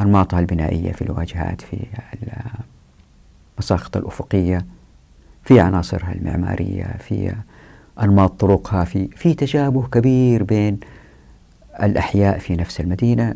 أنماطها 0.00 0.40
البنائية 0.40 0.92
في 0.92 1.02
الواجهات 1.02 1.60
في 1.60 1.76
المساقط 3.54 3.96
الأفقية 3.96 4.66
في 5.44 5.60
عناصرها 5.60 6.12
المعمارية 6.12 6.96
في 6.98 7.34
أنماط 8.02 8.40
طرقها 8.40 8.84
في 8.84 9.08
في 9.16 9.34
تشابه 9.34 9.86
كبير 9.86 10.42
بين 10.42 10.80
الأحياء 11.82 12.38
في 12.38 12.56
نفس 12.56 12.80
المدينة 12.80 13.34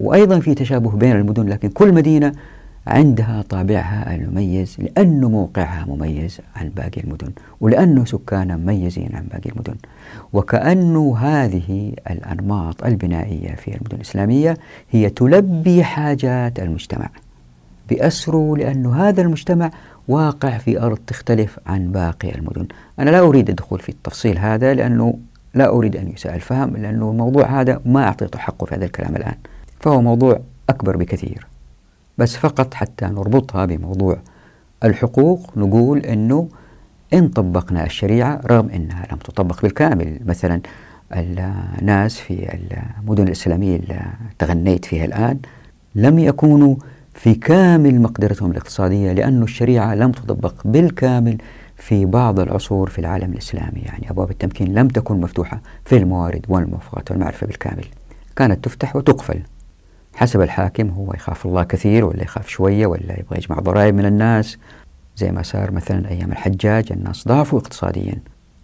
وأيضا 0.00 0.40
في 0.40 0.54
تشابه 0.54 0.90
بين 0.90 1.16
المدن 1.16 1.48
لكن 1.48 1.68
كل 1.68 1.94
مدينة 1.94 2.32
عندها 2.86 3.42
طابعها 3.42 4.14
المميز 4.14 4.76
لأنه 4.78 5.28
موقعها 5.28 5.84
مميز 5.88 6.40
عن 6.56 6.68
باقي 6.68 7.00
المدن 7.00 7.32
ولأنه 7.60 8.04
سكانها 8.04 8.56
مميزين 8.56 9.10
عن 9.14 9.24
باقي 9.32 9.50
المدن. 9.50 9.74
وكأنه 10.32 11.16
هذه 11.18 11.92
الأنماط 12.10 12.84
البنائية 12.84 13.54
في 13.54 13.68
المدن 13.74 13.96
الإسلامية 13.96 14.56
هي 14.90 15.10
تلبي 15.10 15.84
حاجات 15.84 16.58
المجتمع. 16.60 17.08
بأسره 17.90 18.56
لأنه 18.56 19.08
هذا 19.08 19.22
المجتمع 19.22 19.70
واقع 20.08 20.58
في 20.58 20.80
أرض 20.80 20.98
تختلف 21.06 21.58
عن 21.66 21.92
باقي 21.92 22.34
المدن. 22.34 22.66
أنا 22.98 23.10
لا 23.10 23.20
أريد 23.20 23.48
الدخول 23.48 23.78
في 23.80 23.88
التفصيل 23.88 24.38
هذا 24.38 24.74
لأنه 24.74 25.18
لا 25.54 25.68
أريد 25.68 25.96
أن 25.96 26.08
يساء 26.08 26.34
الفهم 26.34 26.76
لأنه 26.76 27.10
الموضوع 27.10 27.60
هذا 27.60 27.80
ما 27.84 28.04
أعطيته 28.04 28.38
حقه 28.38 28.64
في 28.64 28.74
هذا 28.74 28.84
الكلام 28.84 29.16
الآن. 29.16 29.34
فهو 29.80 30.02
موضوع 30.02 30.40
أكبر 30.68 30.96
بكثير. 30.96 31.46
بس 32.18 32.36
فقط 32.36 32.74
حتى 32.74 33.06
نربطها 33.06 33.64
بموضوع 33.64 34.18
الحقوق 34.84 35.58
نقول 35.58 35.98
أنه 35.98 36.48
إن 37.14 37.28
طبقنا 37.28 37.86
الشريعة 37.86 38.40
رغم 38.46 38.68
أنها 38.70 39.06
لم 39.12 39.18
تطبق 39.18 39.62
بالكامل 39.62 40.20
مثلا 40.24 40.60
الناس 41.12 42.18
في 42.18 42.58
المدن 43.02 43.22
الإسلامية 43.22 43.76
اللي 43.76 44.00
تغنيت 44.38 44.84
فيها 44.84 45.04
الآن 45.04 45.38
لم 45.94 46.18
يكونوا 46.18 46.76
في 47.18 47.34
كامل 47.34 48.00
مقدرتهم 48.02 48.50
الاقتصادية 48.50 49.12
لأن 49.12 49.42
الشريعة 49.42 49.94
لم 49.94 50.12
تطبق 50.12 50.54
بالكامل 50.64 51.38
في 51.76 52.04
بعض 52.06 52.40
العصور 52.40 52.90
في 52.90 52.98
العالم 52.98 53.32
الإسلامي. 53.32 53.80
يعني 53.80 54.10
أبواب 54.10 54.30
التمكين 54.30 54.74
لم 54.74 54.88
تكن 54.88 55.20
مفتوحة 55.20 55.60
في 55.84 55.96
الموارد 55.96 56.46
والموافقات 56.48 57.10
والمعرفة 57.10 57.46
بالكامل. 57.46 57.84
كانت 58.36 58.64
تفتح 58.64 58.96
وتقفل. 58.96 59.42
حسب 60.14 60.40
الحاكم 60.40 60.88
هو 60.88 61.12
يخاف 61.14 61.46
الله 61.46 61.62
كثير 61.62 62.04
ولا 62.04 62.22
يخاف 62.22 62.48
شوية 62.48 62.86
ولا 62.86 63.20
يبغى 63.20 63.38
يجمع 63.38 63.58
ضرائب 63.58 63.94
من 63.94 64.06
الناس. 64.06 64.58
زي 65.16 65.32
ما 65.32 65.42
صار 65.42 65.70
مثلا 65.70 66.08
أيام 66.08 66.32
الحجاج 66.32 66.92
الناس 66.92 67.28
ضعفوا 67.28 67.58
اقتصاديا. 67.58 68.18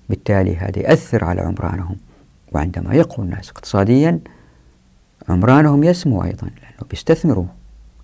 بالتالي 0.08 0.56
هذا 0.56 0.78
يأثر 0.78 1.24
على 1.24 1.40
عمرانهم. 1.40 1.96
وعندما 2.52 2.94
يقوى 2.94 3.26
الناس 3.26 3.50
اقتصاديا 3.50 4.20
عمرانهم 5.28 5.84
يسمو 5.84 6.24
أيضا 6.24 6.46
لأنه 6.46 6.88
بيستثمروا. 6.90 7.46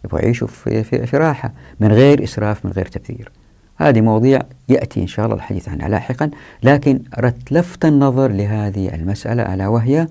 يبغوا 0.04 0.20
يعيشوا 0.20 0.48
في, 0.48 0.84
في, 0.84 1.06
في 1.06 1.16
راحة 1.16 1.52
من 1.80 1.92
غير 1.92 2.24
إسراف 2.24 2.66
من 2.66 2.72
غير 2.72 2.86
تبذير. 2.86 3.30
هذه 3.76 4.00
مواضيع 4.00 4.40
يأتي 4.68 5.02
إن 5.02 5.06
شاء 5.06 5.24
الله 5.24 5.36
الحديث 5.36 5.68
عنها 5.68 5.88
لاحقا 5.88 6.30
لكن 6.62 7.00
أردت 7.18 7.52
لفت 7.52 7.84
النظر 7.84 8.28
لهذه 8.30 8.94
المسألة 8.94 9.54
ألا 9.54 9.68
وهي 9.68 10.06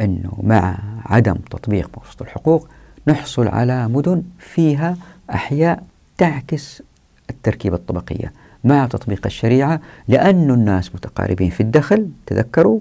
أنه 0.00 0.38
مع 0.42 0.78
عدم 1.06 1.34
تطبيق 1.34 1.90
مقصود 1.96 2.22
الحقوق 2.22 2.68
نحصل 3.08 3.48
على 3.48 3.88
مدن 3.88 4.22
فيها 4.38 4.96
أحياء 5.30 5.82
تعكس 6.18 6.82
التركيبة 7.30 7.76
الطبقية 7.76 8.32
مع 8.64 8.86
تطبيق 8.86 9.26
الشريعة 9.26 9.80
لأن 10.08 10.50
الناس 10.50 10.94
متقاربين 10.94 11.50
في 11.50 11.60
الدخل 11.60 12.08
تذكروا؟ 12.26 12.80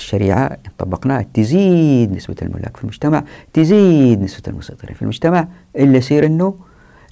الشريعة 0.00 0.46
إن 0.46 0.70
طبقناها. 0.78 1.26
تزيد 1.34 2.12
نسبة 2.12 2.36
الملاك 2.42 2.76
في 2.76 2.82
المجتمع 2.82 3.24
تزيد 3.52 4.22
نسبة 4.22 4.42
المسيطرين 4.48 4.94
في 4.94 5.02
المجتمع 5.02 5.48
إلا 5.76 5.98
يصير 5.98 6.26
أنه 6.26 6.54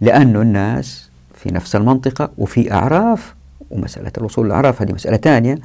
لأنه 0.00 0.42
الناس 0.42 1.10
في 1.34 1.54
نفس 1.54 1.76
المنطقة 1.76 2.30
وفي 2.38 2.72
أعراف 2.72 3.34
ومسألة 3.70 4.12
الوصول 4.18 4.46
للأعراف 4.46 4.82
هذه 4.82 4.92
مسألة 4.92 5.16
ثانية. 5.16 5.58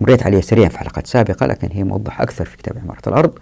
مريت 0.00 0.22
عليها 0.22 0.40
سريعا 0.40 0.68
في 0.68 0.78
حلقات 0.78 1.06
سابقة 1.06 1.46
لكن 1.46 1.68
هي 1.72 1.84
موضح 1.84 2.20
أكثر 2.20 2.44
في 2.44 2.56
كتاب 2.56 2.78
عمارة 2.78 3.02
الأرض. 3.06 3.38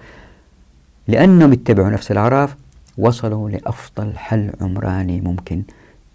لأنهم 1.09 1.53
اتبعوا 1.53 1.91
نفس 1.91 2.11
الأعراف 2.11 2.57
وصلوا 2.99 3.51
لأفضل 3.51 4.17
حل 4.17 4.51
عمراني 4.61 5.21
ممكن 5.21 5.63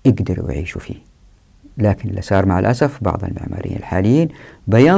يقدروا 0.06 0.52
يعيشوا 0.52 0.82
فيه. 0.82 1.09
لكن 1.80 2.10
اللي 2.10 2.22
صار 2.22 2.46
مع 2.46 2.60
الأسف 2.60 2.98
بعض 3.02 3.24
المعماريين 3.24 3.78
الحاليين 3.78 4.30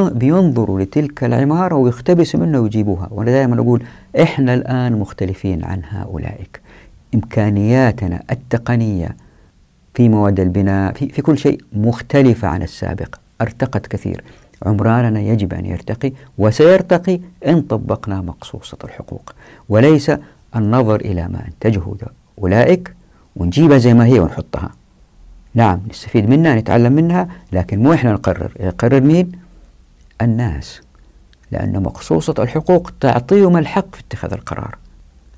بينظروا 0.10 0.80
لتلك 0.80 1.24
العمارة 1.24 1.76
ويقتبسوا 1.76 2.40
منها 2.40 2.60
ويجيبوها. 2.60 3.08
وأنا 3.12 3.32
دائما 3.32 3.56
أقول 3.62 3.84
إحنا 4.22 4.54
الآن 4.54 4.94
مختلفين 4.94 5.64
عن 5.66 5.82
هؤلاء. 5.90 6.42
إمكانياتنا 7.16 8.24
التقنية 8.32 9.16
في 9.94 10.10
مواد 10.10 10.40
البناء 10.40 10.94
في, 10.94 11.10
في 11.10 11.22
كل 11.22 11.38
شيء 11.38 11.62
مختلفة 11.74 12.48
عن 12.48 12.62
السابق 12.64 13.16
ارتقت 13.42 13.88
كثير. 13.88 14.24
عمراننا 14.66 15.20
يجب 15.20 15.54
أن 15.54 15.66
يرتقي 15.66 16.12
وسيرتقي 16.38 17.20
إن 17.48 17.62
طبقنا 17.62 18.22
مقصوصة 18.22 18.78
الحقوق. 18.84 19.34
وليس 19.70 20.12
النظر 20.56 20.96
إلى 20.96 21.28
ما 21.28 21.46
أنتجه 21.48 21.82
أولئك 22.40 22.94
ونجيبها 23.36 23.78
زي 23.78 23.94
ما 23.94 24.06
هي 24.06 24.20
ونحطها. 24.20 24.72
نعم 25.54 25.80
نستفيد 25.90 26.30
منها 26.30 26.56
نتعلم 26.56 26.94
منها 26.94 27.28
لكن 27.52 27.80
مو 27.84 27.94
إحنا 27.94 28.14
نقرر. 28.14 28.52
يقرر 28.60 29.02
مين؟ 29.02 29.32
الناس. 30.22 30.82
لأن 31.52 31.84
مقصوصة 31.84 32.36
الحقوق 32.40 32.92
تعطيهم 33.00 33.58
الحق 33.58 33.96
في 33.96 34.02
اتخاذ 34.02 34.34
القرار. 34.34 34.78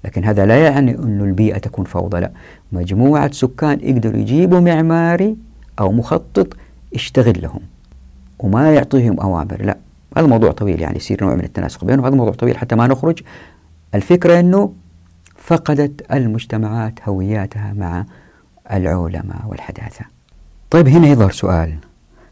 لكن 0.06 0.24
هذا 0.24 0.46
لا 0.46 0.64
يعني 0.64 0.96
أن 0.96 1.22
البيئة 1.22 1.58
تكون 1.58 1.86
فوضى 1.86 2.20
لا. 2.20 2.32
مجموعة 2.72 3.32
سكان 3.32 3.80
يقدروا 3.82 4.20
يجيبوا 4.20 4.60
معماري 4.60 5.36
أو 5.80 5.92
مخطط 5.92 6.48
يشتغل 6.94 7.42
لهم 7.42 7.60
وما 8.40 8.74
يعطيهم 8.74 9.20
أوامر 9.20 9.62
لا. 9.62 9.78
هذا 10.18 10.28
موضوع 10.28 10.52
طويل 10.52 10.82
يعني 10.82 10.98
يصير 10.98 11.24
نوع 11.24 11.36
من 11.36 11.44
التناسق 11.44 11.86
بينهم. 11.86 12.06
هذا 12.06 12.16
موضوع 12.16 12.34
طويل 12.34 12.58
حتى 12.58 12.76
ما 12.76 12.88
نخرج. 12.88 13.22
الفكرة 13.96 14.40
أنه 14.40 14.74
فقدت 15.38 16.12
المجتمعات 16.12 16.94
هوياتها 17.10 17.74
مع 17.74 18.06
العولمة 18.74 19.36
والحداثة. 19.48 20.06
طيب 20.70 20.88
هنا 20.88 21.08
يظهر 21.08 21.32
سؤال. 21.32 21.76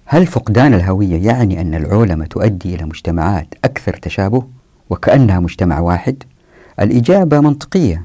هل 0.05 0.27
فقدان 0.27 0.73
الهوية 0.73 1.25
يعني 1.25 1.61
أن 1.61 1.75
العولمة 1.75 2.25
تؤدي 2.25 2.75
إلى 2.75 2.85
مجتمعات 2.85 3.47
أكثر 3.63 3.93
تشابه 3.93 4.43
وكأنها 4.89 5.39
مجتمع 5.39 5.79
واحد؟ 5.79 6.23
الإجابة 6.79 7.39
منطقية 7.39 8.03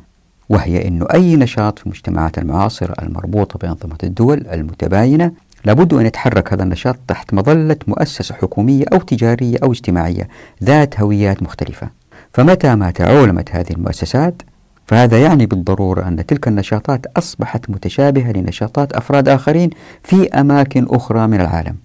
وهي 0.49 0.89
أن 0.89 1.03
أي 1.03 1.37
نشاط 1.37 1.78
في 1.78 1.87
المجتمعات 1.87 2.39
المعاصرة 2.39 2.95
المربوطة 3.03 3.59
بأنظمة 3.59 3.99
الدول 4.05 4.47
المتباينة 4.47 5.32
لابد 5.64 5.95
أن 5.95 6.07
يتحرك 6.07 6.53
هذا 6.53 6.62
النشاط 6.62 6.97
تحت 7.09 7.34
مظلة 7.34 7.76
مؤسسة 7.87 8.34
حكومية 8.34 8.84
أو 8.93 8.99
تجارية 8.99 9.59
أو 9.62 9.72
اجتماعية 9.72 10.28
ذات 10.64 11.01
هويات 11.01 11.43
مختلفة. 11.43 11.89
فمتى 12.32 12.74
ما 12.74 12.91
تعولمت 12.91 13.51
هذه 13.51 13.70
المؤسسات؟ 13.70 14.43
فهذا 14.87 15.22
يعني 15.22 15.47
بالضرورة 15.47 16.09
أن 16.09 16.26
تلك 16.26 16.49
النشاطات 16.49 17.07
أصبحت 17.16 17.70
متشابهة 17.70 18.32
لنشاطات 18.32 18.93
أفراد 18.93 19.28
آخرين 19.28 19.70
في 20.03 20.28
أماكن 20.28 20.87
أخرى 20.91 21.26
من 21.26 21.41
العالم. 21.41 21.76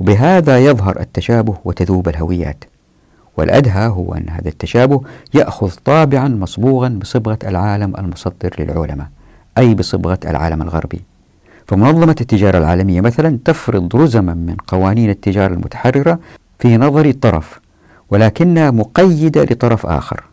وبهذا 0.00 0.58
يظهر 0.58 1.00
التشابه 1.00 1.56
وتذوب 1.64 2.08
الهويات. 2.08 2.64
والأدهى 3.36 3.86
هو 3.86 4.14
أن 4.14 4.28
هذا 4.28 4.48
التشابه 4.48 5.00
يأخذ 5.34 5.70
طابعا 5.84 6.28
مصبوغا 6.28 6.88
بصبغة 6.88 7.38
العالم 7.44 7.96
المصدر 7.98 8.54
للعلماء 8.58 9.08
أي 9.58 9.74
بصبغة 9.74 10.18
العالم 10.24 10.62
الغربي. 10.62 11.00
فمنظمة 11.66 12.16
التجارة 12.20 12.58
العالمية 12.58 13.00
مثلا 13.00 13.38
تفرض 13.44 13.96
رزما 13.96 14.34
من 14.34 14.56
قوانين 14.66 15.10
التجارة 15.10 15.54
المتحررة 15.54 16.18
في 16.58 16.76
نظر 16.76 17.12
طرف 17.12 17.60
ولكنها 18.10 18.70
مقيدة 18.70 19.44
لطرف 19.44 19.86
آخر. 19.86 20.24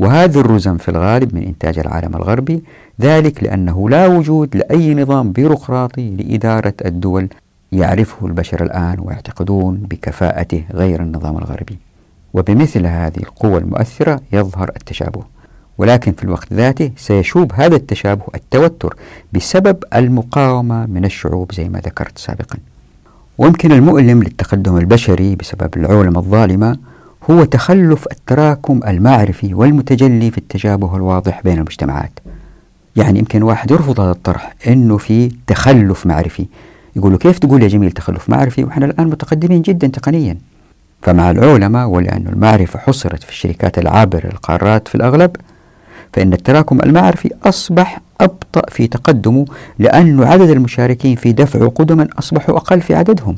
وهذه 0.00 0.40
الرزم 0.40 0.76
في 0.76 0.88
الغالب 0.88 1.34
من 1.34 1.42
إنتاج 1.42 1.78
العالم 1.78 2.16
الغربي 2.16 2.62
ذلك 3.00 3.44
لأنه 3.44 3.90
لا 3.90 4.06
وجود 4.06 4.56
لأي 4.56 4.94
نظام 4.94 5.32
بيروقراطي 5.32 6.10
لإدارة 6.10 6.74
الدول 6.84 7.28
يعرفه 7.72 8.26
البشر 8.26 8.62
الآن 8.62 8.96
ويعتقدون 9.00 9.76
بكفاءته 9.76 10.64
غير 10.72 11.02
النظام 11.02 11.38
الغربي. 11.38 11.78
وبمثل 12.34 12.86
هذه 12.86 13.16
القوى 13.16 13.58
المؤثرة 13.58 14.20
يظهر 14.32 14.70
التشابه. 14.76 15.22
ولكن 15.78 16.12
في 16.12 16.24
الوقت 16.24 16.52
ذاته 16.52 16.90
سيشوب 16.96 17.52
هذا 17.54 17.76
التشابه 17.76 18.24
التوتر 18.34 18.96
بسبب 19.32 19.84
المقاومة 19.94 20.86
من 20.86 21.04
الشعوب 21.04 21.52
زي 21.52 21.68
ما 21.68 21.78
ذكرت 21.78 22.18
سابقا. 22.18 22.58
ويمكن 23.38 23.72
المؤلم 23.72 24.22
للتقدم 24.22 24.76
البشري 24.76 25.36
بسبب 25.36 25.76
العولمة 25.76 26.18
الظالمة 26.20 26.78
هو 27.30 27.44
تخلف 27.44 28.06
التراكم 28.12 28.80
المعرفي 28.86 29.54
والمتجلي 29.54 30.30
في 30.30 30.38
التشابه 30.38 30.96
الواضح 30.96 31.40
بين 31.44 31.58
المجتمعات. 31.58 32.12
يعني 32.96 33.18
يمكن 33.18 33.42
واحد 33.42 33.70
يرفض 33.70 34.00
هذا 34.00 34.10
الطرح 34.10 34.54
إنه 34.66 34.96
في 34.96 35.30
تخلف 35.46 36.06
معرفي. 36.06 36.46
يقولوا 36.96 37.18
كيف 37.18 37.38
تقول 37.38 37.62
يا 37.62 37.68
جميل 37.68 37.92
تخلف 37.92 38.30
معرفي؟ 38.30 38.64
وإحنا 38.64 38.86
الآن 38.86 39.06
متقدمين 39.06 39.62
جدا 39.62 39.86
تقنيا. 39.86 40.36
فمع 41.02 41.30
العولمة 41.30 41.86
ولأن 41.86 42.26
المعرفة 42.26 42.78
حصرت 42.78 43.22
في 43.22 43.30
الشركات 43.30 43.78
العابرة 43.78 44.26
للقارات 44.26 44.88
في 44.88 44.94
الأغلب 44.94 45.36
فإن 46.12 46.32
التراكم 46.32 46.80
المعرفي 46.82 47.30
أصبح 47.44 48.00
أبطأ 48.20 48.62
في 48.68 48.86
تقدمه 48.86 49.44
لأن 49.78 50.22
عدد 50.22 50.50
المشاركين 50.50 51.16
في 51.16 51.32
دفع 51.32 51.68
قدما 51.68 52.08
أصبحوا 52.18 52.56
أقل 52.56 52.80
في 52.80 52.94
عددهم. 52.94 53.36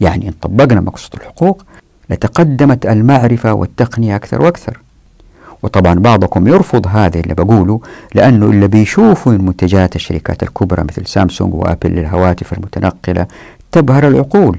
يعني 0.00 0.28
إن 0.28 0.32
طبقنا 0.42 0.80
مقصود 0.80 1.20
الحقوق 1.20 1.64
لتقدمت 2.10 2.86
المعرفة 2.86 3.52
والتقنية 3.52 4.16
أكثر 4.16 4.42
وأكثر. 4.42 4.80
وطبعا 5.62 5.94
بعضكم 5.94 6.48
يرفض 6.48 6.86
هذا 6.86 7.20
اللي 7.20 7.34
بقوله 7.34 7.80
لأنه 8.14 8.46
اللي 8.46 8.68
بيشوفوا 8.68 9.32
من 9.32 9.44
منتجات 9.44 9.96
الشركات 9.96 10.42
الكبرى 10.42 10.84
مثل 10.84 11.06
سامسونج 11.06 11.54
وأبل 11.54 11.90
للهواتف 11.90 12.52
المتنقلة 12.52 13.26
تبهر 13.72 14.08
العقول. 14.08 14.58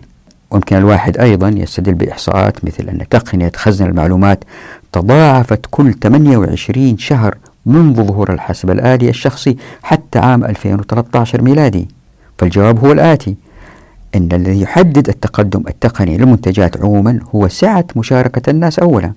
ويمكن 0.51 0.75
الواحد 0.77 1.17
أيضا 1.17 1.49
يستدل 1.49 1.93
بإحصاءات 1.93 2.65
مثل 2.65 2.89
أن 2.89 3.09
تقنية 3.09 3.51
خزن 3.55 3.85
المعلومات 3.85 4.43
تضاعفت 4.91 5.65
كل 5.71 5.93
28 5.93 6.97
شهر 6.97 7.37
منذ 7.65 8.03
ظهور 8.03 8.33
الحاسب 8.33 8.71
الآلي 8.71 9.09
الشخصي 9.09 9.57
حتى 9.83 10.19
عام 10.19 10.43
2013 10.43 11.41
ميلادي. 11.41 11.87
فالجواب 12.37 12.85
هو 12.85 12.91
الآتي. 12.91 13.35
إن 14.15 14.29
الذي 14.33 14.61
يحدد 14.61 15.09
التقدم 15.09 15.63
التقني 15.67 16.17
للمنتجات 16.17 16.83
عموما 16.83 17.19
هو 17.35 17.47
سعة 17.47 17.85
مشاركة 17.95 18.49
الناس 18.49 18.79
أولا 18.79 19.13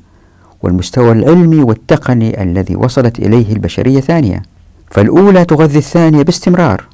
والمستوى 0.62 1.12
العلمي 1.12 1.62
والتقني 1.62 2.43
الذي 2.43 2.76
وصلت 2.76 3.18
إليه 3.18 3.53
البشرية 3.53 4.01
ثانية. 4.01 4.43
فالأولى 4.91 5.45
تغذي 5.45 5.78
الثانية 5.78 6.22
باستمرار. 6.22 6.84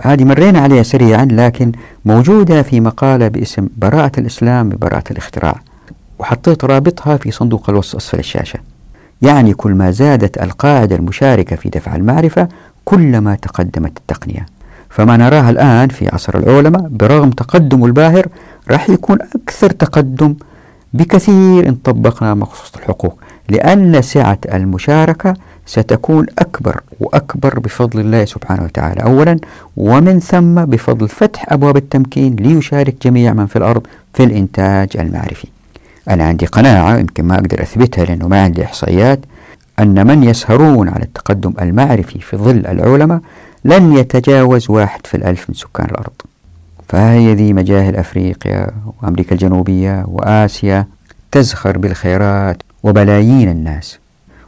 هذه 0.00 0.24
مرينا 0.24 0.60
عليها 0.60 0.82
سريعا 0.82 1.28
لكن 1.30 1.72
موجودة 2.04 2.62
في 2.62 2.80
مقالة 2.80 3.28
باسم 3.28 3.68
براءة 3.76 4.20
الإسلام 4.20 4.68
ببراءة 4.68 5.04
الاختراع. 5.10 5.60
وحطيت 6.18 6.64
رابطها 6.64 7.16
في 7.16 7.30
صندوق 7.30 7.70
الوصف 7.70 7.96
أسفل 7.96 8.18
الشاشة. 8.18 8.58
يعني 9.22 9.54
كل 9.54 9.72
ما 9.72 9.90
زادت 9.90 10.42
القاعدة 10.42 10.96
المشاركة 10.96 11.56
في 11.56 11.68
دفع 11.68 11.96
المعرفة 11.96 12.48
كلما 12.84 13.34
تقدمت 13.34 13.98
التقنية. 13.98 14.46
فما 14.92 15.16
نراه 15.16 15.50
الآن 15.50 15.88
في 15.88 16.08
عصر 16.12 16.38
العلماء 16.38 16.88
برغم 16.90 17.30
تقدم 17.30 17.84
الباهر 17.84 18.26
راح 18.70 18.90
يكون 18.90 19.18
أكثر 19.36 19.70
تقدم 19.70 20.34
بكثير 20.94 21.68
إن 21.68 21.74
طبقنا 21.74 22.34
مخصوص 22.34 22.72
الحقوق 22.76 23.18
لأن 23.48 24.02
سعة 24.02 24.38
المشاركة 24.52 25.34
ستكون 25.66 26.26
أكبر 26.38 26.80
وأكبر 27.00 27.58
بفضل 27.58 28.00
الله 28.00 28.24
سبحانه 28.24 28.64
وتعالى. 28.64 29.02
أولا 29.02 29.38
ومن 29.76 30.20
ثم 30.20 30.54
بفضل 30.64 31.08
فتح 31.08 31.52
أبواب 31.52 31.76
التمكين 31.76 32.36
ليشارك 32.36 32.96
جميع 33.02 33.32
من 33.32 33.46
في 33.46 33.56
الأرض 33.56 33.86
في 34.14 34.24
الإنتاج 34.24 34.88
المعرفي. 34.94 35.48
أنا 36.10 36.24
عندي 36.24 36.46
قناعة 36.46 36.98
يمكن 36.98 37.24
ما 37.24 37.34
أقدر 37.34 37.62
أثبتها 37.62 38.04
لأنه 38.04 38.28
ما 38.28 38.42
عندي 38.42 38.64
إحصائيات 38.64 39.20
أن 39.78 40.06
من 40.06 40.22
يسهرون 40.24 40.88
على 40.88 41.04
التقدم 41.04 41.54
المعرفي 41.60 42.18
في 42.18 42.36
ظل 42.36 42.66
العلماء 42.66 43.20
لن 43.64 43.96
يتجاوز 43.96 44.70
واحد 44.70 45.06
في 45.06 45.16
الألف 45.16 45.48
من 45.48 45.54
سكان 45.54 45.86
الأرض. 45.86 46.12
فهي 46.88 47.34
ذي 47.34 47.52
مجاهل 47.52 47.96
أفريقيا 47.96 48.66
وأمريكا 49.02 49.32
الجنوبية 49.32 50.04
وآسيا 50.08 50.86
تزخر 51.32 51.78
بالخيرات 51.78 52.62
وبلايين 52.82 53.48
الناس. 53.48 53.98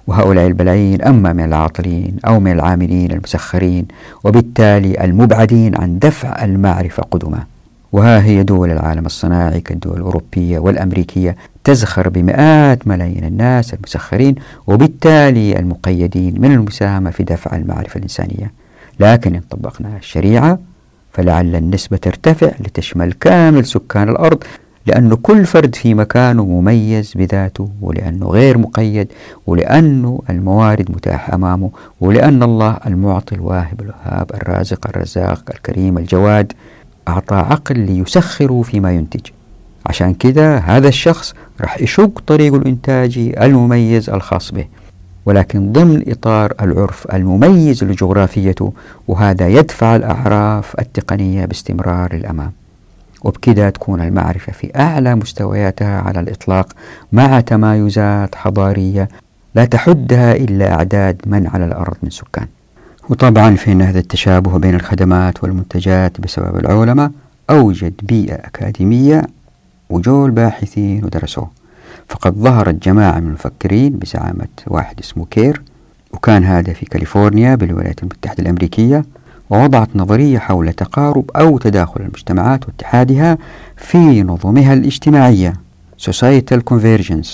وهؤلاء 0.06 0.46
البلايين 0.46 1.02
أما 1.02 1.32
من 1.32 1.44
العاطلين 1.44 2.16
أو 2.26 2.40
من 2.40 2.52
العاملين 2.52 3.12
المسخرين 3.12 3.86
وبالتالي 4.24 5.04
المبعدين 5.04 5.76
عن 5.76 5.98
دفع 5.98 6.44
المعرفة 6.44 7.02
قدما. 7.02 7.44
وها 7.92 8.22
هي 8.22 8.42
دول 8.42 8.70
العالم 8.70 9.06
الصناعي 9.06 9.60
كالدول 9.60 9.96
الأوروبية 9.96 10.58
والأمريكية 10.58 11.36
تزخر 11.64 12.08
بمئات 12.08 12.88
ملايين 12.88 13.24
الناس 13.24 13.74
المسخرين 13.74 14.34
وبالتالي 14.66 15.58
المقيدين 15.58 16.34
من 16.40 16.52
المساهمة 16.52 17.10
في 17.10 17.22
دفع 17.24 17.56
المعرفة 17.56 17.98
الإنسانية. 17.98 18.63
لكن 19.00 19.34
إن 19.34 19.40
طبقنا 19.50 19.96
الشريعة 19.96 20.58
فلعل 21.12 21.56
النسبة 21.56 21.96
ترتفع 21.96 22.52
لتشمل 22.60 23.12
كامل 23.12 23.64
سكان 23.66 24.08
الأرض 24.08 24.44
لأن 24.86 25.14
كل 25.14 25.46
فرد 25.46 25.74
في 25.74 25.94
مكانه 25.94 26.44
مميز 26.44 27.12
بذاته 27.16 27.68
ولأنه 27.80 28.26
غير 28.26 28.58
مقيد 28.58 29.08
ولأنه 29.46 30.20
الموارد 30.30 30.90
متاحة 30.90 31.34
أمامه 31.34 31.70
ولأن 32.00 32.42
الله 32.42 32.78
المعطي 32.86 33.34
الواهب 33.34 33.80
الوهاب 33.80 34.30
الرازق 34.34 34.86
الرزاق 34.88 35.42
الكريم 35.54 35.98
الجواد 35.98 36.52
أعطى 37.08 37.34
عقل 37.34 37.78
ليسخره 37.78 38.62
فيما 38.62 38.92
ينتج. 38.92 39.20
عشان 39.86 40.14
كذا 40.14 40.56
هذا 40.56 40.88
الشخص 40.88 41.34
راح 41.60 41.80
يشق 41.80 42.22
طريقه 42.26 42.56
الإنتاجي 42.56 43.44
المميز 43.44 44.10
الخاص 44.10 44.52
به. 44.52 44.64
ولكن 45.26 45.72
ضمن 45.72 46.04
إطار 46.08 46.52
العرف 46.60 47.06
المميز 47.12 47.84
لجغرافيته 47.84 48.72
وهذا 49.08 49.48
يدفع 49.48 49.96
الأعراف 49.96 50.74
التقنية 50.80 51.44
باستمرار 51.44 52.14
للأمام. 52.14 52.52
وبكذا 53.22 53.70
تكون 53.70 54.00
المعرفة 54.00 54.52
في 54.52 54.70
أعلى 54.76 55.14
مستوياتها 55.14 56.00
على 56.00 56.20
الإطلاق 56.20 56.72
مع 57.12 57.40
تمايزات 57.40 58.34
حضارية 58.34 59.08
لا 59.54 59.64
تحدها 59.64 60.36
إلا 60.36 60.74
أعداد 60.74 61.22
من 61.26 61.46
على 61.46 61.64
الأرض 61.64 61.96
من 62.02 62.10
سكان. 62.10 62.46
وطبعا 63.08 63.56
فإن 63.56 63.82
هذا 63.82 63.98
التشابه 63.98 64.58
بين 64.58 64.74
الخدمات 64.74 65.42
والمنتجات 65.44 66.20
بسبب 66.20 66.56
العلماء 66.56 67.10
أوجد 67.50 67.92
بيئة 68.02 68.34
أكاديمية 68.34 69.22
وجو 69.90 70.26
الباحثين 70.26 71.04
ودرسوه. 71.04 71.63
فقد 72.08 72.34
ظهرت 72.34 72.74
جماعة 72.74 73.20
من 73.20 73.26
المفكرين 73.26 73.92
بزعامة 73.92 74.48
واحد 74.66 75.00
اسمه 75.00 75.26
كير 75.30 75.62
وكان 76.12 76.44
هذا 76.44 76.72
في 76.72 76.86
كاليفورنيا 76.86 77.54
بالولايات 77.54 78.02
المتحدة 78.02 78.42
الأمريكية 78.42 79.04
ووضعت 79.50 79.88
نظرية 79.94 80.38
حول 80.38 80.72
تقارب 80.72 81.30
أو 81.36 81.58
تداخل 81.58 82.00
المجتمعات 82.00 82.66
واتحادها 82.66 83.38
في 83.76 84.22
نظمها 84.22 84.74
الاجتماعية 84.74 85.52
Societal 86.10 86.60
Convergence. 86.70 87.28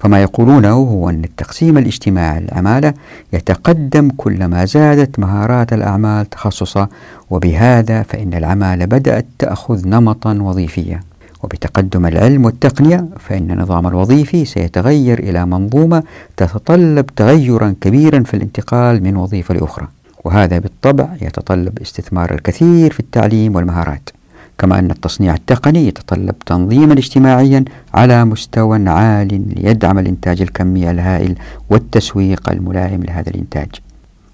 فما 0.00 0.22
يقولونه 0.22 0.70
هو 0.70 1.10
أن 1.10 1.24
التقسيم 1.24 1.78
الاجتماعي 1.78 2.40
للعمالة 2.40 2.94
يتقدم 3.32 4.10
كلما 4.16 4.64
زادت 4.64 5.18
مهارات 5.18 5.72
الأعمال 5.72 6.30
تخصصا 6.30 6.88
وبهذا 7.30 8.02
فإن 8.02 8.34
العمالة 8.34 8.84
بدأت 8.84 9.26
تأخذ 9.38 9.88
نمطا 9.88 10.32
وظيفيا. 10.32 11.00
وبتقدم 11.42 12.06
العلم 12.06 12.44
والتقنية 12.44 13.06
فإن 13.18 13.50
النظام 13.50 13.86
الوظيفي 13.86 14.44
سيتغير 14.44 15.18
إلى 15.18 15.46
منظومة 15.46 16.02
تتطلب 16.36 17.06
تغيرا 17.06 17.74
كبيرا 17.80 18.22
في 18.22 18.34
الانتقال 18.34 19.02
من 19.02 19.16
وظيفة 19.16 19.54
لأخرى. 19.54 19.88
وهذا 20.24 20.58
بالطبع 20.58 21.08
يتطلب 21.22 21.78
استثمار 21.78 22.34
الكثير 22.34 22.92
في 22.92 23.00
التعليم 23.00 23.56
والمهارات. 23.56 24.10
كما 24.58 24.78
أن 24.78 24.90
التصنيع 24.90 25.34
التقني 25.34 25.88
يتطلب 25.88 26.38
تنظيما 26.46 26.92
اجتماعيا 26.92 27.64
على 27.94 28.24
مستوى 28.24 28.88
عال 28.88 29.42
ليدعم 29.56 29.98
الإنتاج 29.98 30.42
الكمي 30.42 30.90
الهائل 30.90 31.34
والتسويق 31.70 32.50
الملائم 32.50 33.02
لهذا 33.02 33.30
الإنتاج. 33.30 33.68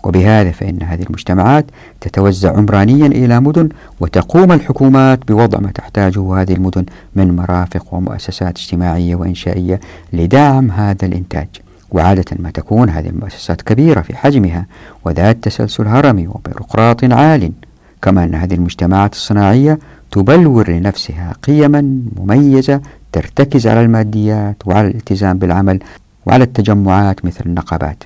وبهذا 0.08 0.50
فإن 0.50 0.82
هذه 0.82 1.02
المجتمعات 1.02 1.64
تتوزع 2.00 2.56
عمرانيا 2.56 3.06
إلى 3.06 3.40
مدن 3.40 3.68
وتقوم 4.00 4.52
الحكومات 4.52 5.28
بوضع 5.28 5.58
ما 5.60 5.70
تحتاجه 5.70 6.40
هذه 6.40 6.52
المدن 6.52 6.84
من 7.16 7.36
مرافق 7.36 7.94
ومؤسسات 7.94 8.58
اجتماعية 8.58 9.14
وإنشائية 9.14 9.80
لدعم 10.12 10.70
هذا 10.70 11.06
الإنتاج. 11.06 11.48
وعادة 11.90 12.24
ما 12.38 12.50
تكون 12.50 12.90
هذه 12.90 13.08
المؤسسات 13.08 13.62
كبيرة 13.62 14.00
في 14.00 14.16
حجمها 14.16 14.66
وذات 15.04 15.36
تسلسل 15.42 15.86
هرمي 15.86 16.26
وبيروقراط 16.28 17.04
عال 17.04 17.52
كما 18.02 18.24
أن 18.24 18.34
هذه 18.34 18.54
المجتمعات 18.54 19.12
الصناعية 19.12 19.78
تبلور 20.10 20.70
لنفسها 20.70 21.32
قيما 21.42 22.00
مميزة 22.16 22.80
ترتكز 23.12 23.66
على 23.66 23.80
الماديات 23.80 24.56
وعلى 24.66 24.88
الالتزام 24.88 25.38
بالعمل 25.38 25.80
وعلى 26.26 26.44
التجمعات 26.44 27.24
مثل 27.24 27.40
النقابات. 27.46 28.04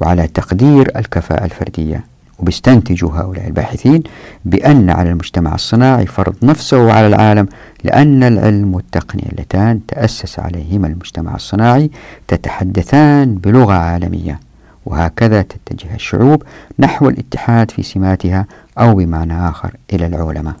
وعلى 0.00 0.26
تقدير 0.26 0.90
الكفاءة 0.96 1.44
الفردية. 1.44 2.04
وبيستنتجوا 2.38 3.10
هؤلاء 3.10 3.46
الباحثين 3.46 4.02
بأن 4.44 4.90
على 4.90 5.10
المجتمع 5.10 5.54
الصناعي 5.54 6.06
فرض 6.06 6.34
نفسه 6.42 6.92
على 6.92 7.06
العالم 7.06 7.46
لأن 7.84 8.22
العلم 8.22 8.74
والتقنية 8.74 9.26
اللتان 9.32 9.80
تأسس 9.88 10.38
عليهما 10.38 10.86
المجتمع 10.86 11.34
الصناعي 11.34 11.90
تتحدثان 12.28 13.34
بلغة 13.34 13.72
عالمية. 13.72 14.40
وهكذا 14.86 15.42
تتجه 15.42 15.94
الشعوب 15.94 16.42
نحو 16.78 17.08
الاتحاد 17.08 17.70
في 17.70 17.82
سماتها 17.82 18.46
أو 18.78 18.94
بمعنى 18.94 19.48
آخر 19.48 19.70
إلى 19.92 20.06
العولمة 20.06 20.54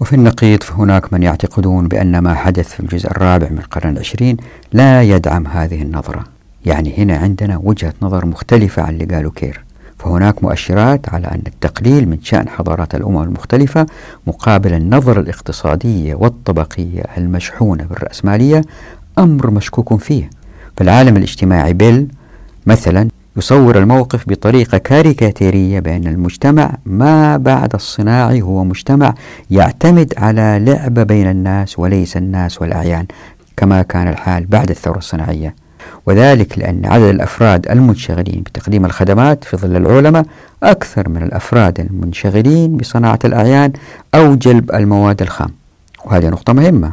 وفي 0.00 0.12
النقيض 0.12 0.62
فهناك 0.62 1.12
من 1.12 1.22
يعتقدون 1.22 1.88
بأن 1.88 2.18
ما 2.18 2.34
حدث 2.34 2.68
في 2.68 2.80
الجزء 2.80 3.10
الرابع 3.10 3.48
من 3.48 3.58
القرن 3.58 3.90
العشرين 3.90 4.36
لا 4.72 5.02
يدعم 5.02 5.46
هذه 5.46 5.82
النظرة. 5.82 6.33
يعني 6.66 6.94
هنا 6.98 7.16
عندنا 7.16 7.60
وجهة 7.62 7.94
نظر 8.02 8.26
مختلفة 8.26 8.82
عن 8.82 8.94
اللي 8.94 9.14
قالوا 9.14 9.32
كير. 9.36 9.64
فهناك 9.98 10.42
مؤشرات 10.44 11.08
على 11.08 11.26
أن 11.26 11.42
التقليل 11.46 12.08
من 12.08 12.18
شأن 12.22 12.48
حضارات 12.48 12.94
الأمم 12.94 13.22
المختلفة 13.22 13.86
مقابل 14.26 14.74
النظرة 14.74 15.20
الاقتصادية 15.20 16.14
والطبقية 16.14 17.02
المشحونة 17.18 17.84
بالرأسمالية 17.84 18.62
أمر 19.18 19.50
مشكوك 19.50 19.94
فيه. 19.94 20.30
فالعالم 20.76 21.16
الاجتماعي 21.16 21.72
بيل 21.72 22.08
مثلا 22.66 23.08
يصور 23.36 23.78
الموقف 23.78 24.28
بطريقة 24.28 24.78
كاريكاتيرية 24.78 25.80
بأن 25.80 26.06
المجتمع 26.06 26.74
ما 26.86 27.36
بعد 27.36 27.74
الصناعي 27.74 28.42
هو 28.42 28.64
مجتمع 28.64 29.14
يعتمد 29.50 30.14
على 30.16 30.58
لعبة 30.62 31.02
بين 31.02 31.30
الناس 31.30 31.78
وليس 31.78 32.16
الناس 32.16 32.62
والأعيان 32.62 33.06
كما 33.56 33.82
كان 33.82 34.08
الحال 34.08 34.46
بعد 34.46 34.70
الثورة 34.70 34.98
الصناعية. 34.98 35.63
وذلك 36.06 36.58
لأن 36.58 36.86
عدد 36.86 37.04
الأفراد 37.04 37.70
المنشغلين 37.70 38.42
بتقديم 38.42 38.84
الخدمات 38.84 39.44
في 39.44 39.56
ظل 39.56 39.76
العلماء 39.76 40.24
أكثر 40.62 41.08
من 41.08 41.22
الأفراد 41.22 41.80
المنشغلين 41.80 42.76
بصناعة 42.76 43.18
الأعيان 43.24 43.72
أو 44.14 44.34
جلب 44.34 44.72
المواد 44.74 45.22
الخام. 45.22 45.50
وهذه 46.04 46.28
نقطة 46.28 46.52
مهمة. 46.52 46.92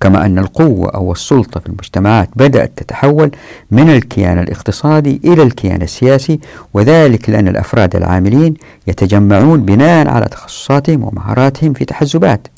كما 0.00 0.26
أن 0.26 0.38
القوة 0.38 0.90
أو 0.90 1.12
السلطة 1.12 1.60
في 1.60 1.66
المجتمعات 1.66 2.28
بدأت 2.36 2.72
تتحول 2.76 3.30
من 3.70 3.90
الكيان 3.90 4.38
الاقتصادي 4.38 5.20
إلى 5.24 5.42
الكيان 5.42 5.82
السياسي 5.82 6.40
وذلك 6.74 7.30
لأن 7.30 7.48
الأفراد 7.48 7.96
العاملين 7.96 8.54
يتجمعون 8.86 9.62
بناء 9.62 10.08
على 10.08 10.26
تخصصاتهم 10.26 11.04
ومهاراتهم 11.04 11.72
في 11.72 11.84
تحزبات. 11.84 12.48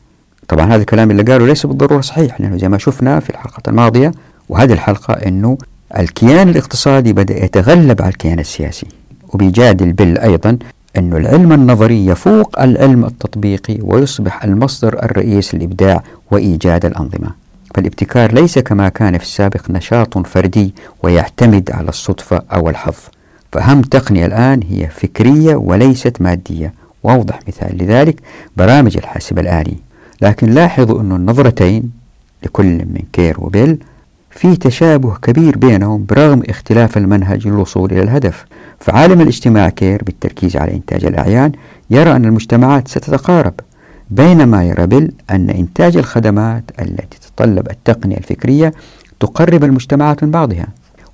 طبعا 0.49 0.67
هذا 0.67 0.81
الكلام 0.81 1.11
اللي 1.11 1.23
قاله 1.23 1.47
ليس 1.47 1.67
بالضرورة 1.67 2.01
صحيح 2.01 2.41
لأنه 2.41 2.57
زي 2.57 2.69
ما 2.69 2.79
شفنا 2.79 3.21
في 3.21 3.31
الحلقة 3.31 3.63
الماضية 3.69 4.13
وهذه 4.49 4.73
الحلقة 4.73 5.15
أنه 5.15 5.59
الكيان 5.99 6.49
الاقتصادي 6.49 7.13
بدأ 7.13 7.45
يتغلب 7.45 8.03
على 8.03 8.11
الكيان 8.11 8.39
السياسي. 8.39 8.87
وبيجادل 9.29 9.93
بيل 9.93 10.19
أيضا 10.19 10.59
أن 10.97 11.13
العلم 11.13 11.53
النظري 11.53 12.07
يفوق 12.07 12.61
العلم 12.61 13.05
التطبيقي 13.05 13.79
ويصبح 13.83 14.45
المصدر 14.45 15.03
الرئيسي 15.03 15.57
للإبداع 15.57 16.03
وإيجاد 16.31 16.85
الأنظمة. 16.85 17.31
فالابتكار 17.75 18.35
ليس 18.35 18.59
كما 18.59 18.89
كان 18.89 19.19
في 19.19 19.25
السابق 19.25 19.71
نشاط 19.71 20.19
فردي 20.19 20.75
ويعتمد 21.03 21.71
على 21.71 21.89
الصدفة 21.89 22.43
أو 22.53 22.69
الحظ. 22.69 22.95
فأهم 23.53 23.83
تقنية 23.83 24.27
الآن 24.27 24.61
هي 24.71 24.89
فكرية 24.89 25.55
وليست 25.55 26.23
مادية. 26.23 26.75
وأوضح 27.03 27.41
مثال 27.49 27.79
لذلك 27.79 28.21
برامج 28.57 28.97
الحاسب 28.97 29.39
الآلي. 29.39 29.77
لكن 30.23 30.51
لاحظوا 30.51 31.01
أن 31.01 31.13
النظرتين 31.13 31.91
لكل 32.43 32.65
من 32.65 33.03
كير 33.13 33.37
وبيل 33.39 33.79
في 34.33 34.57
تشابه 34.57 35.15
كبير 35.23 35.59
بينهم 35.59 36.07
برغم 36.09 36.43
اختلاف 36.49 36.97
المنهج 36.97 37.49
للوصول 37.49 37.93
إلى 37.93 38.03
الهدف. 38.03 38.45
فعالم 38.79 39.21
الاجتماع 39.21 39.69
كير 39.69 40.03
بالتركيز 40.05 40.57
على 40.57 40.75
إنتاج 40.75 41.05
الأعيان 41.05 41.53
يرى 41.91 42.17
أن 42.17 42.25
المجتمعات 42.25 42.89
ستتقارب 42.89 43.55
بينما 44.11 44.65
يرى 44.65 44.87
بيل 44.87 45.13
أن 45.31 45.51
إنتاج 45.51 45.97
الخدمات 45.97 46.65
التي 46.81 47.19
تتطلب 47.21 47.71
التقنية 47.71 48.17
الفكرية 48.17 48.73
تقرب 49.21 49.65
المجتمعات 49.65 50.25
من 50.25 50.31
بعضها. 50.31 50.67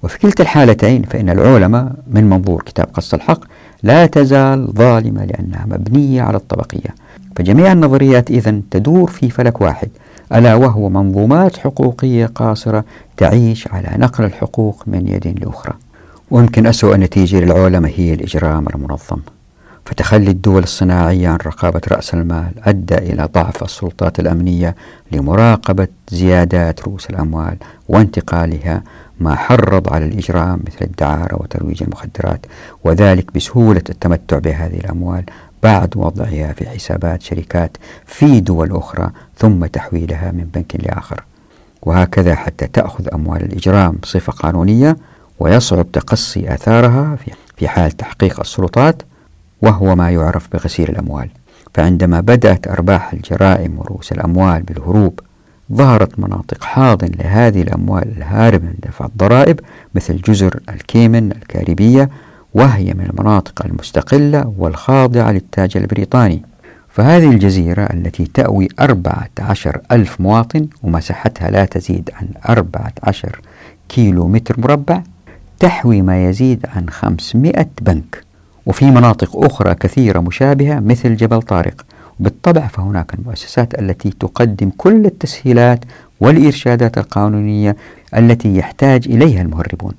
وفي 0.03 0.19
كلتا 0.19 0.43
الحالتين 0.43 1.03
فإن 1.03 1.31
العولمة 1.31 1.93
من 2.11 2.25
منظور 2.31 2.63
كتاب 2.63 2.87
قص 2.95 3.15
الحق 3.15 3.41
لا 3.83 4.07
تزال 4.07 4.67
ظالمة 4.73 5.25
لأنها 5.25 5.67
مبنية 5.67 6.23
على 6.23 6.37
الطبقية. 6.37 6.95
فجميع 7.37 7.73
النظريات 7.73 8.31
إذن 8.31 8.63
تدور 8.71 9.11
في 9.11 9.31
فلك 9.31 9.61
واحد 9.61 9.89
ألا 10.33 10.55
وهو 10.55 10.89
منظومات 10.89 11.57
حقوقية 11.57 12.27
قاصرة 12.27 12.85
تعيش 13.17 13.69
على 13.69 13.89
نقل 13.97 14.25
الحقوق 14.25 14.83
من 14.87 15.09
يد 15.09 15.45
لأخرى. 15.45 15.75
ويمكن 16.31 16.67
أسوأ 16.67 16.97
نتيجة 16.97 17.41
للعولمة 17.41 17.89
هي 17.97 18.15
الإجرام 18.15 18.67
المنظم. 18.75 19.19
فتخلي 19.85 20.31
الدول 20.31 20.63
الصناعية 20.63 21.29
عن 21.29 21.39
رقابة 21.47 21.81
رأس 21.89 22.15
المال 22.15 22.53
أدى 22.65 22.95
إلى 22.95 23.29
ضعف 23.35 23.63
السلطات 23.63 24.21
الأمنية 24.21 24.75
لمراقبة 25.13 25.89
زيادات 26.09 26.83
رؤوس 26.83 27.11
الأموال 27.11 27.57
وانتقالها 27.89 28.83
ما 29.21 29.35
حرض 29.35 29.93
على 29.93 30.05
الإجرام 30.05 30.61
مثل 30.67 30.79
الدعارة 30.83 31.43
وترويج 31.43 31.83
المخدرات 31.83 32.47
وذلك 32.85 33.35
بسهولة 33.35 33.83
التمتع 33.91 34.39
بهذه 34.39 34.77
الأموال 34.77 35.25
بعد 35.63 35.97
وضعها 35.97 36.53
في 36.53 36.69
حسابات 36.69 37.23
شركات 37.23 37.77
في 38.07 38.41
دول 38.41 38.77
أخرى 38.77 39.11
ثم 39.37 39.67
تحويلها 39.67 40.31
من 40.31 40.45
بنك 40.55 40.77
لآخر. 40.77 41.25
وهكذا 41.83 42.35
حتى 42.35 42.67
تأخذ 42.67 43.09
أموال 43.15 43.43
الإجرام 43.43 43.99
بصفة 44.03 44.33
قانونية 44.33 44.97
ويصعب 45.41 45.93
تقصي 45.93 46.55
آثارها 46.55 47.17
في 47.57 47.69
حال 47.69 47.93
تحقيق 47.93 48.41
السلطات 48.41 49.03
وهو 49.63 49.97
ما 49.97 50.11
يعرف 50.11 50.49
بغسيل 50.53 50.89
الأموال. 50.89 51.29
فعندما 51.75 52.21
بدأت 52.21 52.69
أرباح 52.69 53.13
الجرائم 53.13 53.79
ورؤوس 53.79 54.13
الأموال 54.13 54.63
بالهروب 54.63 55.21
ظهرت 55.73 56.19
مناطق 56.19 56.65
حاضن 56.65 57.09
لهذه 57.19 57.63
الأموال 57.63 58.17
الهاربة 58.17 58.65
من 58.65 58.75
دفع 58.83 59.05
الضرائب 59.07 59.61
مثل 59.95 60.17
جزر 60.17 60.61
الكيمن 60.69 61.33
الكاريبية 61.33 62.11
وهي 62.59 62.95
من 62.95 63.11
المناطق 63.11 63.67
المستقلة 63.67 64.53
والخاضعة 64.59 65.31
للتاج 65.33 65.77
البريطاني. 65.77 66.43
فهذه 66.89 67.31
الجزيرة 67.31 67.83
التي 67.83 68.25
تأوي 68.35 68.69
أربعة 68.81 69.29
عشر 69.41 69.81
ألف 69.93 70.21
مواطن 70.21 70.67
ومساحتها 70.83 71.51
لا 71.51 71.65
تزيد 71.65 72.11
عن 72.15 72.29
أربعة 72.49 72.93
عشر 73.03 73.41
كيلو 73.89 74.29
متر 74.29 74.61
مربع 74.61 75.03
تحوي 75.59 76.03
ما 76.03 76.29
يزيد 76.29 76.67
عن 76.77 76.91
خمسمائة 76.91 77.69
بنك. 77.83 78.25
وفي 78.67 78.91
مناطق 78.91 79.45
أخرى 79.45 79.75
كثيرة 79.75 80.21
مشابهة 80.21 80.81
مثل 80.81 81.17
جبل 81.17 81.43
طارق. 81.43 81.87
بالطبع 82.21 82.67
فهناك 82.67 83.15
المؤسسات 83.15 83.79
التي 83.79 84.11
تقدم 84.11 84.71
كل 84.77 85.07
التسهيلات 85.07 85.85
والإرشادات 86.21 86.99
القانونية 86.99 87.77
التي 88.17 88.57
يحتاج 88.57 89.09
إليها 89.09 89.43
المهربون. 89.43 89.93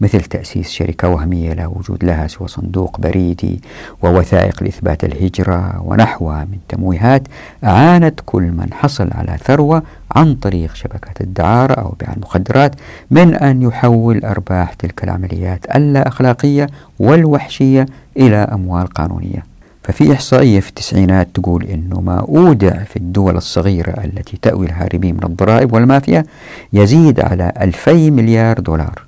مثل 0.00 0.20
تأسيس 0.20 0.70
شركة 0.70 1.08
وهمية 1.08 1.52
لا 1.52 1.66
وجود 1.66 2.04
لها 2.04 2.26
سوى 2.26 2.48
صندوق 2.48 3.00
بريدي 3.00 3.60
ووثائق 4.02 4.62
لإثبات 4.62 5.04
الهجرة 5.04 5.82
ونحوها 5.84 6.44
من 6.44 6.58
تمويهات 6.68 7.22
أعانت 7.64 8.20
كل 8.26 8.42
من 8.42 8.72
حصل 8.72 9.08
على 9.12 9.38
ثروة 9.44 9.82
عن 10.16 10.34
طريق 10.34 10.74
شبكات 10.74 11.20
الدعارة 11.20 11.74
أو 11.74 11.94
بيع 12.00 12.12
المخدرات 12.12 12.74
من 13.10 13.34
أن 13.34 13.62
يحول 13.62 14.24
أرباح 14.24 14.72
تلك 14.72 15.04
العمليات 15.04 15.76
اللا 15.76 16.08
أخلاقية 16.08 16.66
والوحشية 16.98 17.86
إلى 18.16 18.36
أموال 18.36 18.86
قانونية. 18.86 19.56
ففي 19.82 20.12
إحصائية 20.12 20.60
في 20.60 20.68
التسعينات 20.68 21.28
تقول 21.34 21.64
أنه 21.64 22.00
ما 22.00 22.18
أودع 22.20 22.84
في 22.84 22.96
الدول 22.96 23.36
الصغيرة 23.36 24.04
التي 24.04 24.38
تأوي 24.42 24.66
الهاربين 24.66 25.14
من 25.14 25.24
الضرائب 25.24 25.72
والمافيا 25.72 26.24
يزيد 26.72 27.20
على 27.20 27.52
ألفي 27.60 28.10
مليار 28.10 28.60
دولار. 28.60 29.05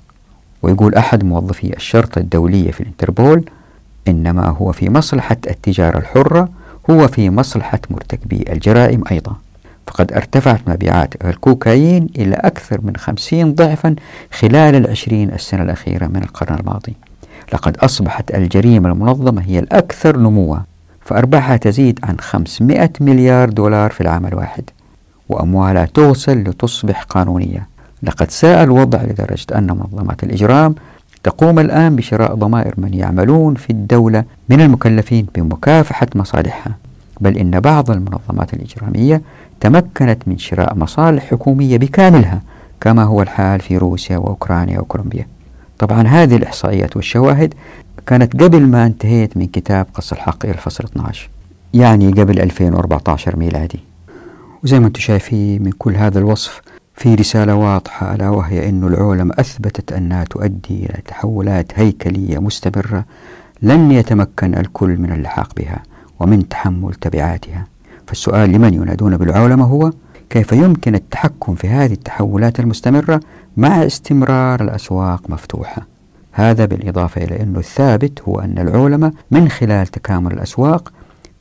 ويقول 0.61 0.95
أحد 0.95 1.23
موظفي 1.23 1.75
الشرطة 1.75 2.19
الدولية 2.19 2.71
في 2.71 2.81
الانتربول 2.81 3.43
إنما 4.07 4.47
هو 4.47 4.71
في 4.71 4.89
مصلحة 4.89 5.37
التجارة 5.49 5.97
الحرة 5.97 6.49
هو 6.89 7.07
في 7.07 7.29
مصلحة 7.29 7.79
مرتكبي 7.89 8.45
الجرائم 8.49 9.03
أيضا. 9.11 9.35
فقد 9.87 10.13
ارتفعت 10.13 10.61
مبيعات 10.67 11.25
الكوكايين 11.25 12.07
إلى 12.17 12.35
أكثر 12.35 12.81
من 12.83 12.95
خمسين 12.97 13.53
ضعفا 13.53 13.95
خلال 14.31 14.75
العشرين 14.75 15.29
السنة 15.33 15.63
الأخيرة 15.63 16.07
من 16.07 16.23
القرن 16.23 16.55
الماضي. 16.59 16.93
لقد 17.53 17.77
أصبحت 17.77 18.35
الجريمة 18.35 18.89
المنظمة 18.89 19.41
هي 19.41 19.59
الأكثر 19.59 20.17
نموا 20.17 20.57
فأرباحها 21.01 21.57
تزيد 21.57 21.99
عن 22.03 22.19
500 22.19 22.89
مليار 23.01 23.49
دولار 23.49 23.91
في 23.91 24.01
العام 24.01 24.25
الواحد 24.25 24.63
وأموالها 25.29 25.85
تغسل 25.85 26.37
لتصبح 26.37 27.03
قانونية. 27.03 27.67
لقد 28.03 28.31
ساء 28.31 28.63
الوضع 28.63 29.01
لدرجة 29.03 29.45
أن 29.57 29.67
منظمات 29.71 30.23
الإجرام 30.23 30.75
تقوم 31.23 31.59
الآن 31.59 31.95
بشراء 31.95 32.35
ضمائر 32.35 32.73
من 32.77 32.93
يعملون 32.93 33.55
في 33.55 33.69
الدولة 33.69 34.23
من 34.49 34.61
المكلفين 34.61 35.27
بمكافحة 35.35 36.07
مصالحها. 36.15 36.75
بل 37.21 37.37
إن 37.37 37.59
بعض 37.59 37.91
المنظمات 37.91 38.53
الإجرامية 38.53 39.21
تمكنت 39.59 40.27
من 40.27 40.37
شراء 40.37 40.75
مصالح 40.75 41.25
حكومية 41.25 41.77
بكاملها 41.77 42.41
كما 42.81 43.03
هو 43.03 43.21
الحال 43.21 43.59
في 43.59 43.77
روسيا 43.77 44.17
وأوكرانيا 44.17 44.79
وكولومبيا. 44.79 45.27
طبعا 45.79 46.07
هذه 46.07 46.35
الإحصائيات 46.35 46.95
والشواهد 46.95 47.53
كانت 48.05 48.43
قبل 48.43 48.61
ما 48.61 48.85
انتهيت 48.85 49.37
من 49.37 49.45
كتاب 49.47 49.85
قص 49.93 50.11
الحق 50.11 50.45
إلى 50.45 50.53
الفصل 50.53 50.83
12 50.83 51.29
يعني 51.73 52.11
قبل 52.11 52.39
2014 52.39 53.35
ميلادي. 53.35 53.79
وزي 54.63 54.79
ما 54.79 54.87
أنتم 54.87 54.99
شايفين 54.99 55.63
من 55.63 55.71
كل 55.71 55.95
هذا 55.95 56.19
الوصف 56.19 56.61
في 56.99 57.15
رسالة 57.15 57.55
واضحة 57.55 58.15
ألا 58.15 58.29
وهي 58.29 58.69
أن 58.69 58.83
العلماء 58.83 59.39
أثبتت 59.39 59.91
أنها 59.91 60.23
تؤدي 60.23 60.85
إلى 60.85 61.01
تحولات 61.07 61.79
هيكلية 61.79 62.39
مستمرة 62.39 63.05
لن 63.61 63.91
يتمكن 63.91 64.55
الكل 64.55 64.97
من 64.97 65.11
اللحاق 65.11 65.53
بها 65.57 65.83
ومن 66.19 66.49
تحمل 66.49 66.93
تبعاتها. 66.93 67.67
فالسؤال 68.07 68.49
لمن 68.49 68.73
ينادون 68.73 69.17
بالعلماء 69.17 69.67
هو 69.67 69.91
كيف 70.29 70.51
يمكن 70.51 70.95
التحكم 70.95 71.55
في 71.55 71.67
هذه 71.67 71.93
التحولات 71.93 72.59
المستمرة 72.59 73.19
مع 73.57 73.85
استمرار 73.85 74.63
الأسواق 74.63 75.29
مفتوحة؟ 75.29 75.87
هذا 76.31 76.65
بالإضافة 76.65 77.23
إلى 77.23 77.43
أنه 77.43 77.59
الثابت 77.59 78.21
هو 78.21 78.39
أن 78.39 78.57
العلماء 78.57 79.11
من 79.31 79.49
خلال 79.49 79.87
تكامل 79.87 80.31
الأسواق 80.33 80.91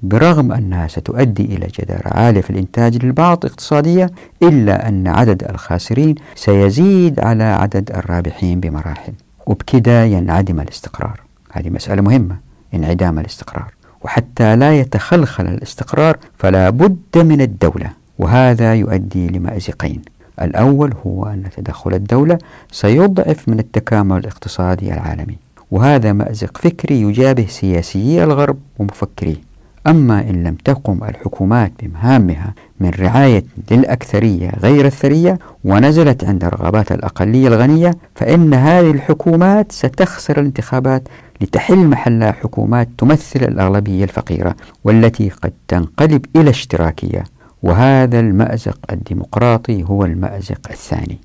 برغم 0.03 0.53
أنها 0.53 0.89
ستؤدي 0.89 1.45
إلى 1.45 1.67
جدارة 1.81 2.09
عالية 2.09 2.41
في 2.41 2.51
الإنتاج 2.51 3.05
للبعض 3.05 3.45
اقتصادية 3.45 4.11
إلا 4.43 4.89
أن 4.89 5.07
عدد 5.07 5.45
الخاسرين 5.51 6.15
سيزيد 6.35 7.21
على 7.21 7.45
عدد 7.45 7.91
الرابحين 7.91 8.61
بمراحل. 8.61 9.13
وبكذا 9.47 10.07
ينعدم 10.07 10.61
الاستقرار. 10.61 11.21
هذه 11.53 11.71
مسألة 11.71 12.03
مهمة 12.03 12.37
انعدام 12.75 13.19
الاستقرار. 13.19 13.73
وحتى 14.05 14.57
لا 14.57 14.79
يتخلخل 14.79 15.47
الاستقرار 15.47 16.17
فلا 16.39 16.71
بد 16.71 16.99
من 17.17 17.41
الدولة. 17.41 17.91
وهذا 18.19 18.75
يؤدي 18.75 19.29
لمأزقين. 19.29 20.03
الأول 20.43 20.95
هو 21.07 21.27
أن 21.27 21.45
تدخل 21.57 21.95
الدولة 21.95 22.39
سيضعف 22.73 23.49
من 23.49 23.59
التكامل 23.59 24.17
الاقتصادي 24.19 24.95
العالمي. 24.95 25.37
وهذا 25.71 26.13
مأزق 26.13 26.59
فكري 26.59 27.01
يجابه 27.03 27.47
سياسيي 27.47 28.25
الغرب 28.25 28.59
ومفكريه. 28.79 29.48
أما 29.87 30.21
إن 30.21 30.43
لم 30.43 30.55
تقم 30.55 31.05
الحكومات 31.05 31.73
بمهامها 31.83 32.55
من 32.81 32.91
رعاية 32.91 33.45
للأكثرية 33.71 34.51
غير 34.63 34.87
الثرية 34.87 35.39
ونزلت 35.65 36.25
عند 36.25 36.45
رغبات 36.45 36.93
الأقلية 36.93 37.49
الغنية 37.49 37.91
فإن 38.15 38.55
هذه 38.55 38.91
الحكومات 38.91 39.73
ستخسر 39.73 40.41
الانتخابات 40.41 41.09
لتحل 41.41 41.87
محلها 41.87 42.33
حكومات 42.33 42.89
تمثل 42.99 43.41
الأغلبية 43.43 44.05
الفقيرة 44.05 44.57
والتي 44.85 45.29
قد 45.29 45.53
تنقلب 45.69 46.27
إلى 46.37 46.51
اشتراكية. 46.51 47.25
وهذا 47.63 48.21
المأزق 48.21 48.79
الديمقراطي 48.93 49.85
هو 49.85 50.05
المأزق 50.05 50.61
الثاني. 50.71 51.19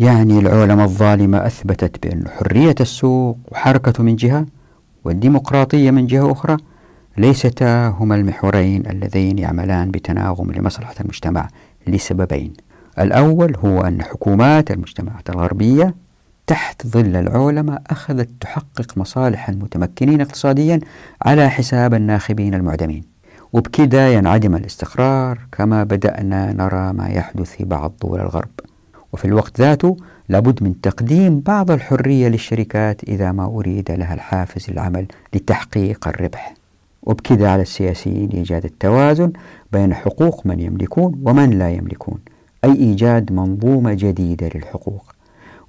يعني 0.00 0.38
العولمة 0.38 0.84
الظالمة 0.84 1.46
أثبتت 1.46 2.06
بأن 2.06 2.24
حرية 2.28 2.74
السوق 2.80 3.38
وحركته 3.52 4.02
من 4.02 4.16
جهة 4.16 4.46
والديمقراطية 5.04 5.90
من 5.90 6.06
جهة 6.06 6.32
أخرى 6.32 6.56
ليستا 7.18 7.88
هما 7.88 8.14
المحورين 8.14 8.86
اللذين 8.86 9.38
يعملان 9.38 9.90
بتناغم 9.90 10.52
لمصلحة 10.52 10.94
المجتمع 11.00 11.48
لسببين. 11.86 12.52
الأول 12.98 13.56
هو 13.56 13.80
أن 13.80 14.02
حكومات 14.02 14.70
المجتمعات 14.70 15.30
الغربية 15.30 15.94
تحت 16.46 16.86
ظل 16.86 17.16
العولمة 17.16 17.78
أخذت 17.86 18.28
تحقق 18.40 18.98
مصالح 18.98 19.48
المتمكنين 19.48 20.20
اقتصاديا 20.20 20.80
على 21.22 21.50
حساب 21.50 21.94
الناخبين 21.94 22.54
المعدمين. 22.54 23.04
وبكذا 23.52 24.14
ينعدم 24.14 24.54
الاستقرار 24.54 25.38
كما 25.52 25.84
بدأنا 25.84 26.52
نرى 26.52 26.92
ما 26.92 27.08
يحدث 27.08 27.50
في 27.50 27.64
بعض 27.64 27.92
دول 28.02 28.20
الغرب. 28.20 28.50
وفي 29.12 29.24
الوقت 29.24 29.60
ذاته 29.60 29.96
لابد 30.28 30.62
من 30.62 30.80
تقديم 30.80 31.40
بعض 31.40 31.70
الحرية 31.70 32.28
للشركات 32.28 33.04
إذا 33.04 33.32
ما 33.32 33.44
أريد 33.44 33.90
لها 33.90 34.14
الحافز 34.14 34.70
للعمل 34.70 35.06
لتحقيق 35.34 36.08
الربح. 36.08 36.57
وبكذا 37.02 37.48
على 37.48 37.62
السياسيين 37.62 38.30
إيجاد 38.30 38.64
التوازن 38.64 39.32
بين 39.72 39.94
حقوق 39.94 40.46
من 40.46 40.60
يملكون 40.60 41.20
ومن 41.24 41.50
لا 41.50 41.70
يملكون 41.70 42.18
أي 42.64 42.72
إيجاد 42.72 43.32
منظومة 43.32 43.94
جديدة 43.94 44.50
للحقوق. 44.54 45.04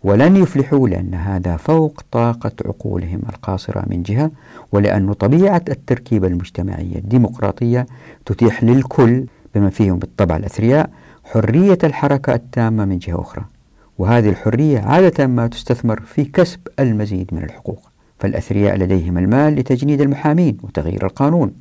ولن 0.03 0.35
يفلحوا 0.35 0.89
لأن 0.89 1.13
هذا 1.13 1.57
فوق 1.57 2.01
طاقة 2.11 2.51
عقولهم 2.65 3.21
القاصرة 3.29 3.83
من 3.87 4.03
جهة 4.03 4.31
ولأن 4.71 5.13
طبيعة 5.13 5.61
التركيبة 5.69 6.27
المجتمعية 6.27 6.95
الديمقراطية 6.95 7.85
تتيح 8.25 8.63
للكل 8.63 9.25
بما 9.55 9.69
فيهم 9.69 9.99
بالطبع 9.99 10.37
الأثرياء 10.37 10.89
حرية 11.23 11.77
الحركة 11.83 12.33
التامة 12.33 12.85
من 12.85 12.97
جهة 12.97 13.21
أخرى. 13.21 13.45
وهذه 13.97 14.29
الحرية 14.29 14.79
عادة 14.79 15.27
ما 15.27 15.47
تستثمر 15.47 15.99
في 15.99 16.25
كسب 16.25 16.59
المزيد 16.79 17.29
من 17.31 17.43
الحقوق. 17.43 17.88
فالأثرياء 18.19 18.77
لديهم 18.77 19.17
المال 19.17 19.55
لتجنيد 19.55 20.01
المحامين 20.01 20.57
وتغيير 20.63 21.05
القانون 21.05 21.51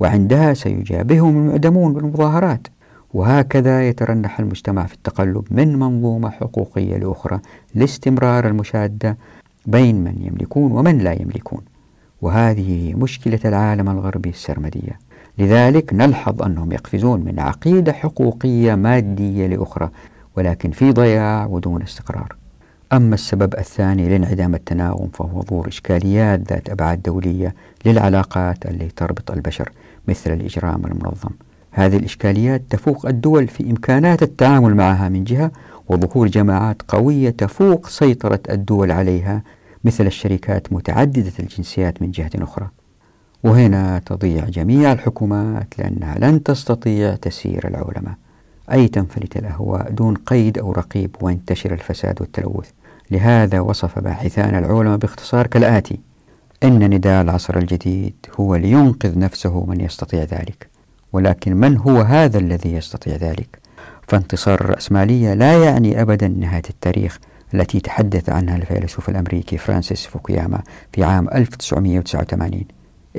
وعندها 0.00 0.54
سيجابههم 0.54 1.36
المعدمون 1.36 1.92
بالمظاهرات. 1.92 2.66
وهكذا 3.14 3.88
يترنح 3.88 4.40
المجتمع 4.40 4.86
في 4.86 4.94
التقلب 4.94 5.44
من 5.50 5.78
منظومة 5.78 6.30
حقوقية 6.30 6.96
لأخرى 6.96 7.40
لاستمرار 7.74 8.46
المشادة 8.46 9.16
بين 9.66 10.04
من 10.04 10.14
يملكون 10.20 10.72
ومن 10.72 10.98
لا 10.98 11.22
يملكون. 11.22 11.60
وهذه 12.22 12.94
مشكلة 12.94 13.40
العالم 13.44 13.88
الغربي 13.88 14.28
السرمدية. 14.28 14.98
لذلك 15.38 15.94
نلحظ 15.94 16.42
أنهم 16.42 16.72
يقفزون 16.72 17.20
من 17.20 17.40
عقيدة 17.40 17.92
حقوقية 17.92 18.74
مادية 18.74 19.46
لأخرى 19.46 19.90
ولكن 20.36 20.70
في 20.70 20.92
ضياع 20.92 21.46
ودون 21.46 21.82
استقرار. 21.82 22.41
أما 22.92 23.14
السبب 23.14 23.54
الثاني 23.54 24.08
لانعدام 24.08 24.54
التناغم 24.54 25.08
فهو 25.14 25.42
ظهور 25.42 25.68
إشكاليات 25.68 26.52
ذات 26.52 26.70
أبعاد 26.70 27.02
دولية 27.02 27.54
للعلاقات 27.86 28.66
التي 28.66 28.88
تربط 28.88 29.30
البشر 29.30 29.72
مثل 30.08 30.32
الإجرام 30.32 30.86
المنظم. 30.86 31.30
هذه 31.70 31.96
الإشكاليات 31.96 32.62
تفوق 32.70 33.06
الدول 33.06 33.48
في 33.48 33.70
إمكانات 33.70 34.22
التعامل 34.22 34.74
معها 34.74 35.08
من 35.08 35.24
جهة 35.24 35.52
وظهور 35.88 36.28
جماعات 36.28 36.82
قوية 36.88 37.30
تفوق 37.30 37.88
سيطرة 37.88 38.40
الدول 38.50 38.90
عليها 38.90 39.42
مثل 39.84 40.06
الشركات 40.06 40.72
متعددة 40.72 41.32
الجنسيات 41.40 42.02
من 42.02 42.10
جهة 42.10 42.30
أخرى. 42.34 42.68
وهنا 43.44 43.98
تضيع 44.06 44.44
جميع 44.44 44.92
الحكومات 44.92 45.78
لأنها 45.78 46.18
لن 46.18 46.42
تستطيع 46.42 47.14
تسيير 47.14 47.68
العولمة. 47.68 48.14
أي 48.72 48.88
تنفلت 48.88 49.36
الأهواء 49.36 49.90
دون 49.90 50.14
قيد 50.14 50.58
أو 50.58 50.72
رقيب 50.72 51.16
وينتشر 51.20 51.72
الفساد 51.72 52.20
والتلوث. 52.20 52.70
لهذا 53.12 53.60
وصف 53.60 53.98
باحثان 53.98 54.54
العولمة 54.54 54.96
باختصار 54.96 55.46
كالآتي 55.46 56.00
إن 56.62 56.94
نداء 56.94 57.22
العصر 57.22 57.58
الجديد 57.58 58.14
هو 58.40 58.56
لينقذ 58.56 59.18
نفسه 59.18 59.64
من 59.68 59.80
يستطيع 59.80 60.22
ذلك 60.22 60.68
ولكن 61.12 61.56
من 61.56 61.76
هو 61.78 62.00
هذا 62.00 62.38
الذي 62.38 62.72
يستطيع 62.72 63.16
ذلك؟ 63.16 63.58
فانتصار 64.08 64.60
الرأسمالية 64.60 65.34
لا 65.34 65.64
يعني 65.64 66.02
أبدا 66.02 66.28
نهاية 66.28 66.62
التاريخ 66.70 67.18
التي 67.54 67.80
تحدث 67.80 68.30
عنها 68.30 68.56
الفيلسوف 68.56 69.08
الأمريكي 69.08 69.56
فرانسيس 69.56 70.06
فوكوياما 70.06 70.62
في 70.92 71.04
عام 71.04 71.28
1989 71.28 72.64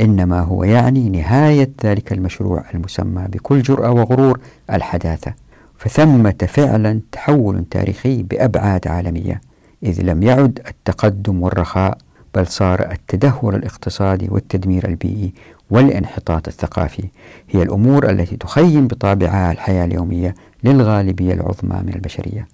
إنما 0.02 0.39
هو 0.39 0.64
يعني 0.64 1.10
نهاية 1.10 1.70
ذلك 1.84 2.14
المشروع 2.14 2.64
المسمى 2.74 3.26
بكل 3.28 3.62
جرأة 3.62 3.91
وغرور 3.91 4.39
الحداثة 4.72 5.34
فثمة 5.78 6.48
فعلا 6.48 7.02
تحول 7.12 7.66
تاريخي 7.72 8.24
بأبعاد 8.24 8.88
عالمية. 8.88 9.41
إذ 9.84 10.01
لم 10.01 10.23
يعد 10.23 10.59
التقدم 10.67 11.41
والرخاء 11.41 11.97
بل 12.36 12.47
صار 12.47 12.91
التدهور 12.91 13.55
الاقتصادي 13.55 14.27
والتدمير 14.29 14.88
البيئي 14.88 15.34
والانحطاط 15.69 16.47
الثقافي 16.47 17.03
هي 17.49 17.63
الأمور 17.63 18.09
التي 18.09 18.38
تخيم 18.38 18.88
بطابعها 18.88 19.51
الحياة 19.51 19.86
اليومية 19.86 20.36
للغالبية 20.63 21.34
العظمى 21.34 21.81
من 21.84 21.93
البشرية 21.93 22.47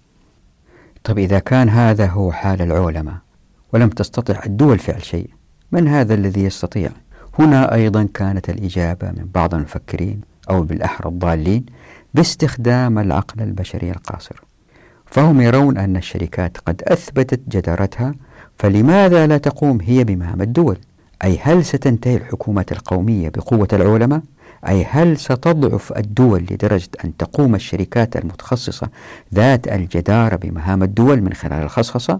طب 1.03 1.17
إذا 1.19 1.39
كان 1.39 1.69
هذا 1.69 2.05
هو 2.05 2.31
حال 2.31 2.61
العولمة 2.61 3.17
ولم 3.73 3.89
تستطع 3.89 4.43
الدول 4.45 4.79
فعل 4.79 5.03
شيء 5.03 5.29
من 5.71 5.87
هذا 5.87 6.13
الذي 6.13 6.43
يستطيع؟ 6.43 6.89
هنا 7.39 7.73
أيضا 7.73 8.07
كانت 8.13 8.49
الإجابة 8.49 9.07
من 9.07 9.29
بعض 9.33 9.53
المفكرين 9.53 10.21
أو 10.49 10.63
بالأحرى 10.63 11.09
الضالين 11.09 11.65
باستخدام 12.13 12.99
العقل 12.99 13.41
البشري 13.41 13.91
القاصر 13.91 14.48
فهم 15.11 15.41
يرون 15.41 15.77
أن 15.77 15.97
الشركات 15.97 16.57
قد 16.57 16.81
أثبتت 16.87 17.41
جدارتها 17.47 18.15
فلماذا 18.57 19.27
لا 19.27 19.37
تقوم 19.37 19.81
هي 19.81 20.03
بمهام 20.03 20.41
الدول؟ 20.41 20.77
أي 21.23 21.39
هل 21.41 21.65
ستنتهي 21.65 22.15
الحكومات 22.15 22.71
القومية 22.71 23.29
بقوة 23.29 23.67
العولمة 23.73 24.21
أي 24.67 24.85
هل 24.89 25.17
ستضعف 25.17 25.97
الدول 25.97 26.41
لدرجة 26.51 26.89
أن 27.05 27.17
تقوم 27.17 27.55
الشركات 27.55 28.17
المتخصصة 28.17 28.89
ذات 29.33 29.67
الجدارة 29.67 30.35
بمهام 30.35 30.83
الدول 30.83 31.21
من 31.21 31.33
خلال 31.33 31.63
الخصخصة؟ 31.63 32.19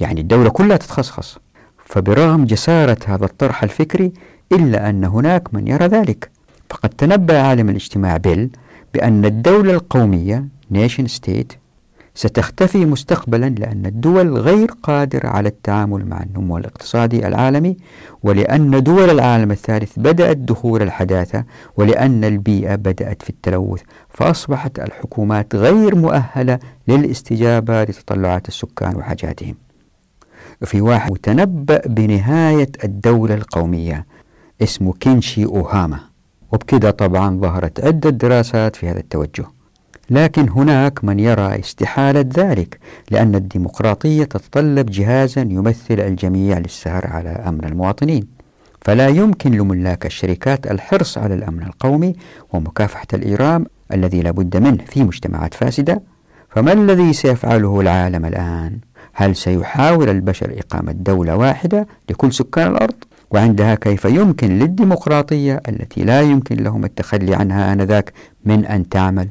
يعني 0.00 0.20
الدولة 0.20 0.50
كلها 0.50 0.76
تتخصص 0.76 1.38
فبرغم 1.84 2.44
جسارة 2.44 2.98
هذا 3.06 3.24
الطرح 3.24 3.62
الفكري 3.62 4.12
إلا 4.52 4.90
أن 4.90 5.04
هناك 5.04 5.54
من 5.54 5.68
يرى 5.68 5.86
ذلك. 5.86 6.30
فقد 6.70 6.88
تنبأ 6.88 7.40
عالم 7.40 7.68
الاجتماع 7.68 8.16
بيل 8.16 8.50
بأن 8.94 9.24
الدولة 9.24 9.72
القومية 9.72 10.44
nation 10.70 11.06
state 11.06 11.52
ستختفي 12.16 12.86
مستقبلا 12.86 13.46
لأن 13.48 13.86
الدول 13.86 14.38
غير 14.38 14.70
قادرة 14.82 15.28
على 15.28 15.48
التعامل 15.48 16.06
مع 16.06 16.22
النمو 16.22 16.58
الاقتصادي 16.58 17.26
العالمي 17.26 17.76
ولأن 18.22 18.82
دول 18.82 19.10
العالم 19.10 19.50
الثالث 19.50 19.98
بدأت 19.98 20.36
دخول 20.36 20.82
الحداثة 20.82 21.44
ولأن 21.76 22.24
البيئة 22.24 22.74
بدأت 22.74 23.22
في 23.22 23.30
التلوث 23.30 23.82
فأصبحت 24.08 24.78
الحكومات 24.78 25.54
غير 25.54 25.94
مؤهلة 25.94 26.58
للاستجابة 26.88 27.82
لتطلعات 27.82 28.48
السكان 28.48 28.96
وحاجاتهم. 28.96 29.54
في 30.64 30.80
واحد 30.80 31.16
تنبأ 31.16 31.80
بنهاية 31.86 32.68
الدولة 32.84 33.34
القومية 33.34 34.06
اسمه 34.62 34.92
كينشي 34.92 35.44
أوهاما 35.44 36.00
وبكذا 36.52 36.90
طبعا 36.90 37.40
ظهرت 37.40 37.84
عدة 37.84 38.10
دراسات 38.10 38.76
في 38.76 38.88
هذا 38.88 39.00
التوجه. 39.00 39.55
لكن 40.10 40.48
هناك 40.48 41.04
من 41.04 41.20
يرى 41.20 41.58
استحالة 41.58 42.24
ذلك 42.36 42.78
لأن 43.10 43.34
الديمقراطية 43.34 44.24
تتطلب 44.24 44.90
جهازا 44.90 45.40
يمثل 45.40 46.00
الجميع 46.00 46.58
للسهر 46.58 47.06
على 47.06 47.28
أمن 47.28 47.64
المواطنين 47.64 48.26
فلا 48.80 49.08
يمكن 49.08 49.52
لملاك 49.52 50.06
الشركات 50.06 50.70
الحرص 50.70 51.18
على 51.18 51.34
الأمن 51.34 51.62
القومي 51.62 52.14
ومكافحة 52.52 53.06
الإيرام 53.14 53.66
الذي 53.92 54.20
لا 54.20 54.30
بد 54.30 54.56
منه 54.56 54.84
في 54.86 55.04
مجتمعات 55.04 55.54
فاسدة 55.54 56.02
فما 56.50 56.72
الذي 56.72 57.12
سيفعله 57.12 57.80
العالم 57.80 58.24
الآن؟ 58.26 58.78
هل 59.12 59.36
سيحاول 59.36 60.08
البشر 60.08 60.54
إقامة 60.58 60.92
دولة 60.92 61.36
واحدة 61.36 61.86
لكل 62.10 62.32
سكان 62.32 62.70
الأرض؟ 62.70 62.94
وعندها 63.30 63.74
كيف 63.74 64.04
يمكن 64.04 64.58
للديمقراطية 64.58 65.62
التي 65.68 66.04
لا 66.04 66.20
يمكن 66.20 66.56
لهم 66.56 66.84
التخلي 66.84 67.34
عنها 67.34 67.72
آنذاك 67.72 68.12
من 68.44 68.64
أن 68.64 68.88
تعمل؟ 68.88 69.28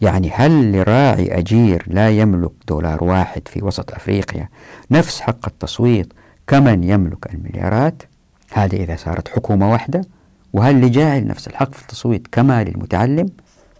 يعني 0.00 0.30
هل 0.34 0.72
لراعي 0.72 1.38
أجير 1.38 1.84
لا 1.86 2.10
يملك 2.10 2.50
دولار 2.68 3.04
واحد 3.04 3.48
في 3.48 3.64
وسط 3.64 3.92
أفريقيا 3.92 4.48
نفس 4.90 5.20
حق 5.20 5.46
التصويت 5.46 6.12
كمن 6.46 6.84
يملك 6.84 7.34
المليارات؟ 7.34 8.02
هذا 8.52 8.76
إذا 8.76 8.96
صارت 8.96 9.28
حكومة 9.28 9.72
واحدة 9.72 10.00
وهل 10.52 10.80
لجاعل 10.80 11.26
نفس 11.26 11.48
الحق 11.48 11.74
في 11.74 11.82
التصويت 11.82 12.26
كما 12.32 12.64
للمتعلم؟ 12.64 13.26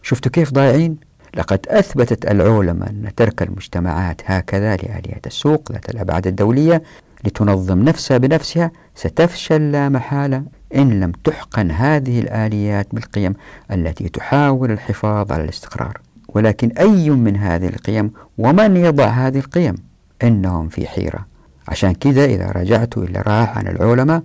شفتوا 0.02 0.32
كيف 0.32 0.52
ضايعين؟ 0.52 0.96
لقد 1.36 1.66
أثبتت 1.68 2.30
العولمة 2.30 2.86
أن 2.86 3.10
ترك 3.16 3.42
المجتمعات 3.42 4.20
هكذا 4.24 4.76
لآليات 4.76 5.26
السوق 5.26 5.72
ذات 5.72 5.90
الأبعاد 5.90 6.26
الدولية 6.26 6.82
لتنظم 7.24 7.82
نفسها 7.82 8.18
بنفسها 8.18 8.70
ستفشل 8.94 9.72
لا 9.72 9.88
محالة 9.88 10.42
إن 10.74 11.00
لم 11.00 11.12
تحقن 11.24 11.70
هذه 11.70 12.20
الآليات 12.20 12.86
بالقيم 12.92 13.34
التي 13.70 14.08
تحاول 14.08 14.70
الحفاظ 14.70 15.32
على 15.32 15.44
الاستقرار. 15.44 16.00
ولكن 16.28 16.68
أي 16.78 17.10
من 17.10 17.36
هذه 17.36 17.66
القيم 17.66 18.10
ومن 18.38 18.76
يضع 18.76 19.06
هذه 19.06 19.38
القيم؟ 19.38 19.74
إنهم 20.22 20.68
في 20.68 20.86
حيرة. 20.86 21.26
عشان 21.68 21.92
كذا 21.92 22.24
إذا 22.24 22.46
رجعتوا 22.46 23.04
إلى 23.04 23.22
راح 23.26 23.58
عن 23.58 23.66
العلماء 23.66 24.22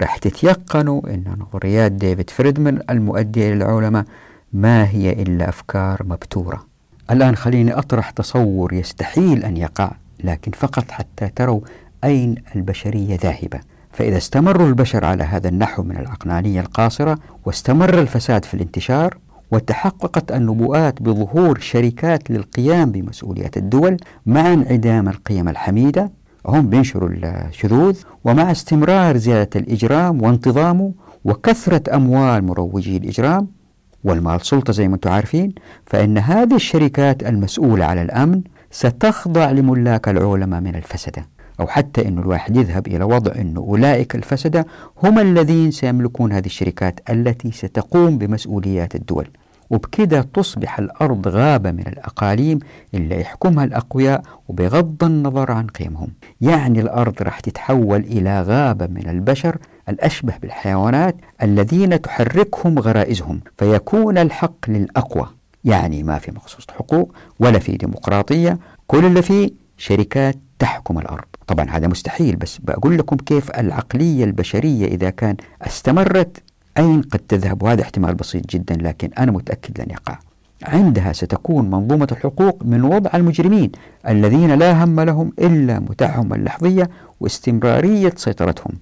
راح 0.00 0.16
تتيقنوا 0.16 1.00
أن 1.06 1.24
نظريات 1.38 1.92
ديفيد 1.92 2.30
فريدمان 2.30 2.80
المؤدية 2.90 3.54
للعلماء 3.54 4.04
ما 4.52 4.88
هي 4.88 5.12
إلا 5.12 5.48
أفكار 5.48 6.02
مبتورة. 6.04 6.66
الآن 7.10 7.36
خليني 7.36 7.72
أطرح 7.72 8.10
تصور 8.10 8.72
يستحيل 8.72 9.44
أن 9.44 9.56
يقع 9.56 9.92
لكن 10.24 10.50
فقط 10.50 10.90
حتى 10.90 11.28
تروا 11.28 11.60
أين 12.04 12.34
البشرية 12.56 13.18
ذاهبة. 13.22 13.60
فإذا 13.92 14.16
استمر 14.16 14.66
البشر 14.66 15.04
على 15.04 15.24
هذا 15.24 15.48
النحو 15.48 15.82
من 15.82 15.96
العقلانية 15.96 16.60
القاصرة 16.60 17.18
واستمر 17.46 17.98
الفساد 17.98 18.44
في 18.44 18.54
الانتشار 18.54 19.18
وتحققت 19.50 20.32
النبوءات 20.32 21.02
بظهور 21.02 21.58
شركات 21.60 22.30
للقيام 22.30 22.92
بمسؤوليات 22.92 23.56
الدول 23.56 23.96
مع 24.26 24.52
انعدام 24.52 25.08
القيم 25.08 25.48
الحميدة 25.48 26.10
هم 26.46 26.70
بينشروا 26.70 27.08
الشذوذ 27.12 27.98
ومع 28.24 28.50
استمرار 28.50 29.16
زيادة 29.16 29.60
الإجرام 29.60 30.22
وانتظامه 30.22 30.92
وكثرة 31.24 31.96
أموال 31.96 32.44
مروجي 32.44 32.96
الإجرام. 32.96 33.60
والمال 34.04 34.46
سلطة 34.46 34.72
زي 34.72 34.88
ما 34.88 34.94
أنتم 34.94 35.10
عارفين 35.10 35.54
فإن 35.86 36.18
هذه 36.18 36.54
الشركات 36.54 37.22
المسؤولة 37.22 37.84
على 37.84 38.02
الأمن 38.02 38.42
ستخضع 38.70 39.50
لملاك 39.50 40.08
العولمة 40.08 40.60
من 40.60 40.74
الفسدة 40.74 41.26
أو 41.60 41.66
حتى 41.66 42.08
أن 42.08 42.18
الواحد 42.18 42.56
يذهب 42.56 42.86
إلى 42.86 43.04
وضع 43.04 43.32
أن 43.40 43.56
أولئك 43.56 44.14
الفسدة 44.14 44.66
هم 45.02 45.18
الذين 45.18 45.70
سيملكون 45.70 46.32
هذه 46.32 46.46
الشركات 46.46 47.00
التي 47.10 47.52
ستقوم 47.52 48.18
بمسؤوليات 48.18 48.94
الدول. 48.94 49.28
وبكده 49.70 50.22
تصبح 50.34 50.78
الأرض 50.78 51.28
غابة 51.28 51.70
من 51.70 51.86
الأقاليم 51.86 52.58
اللي 52.94 53.20
يحكمها 53.20 53.64
الأقوياء 53.64 54.22
وبغض 54.48 55.04
النظر 55.04 55.52
عن 55.52 55.66
قيمهم. 55.66 56.08
يعني 56.40 56.80
الأرض 56.80 57.22
راح 57.22 57.40
تتحول 57.40 58.00
إلى 58.00 58.42
غابة 58.42 58.86
من 58.86 59.08
البشر 59.08 59.58
الأشبه 59.88 60.32
بالحيوانات 60.42 61.16
الذين 61.42 62.00
تحركهم 62.00 62.78
غرائزهم. 62.78 63.40
فيكون 63.58 64.18
الحق 64.18 64.70
للأقوى. 64.70 65.26
يعني 65.64 66.02
ما 66.02 66.18
في 66.18 66.32
مخصوص 66.32 66.66
حقوق 66.70 67.14
ولا 67.40 67.58
في 67.58 67.76
ديمقراطية. 67.76 68.58
كل 68.86 69.04
اللي 69.04 69.22
فيه 69.22 69.50
شركات 69.76 70.36
تحكم 70.58 70.98
الأرض. 70.98 71.29
طبعا 71.50 71.70
هذا 71.70 71.88
مستحيل 71.88 72.36
بس 72.36 72.58
بقول 72.58 72.98
لكم 72.98 73.16
كيف 73.16 73.50
العقلية 73.50 74.24
البشرية 74.24 74.86
إذا 74.86 75.10
كان 75.10 75.36
استمرت 75.62 76.42
أين 76.78 77.02
قد 77.02 77.18
تذهب؟ 77.18 77.62
وهذا 77.62 77.82
احتمال 77.82 78.14
بسيط 78.14 78.50
جدا 78.50 78.76
لكن 78.76 79.10
أنا 79.18 79.32
متأكد 79.32 79.80
لن 79.80 79.90
يقع. 79.90 80.18
عندها 80.62 81.12
ستكون 81.12 81.70
منظومة 81.70 82.08
الحقوق 82.12 82.62
من 82.64 82.84
وضع 82.84 83.10
المجرمين 83.14 83.72
الذين 84.08 84.54
لا 84.54 84.84
هم 84.84 85.00
لهم 85.00 85.32
إلا 85.38 85.78
متعهم 85.78 86.34
اللحظية 86.34 86.90
واستمرارية 87.20 88.12
سيطرتهم. 88.16 88.72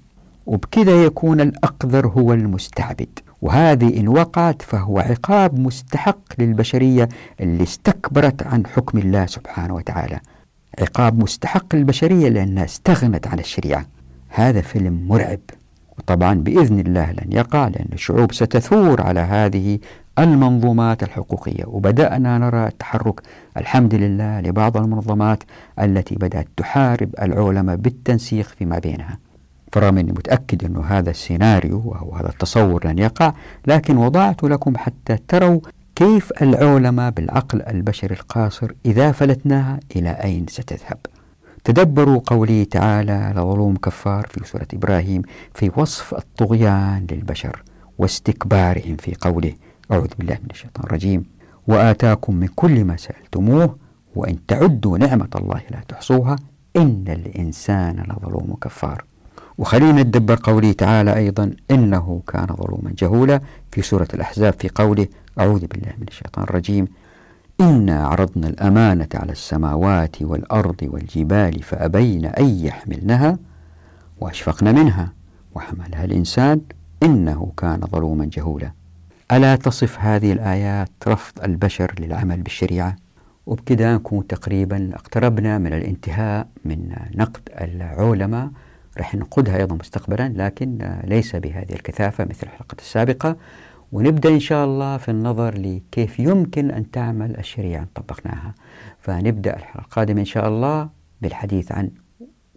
وبكذا 0.46 1.04
يكون 1.04 1.40
الأقذر 1.40 2.06
هو 2.06 2.32
المستعبد. 2.32 3.18
وهذه 3.42 4.00
إن 4.00 4.08
وقعت 4.08 4.62
فهو 4.62 4.98
عقاب 4.98 5.58
مستحق 5.58 6.18
للبشرية 6.38 7.08
اللي 7.40 7.62
استكبرت 7.62 8.42
عن 8.42 8.66
حكم 8.66 8.98
الله 8.98 9.26
سبحانه 9.26 9.74
وتعالى. 9.74 10.20
عقاب 10.80 11.22
مستحق 11.22 11.74
للبشرية 11.74 12.28
لأنها 12.28 12.64
استغنت 12.64 13.26
عن 13.26 13.38
الشريعة. 13.38 13.86
هذا 14.28 14.60
فيلم 14.60 15.08
مرعب 15.08 15.40
وطبعا 15.98 16.34
بإذن 16.34 16.80
الله 16.80 17.12
لن 17.12 17.32
يقع 17.32 17.68
لأن 17.68 17.88
الشعوب 17.92 18.32
ستثور 18.32 19.02
على 19.02 19.20
هذه 19.20 19.78
المنظومات 20.18 21.02
الحقوقية. 21.02 21.64
وبدأنا 21.66 22.38
نرى 22.38 22.66
التحرك 22.66 23.20
الحمد 23.56 23.94
لله 23.94 24.40
لبعض 24.40 24.76
المنظمات 24.76 25.42
التي 25.80 26.14
بدأت 26.14 26.48
تحارب 26.56 27.14
العلماء 27.22 27.76
بالتنسيق 27.76 28.46
فيما 28.46 28.78
بينها. 28.78 29.18
فرغم 29.72 29.98
أني 29.98 30.12
متأكد 30.12 30.64
أن 30.64 30.76
هذا 30.76 31.10
السيناريو 31.10 31.96
أو 32.00 32.14
هذا 32.14 32.28
التصور 32.28 32.86
لن 32.86 32.98
يقع 32.98 33.32
لكن 33.66 33.96
وضعت 33.96 34.44
لكم 34.44 34.76
حتى 34.76 35.16
تروا 35.28 35.60
كيف 35.98 36.42
العلماء 36.42 37.10
بالعقل 37.10 37.62
البشري 37.62 38.14
القاصر 38.14 38.72
إذا 38.86 39.12
فلتناها 39.12 39.80
إلى 39.96 40.10
أين 40.10 40.46
ستذهب؟ 40.48 40.98
تدبروا 41.64 42.20
قوله 42.26 42.64
تعالى 42.70 43.32
لظلوم 43.36 43.76
كفار 43.76 44.26
في 44.30 44.48
سورة 44.48 44.66
إبراهيم 44.74 45.22
في 45.54 45.70
وصف 45.76 46.14
الطغيان 46.14 47.06
للبشر 47.10 47.62
واستكبارهم 47.98 48.96
في 48.96 49.14
قوله 49.20 49.52
أعوذ 49.92 50.08
بالله 50.18 50.34
من 50.34 50.50
الشيطان 50.50 50.84
الرجيم 50.84 51.24
وآتاكم 51.66 52.34
من 52.34 52.46
كل 52.46 52.84
ما 52.84 52.96
سألتموه 52.96 53.76
وإن 54.16 54.46
تعدوا 54.46 54.98
نعمة 54.98 55.28
الله 55.36 55.60
لا 55.70 55.80
تحصوها 55.88 56.36
إن 56.76 57.04
الإنسان 57.08 58.04
لظلوم 58.10 58.56
كفار. 58.62 59.04
وخلينا 59.58 60.02
ندبر 60.02 60.38
قوله 60.42 60.72
تعالى 60.72 61.16
أيضا 61.16 61.50
إنه 61.70 62.22
كان 62.28 62.46
ظلوما 62.46 62.92
جهولا 62.98 63.40
في 63.72 63.82
سورة 63.82 64.08
الأحزاب 64.14 64.54
في 64.58 64.68
قوله 64.68 65.06
أعوذ 65.40 65.66
بالله 65.66 65.92
من 65.98 66.06
الشيطان 66.08 66.44
الرجيم. 66.44 66.88
إنا 67.60 68.06
عرضنا 68.06 68.48
الأمانة 68.48 69.08
على 69.14 69.32
السماوات 69.32 70.22
والأرض 70.22 70.76
والجبال 70.82 71.62
فأبين 71.62 72.24
أن 72.24 72.44
يحملنها 72.48 73.38
وأشفقن 74.20 74.74
منها 74.74 75.12
وحملها 75.54 76.04
الإنسان 76.04 76.60
إنه 77.02 77.52
كان 77.56 77.80
ظلوما 77.80 78.30
جهولا. 78.32 78.72
ألا 79.32 79.56
تصف 79.56 79.98
هذه 80.00 80.32
الآيات 80.32 80.90
رفض 81.08 81.44
البشر 81.44 81.94
للعمل 81.98 82.42
بالشريعة؟ 82.42 82.96
وبكذا 83.46 83.94
نكون 83.94 84.26
تقريبا 84.26 84.90
اقتربنا 84.94 85.58
من 85.58 85.72
الانتهاء 85.72 86.48
من 86.64 86.96
نقد 87.14 87.40
العلماء. 87.60 88.50
رح 88.98 89.14
نقودها 89.14 89.56
أيضا 89.56 89.76
مستقبلا 89.76 90.32
لكن 90.36 90.98
ليس 91.04 91.36
بهذه 91.36 91.72
الكثافة 91.72 92.24
مثل 92.24 92.42
الحلقة 92.42 92.76
السابقة. 92.78 93.36
ونبدأ 93.92 94.28
إن 94.28 94.40
شاء 94.40 94.64
الله 94.64 94.96
في 94.96 95.10
النظر 95.10 95.58
لكيف 95.58 96.18
يمكن 96.18 96.70
أن 96.70 96.90
تعمل 96.90 97.38
الشريعة 97.38 97.86
طبقناها. 97.94 98.54
فنبدأ 98.98 99.56
الحلقة 99.56 99.80
القادمة 99.84 100.20
إن 100.20 100.24
شاء 100.24 100.48
الله 100.48 100.88
بالحديث 101.22 101.72
عن 101.72 101.90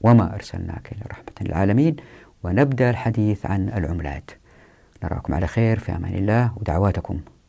وما 0.01 0.33
أرسلناك 0.35 0.91
إلى 0.91 1.01
رحمة 1.11 1.33
للعالمين 1.41 1.95
ونبدأ 2.43 2.89
الحديث 2.89 3.45
عن 3.45 3.69
العملات. 3.69 4.31
نراكم 5.03 5.33
على 5.33 5.47
خير 5.47 5.79
في 5.79 5.95
أمان 5.95 6.13
الله 6.15 6.51
ودعواتكم. 6.57 7.19